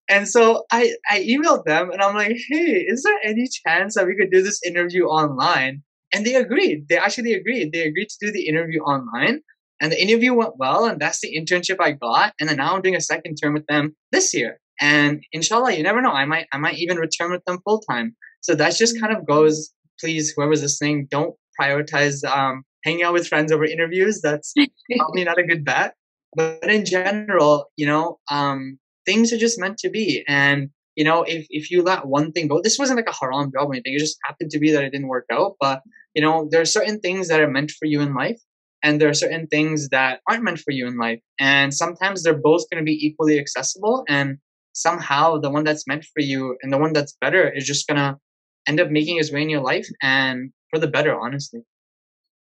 [0.09, 4.07] And so I I emailed them and I'm like, hey, is there any chance that
[4.07, 5.83] we could do this interview online?
[6.15, 6.89] And they agreed.
[6.89, 7.73] They actually agreed.
[7.73, 9.41] They agreed to do the interview online.
[9.81, 12.35] And the interview went well, and that's the internship I got.
[12.39, 14.61] And then now I'm doing a second term with them this year.
[14.81, 16.11] And inshallah, you never know.
[16.11, 18.17] I might I might even return with them full time.
[18.41, 19.73] So that just kind of goes.
[20.01, 24.21] Please, whoever's listening, don't prioritize um, hanging out with friends over interviews.
[24.21, 24.53] That's
[24.97, 25.95] probably not a good bet.
[26.35, 30.25] But in general, you know, um, things are just meant to be.
[30.27, 33.51] And you know, if if you let one thing go, this wasn't like a haram
[33.53, 33.95] job or anything.
[33.95, 35.57] It just happened to be that it didn't work out.
[35.61, 35.83] But
[36.15, 38.41] you know, there are certain things that are meant for you in life,
[38.83, 41.21] and there are certain things that aren't meant for you in life.
[41.39, 44.05] And sometimes they're both going to be equally accessible.
[44.09, 44.39] And
[44.73, 48.19] somehow the one that's meant for you and the one that's better is just gonna
[48.67, 51.61] end up making its way in your life and for the better, honestly.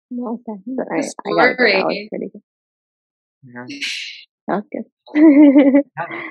[0.10, 1.06] Well, I, I got that.
[1.26, 2.41] that pretty good.
[3.44, 3.66] Yeah.
[4.48, 4.84] That's good.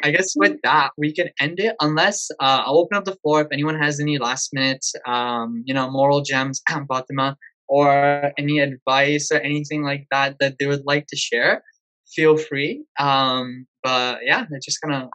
[0.05, 1.75] I guess with that we can end it.
[1.81, 5.75] Unless uh, I'll open up the floor if anyone has any last minute, um, you
[5.75, 7.37] know, moral gems, Fatima,
[7.69, 11.63] or any advice or anything like that that they would like to share.
[12.15, 12.85] Feel free.
[12.99, 15.09] Um, but yeah, they're just gonna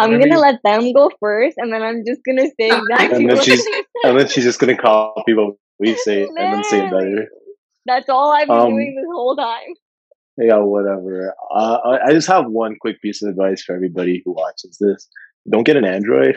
[0.00, 3.42] I'm gonna let them go first, and then I'm just gonna say exactly and then
[3.42, 3.66] she's
[4.04, 7.28] and then she's just gonna copy what we say and then say it better.
[7.86, 9.74] That's all I've been um, doing this whole time.
[10.36, 11.34] Yeah, whatever.
[11.54, 15.08] Uh, I just have one quick piece of advice for everybody who watches this:
[15.50, 16.36] don't get an Android.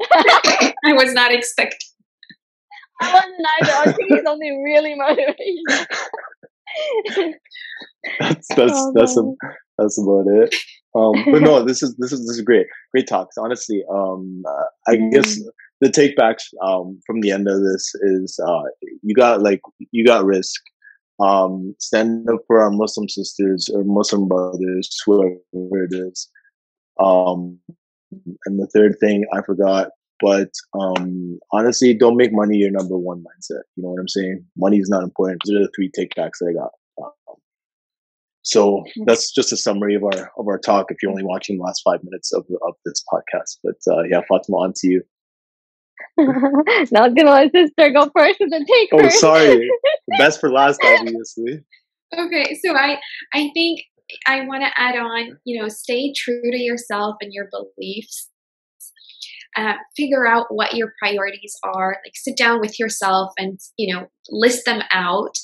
[0.12, 1.78] I was not expecting.
[3.00, 3.90] I wasn't either.
[3.90, 5.62] I think it's only really motivating.
[8.20, 9.22] that's that's oh, that's a,
[9.78, 10.54] that's about it.
[10.94, 13.36] Um, but no, this is this is this is great, great talks.
[13.38, 15.12] Honestly, um, uh, I mm.
[15.12, 15.40] guess
[15.80, 18.62] the take backs um, from the end of this is uh,
[19.02, 19.60] you got like
[19.90, 20.52] you got rizq.
[21.20, 26.28] Um, stand up for our Muslim sisters or Muslim brothers, whoever it is.
[26.98, 27.58] Um,
[28.46, 29.90] and the third thing I forgot
[30.20, 33.62] But um, honestly, don't make money your number one mindset.
[33.76, 34.44] You know what I'm saying?
[34.56, 35.42] Money is not important.
[35.44, 36.70] Those are the three takebacks that I got.
[38.42, 40.86] So that's just a summary of our of our talk.
[40.90, 44.20] If you're only watching the last five minutes of of this podcast, but uh, yeah,
[44.28, 45.02] Fatima, on to you.
[46.18, 48.88] Not gonna let sister go first and then take.
[48.92, 49.68] Oh, sorry.
[50.18, 51.60] Best for last, obviously.
[52.18, 52.98] Okay, so I
[53.32, 53.80] I think
[54.26, 55.38] I want to add on.
[55.44, 58.28] You know, stay true to yourself and your beliefs.
[59.56, 61.98] Uh, figure out what your priorities are.
[62.04, 65.36] Like, sit down with yourself and you know list them out.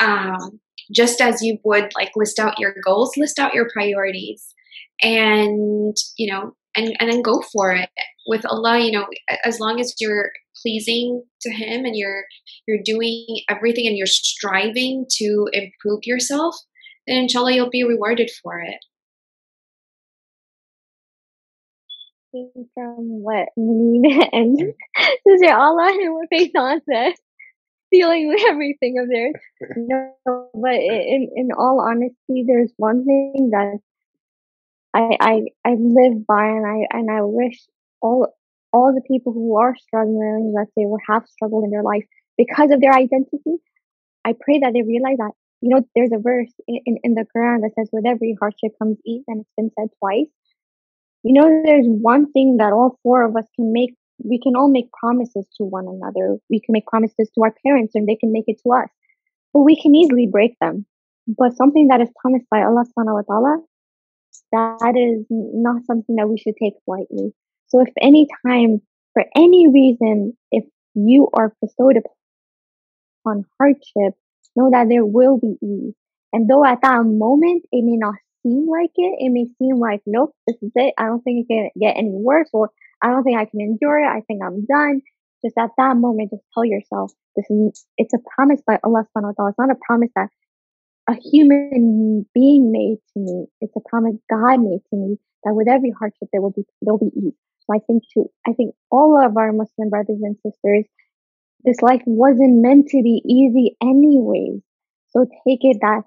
[0.00, 0.60] Um,
[0.92, 4.54] just as you would like list out your goals, list out your priorities,
[5.02, 7.90] and you know, and and then go for it
[8.26, 8.84] with Alaa.
[8.84, 9.06] You know,
[9.44, 10.30] as long as you're
[10.62, 12.24] pleasing to Him and you're
[12.66, 16.56] you're doing everything and you're striving to improve yourself,
[17.06, 18.78] then inshallah you'll be rewarded for it.
[22.74, 24.58] From what Munib and
[25.26, 27.14] Sister Allah and what Faizan said
[27.94, 29.34] stealing everything of theirs.
[29.76, 30.12] No,
[30.54, 33.78] but in in all honesty, there's one thing that
[34.94, 37.58] I I I live by, and I and I wish
[38.00, 38.28] all
[38.72, 42.04] all the people who are struggling, let's say, or have struggled in their life
[42.36, 43.56] because of their identity.
[44.24, 47.60] I pray that they realize that you know there's a verse in, in, the Quran
[47.60, 50.28] that says, "With every hardship comes ease," and it's been said twice.
[51.22, 54.68] You know, there's one thing that all four of us can make we can all
[54.68, 56.36] make promises to one another.
[56.48, 58.88] We can make promises to our parents and they can make it to us.
[59.52, 60.86] But we can easily break them.
[61.26, 63.58] But something that is promised by Allah subhanahu wa ta'ala,
[64.52, 67.32] that is not something that we should take lightly.
[67.68, 68.82] So if any time,
[69.14, 70.64] for any reason, if
[70.94, 71.96] you are bestowed
[73.24, 74.14] upon hardship,
[74.56, 75.94] know that there will be ease.
[76.32, 80.02] And though at that moment it may not seem like it, it may seem like,
[80.06, 80.94] nope, this is it.
[80.98, 82.70] I don't think it can get any worse or
[83.04, 84.08] I don't think I can endure it.
[84.08, 85.02] I think I'm done.
[85.44, 89.36] Just at that moment, just tell yourself this is it's a promise by Allah subhanahu
[89.36, 89.50] wa ta'ala.
[89.50, 90.30] It's not a promise that
[91.06, 93.46] a human being made to me.
[93.60, 96.94] It's a promise God made to me that with every hardship there will be there
[96.94, 97.36] will be ease.
[97.60, 100.86] So I think to I think all of our Muslim brothers and sisters,
[101.62, 104.62] this life wasn't meant to be easy anyways.
[105.10, 106.04] So take it that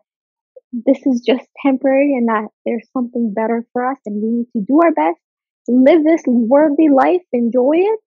[0.74, 4.65] this is just temporary and that there's something better for us and we need to
[4.65, 5.19] do our best
[5.68, 7.99] live this worldly life, enjoy it,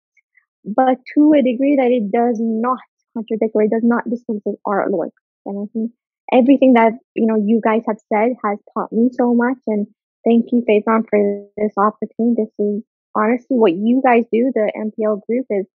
[0.65, 2.79] but to a degree that it does not
[3.15, 5.11] contradict or it does not displace our Lord.
[5.47, 5.93] And I think
[6.33, 9.59] everything that you know you guys have said has taught me so much.
[9.67, 9.87] And
[10.25, 12.43] thank you, Faizan, for this opportunity.
[12.43, 12.83] This is
[13.15, 14.53] honestly what you guys do.
[14.55, 15.67] The MPL group is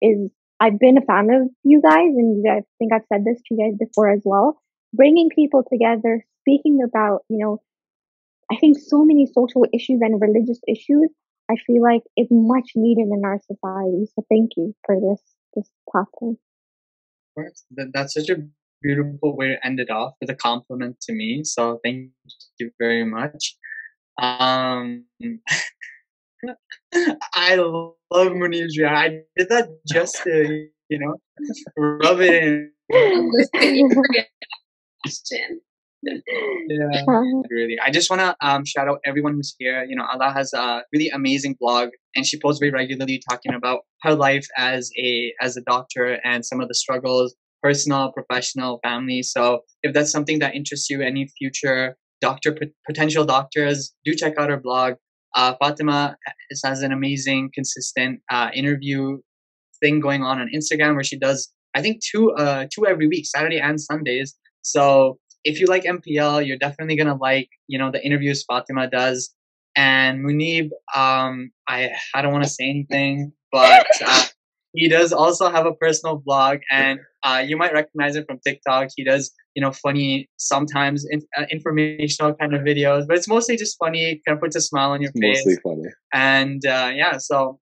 [0.00, 3.54] is I've been a fan of you guys, and I think I've said this to
[3.54, 4.60] you guys before as well.
[4.92, 7.62] Bringing people together, speaking about you know
[8.50, 11.08] I think so many social issues and religious issues
[11.50, 14.06] I feel like it's much needed in our society.
[14.14, 15.20] So thank you for this
[15.54, 16.38] this platform.
[17.36, 18.42] Of course, that's such a
[18.82, 21.44] beautiful way to end it off with a compliment to me.
[21.44, 22.10] So thank
[22.58, 23.56] you very much.
[24.18, 25.04] Um,
[27.34, 28.88] I love Munizia.
[28.88, 31.16] I did that just to, you know,
[31.76, 32.72] rub it in.
[36.02, 37.02] yeah,
[37.50, 37.76] really.
[37.84, 39.84] I just want to um, shout out everyone who's here.
[39.84, 43.80] You know, Alaa has a really amazing blog, and she posts very regularly talking about
[44.02, 49.22] her life as a as a doctor and some of the struggles, personal, professional, family.
[49.22, 52.56] So, if that's something that interests you, any future doctor
[52.86, 54.94] potential doctors, do check out her blog.
[55.34, 56.16] Uh, Fatima
[56.64, 59.18] has an amazing, consistent uh, interview
[59.80, 63.26] thing going on on Instagram where she does, I think, two uh, two every week,
[63.26, 64.36] Saturday and Sundays.
[64.62, 69.34] So if you like MPL, you're definitely gonna like you know the interviews Fatima does.
[69.76, 74.24] And Munib, um, I I don't want to say anything, but uh,
[74.74, 78.88] he does also have a personal blog, and uh, you might recognize it from TikTok.
[78.96, 83.56] He does you know funny sometimes in, uh, informational kind of videos, but it's mostly
[83.56, 84.20] just funny.
[84.26, 85.46] Kind of puts a smile on your it's face.
[85.46, 85.88] Mostly funny.
[86.12, 87.58] And uh, yeah, so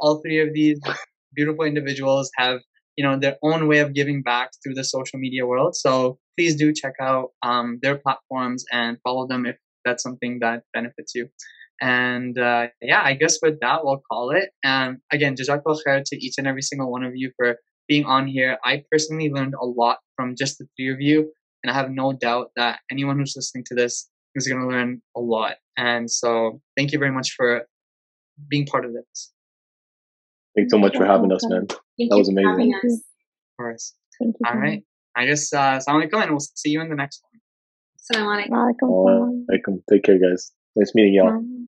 [0.00, 0.80] all three of these
[1.34, 2.60] beautiful individuals have
[2.96, 5.76] you know their own way of giving back through the social media world.
[5.76, 10.62] So please do check out um, their platforms and follow them if that's something that
[10.72, 11.28] benefits you.
[11.80, 14.50] And uh, yeah, I guess with that we'll call it.
[14.62, 17.56] And again, jazakallah to each and every single one of you for
[17.88, 18.58] being on here.
[18.64, 22.12] I personally learned a lot from just the three of you, and I have no
[22.12, 25.56] doubt that anyone who's listening to this is going to learn a lot.
[25.76, 27.66] And so, thank you very much for
[28.48, 29.33] being part of this.
[30.56, 31.66] Thanks so much for having us, man.
[31.98, 32.72] Thank that was you for amazing.
[32.72, 32.98] having us.
[33.00, 33.94] Of course.
[34.20, 34.46] Thank you.
[34.50, 34.82] All right.
[35.16, 37.40] I guess, uh, assalamu alaikum, and we'll see you in the next one.
[37.98, 38.50] Assalamu alaikum.
[38.50, 39.46] Walaikum Oh, salam.
[39.48, 39.82] welcome.
[39.90, 40.52] Take care, guys.
[40.76, 41.30] Nice meeting y'all.
[41.40, 41.63] Bye.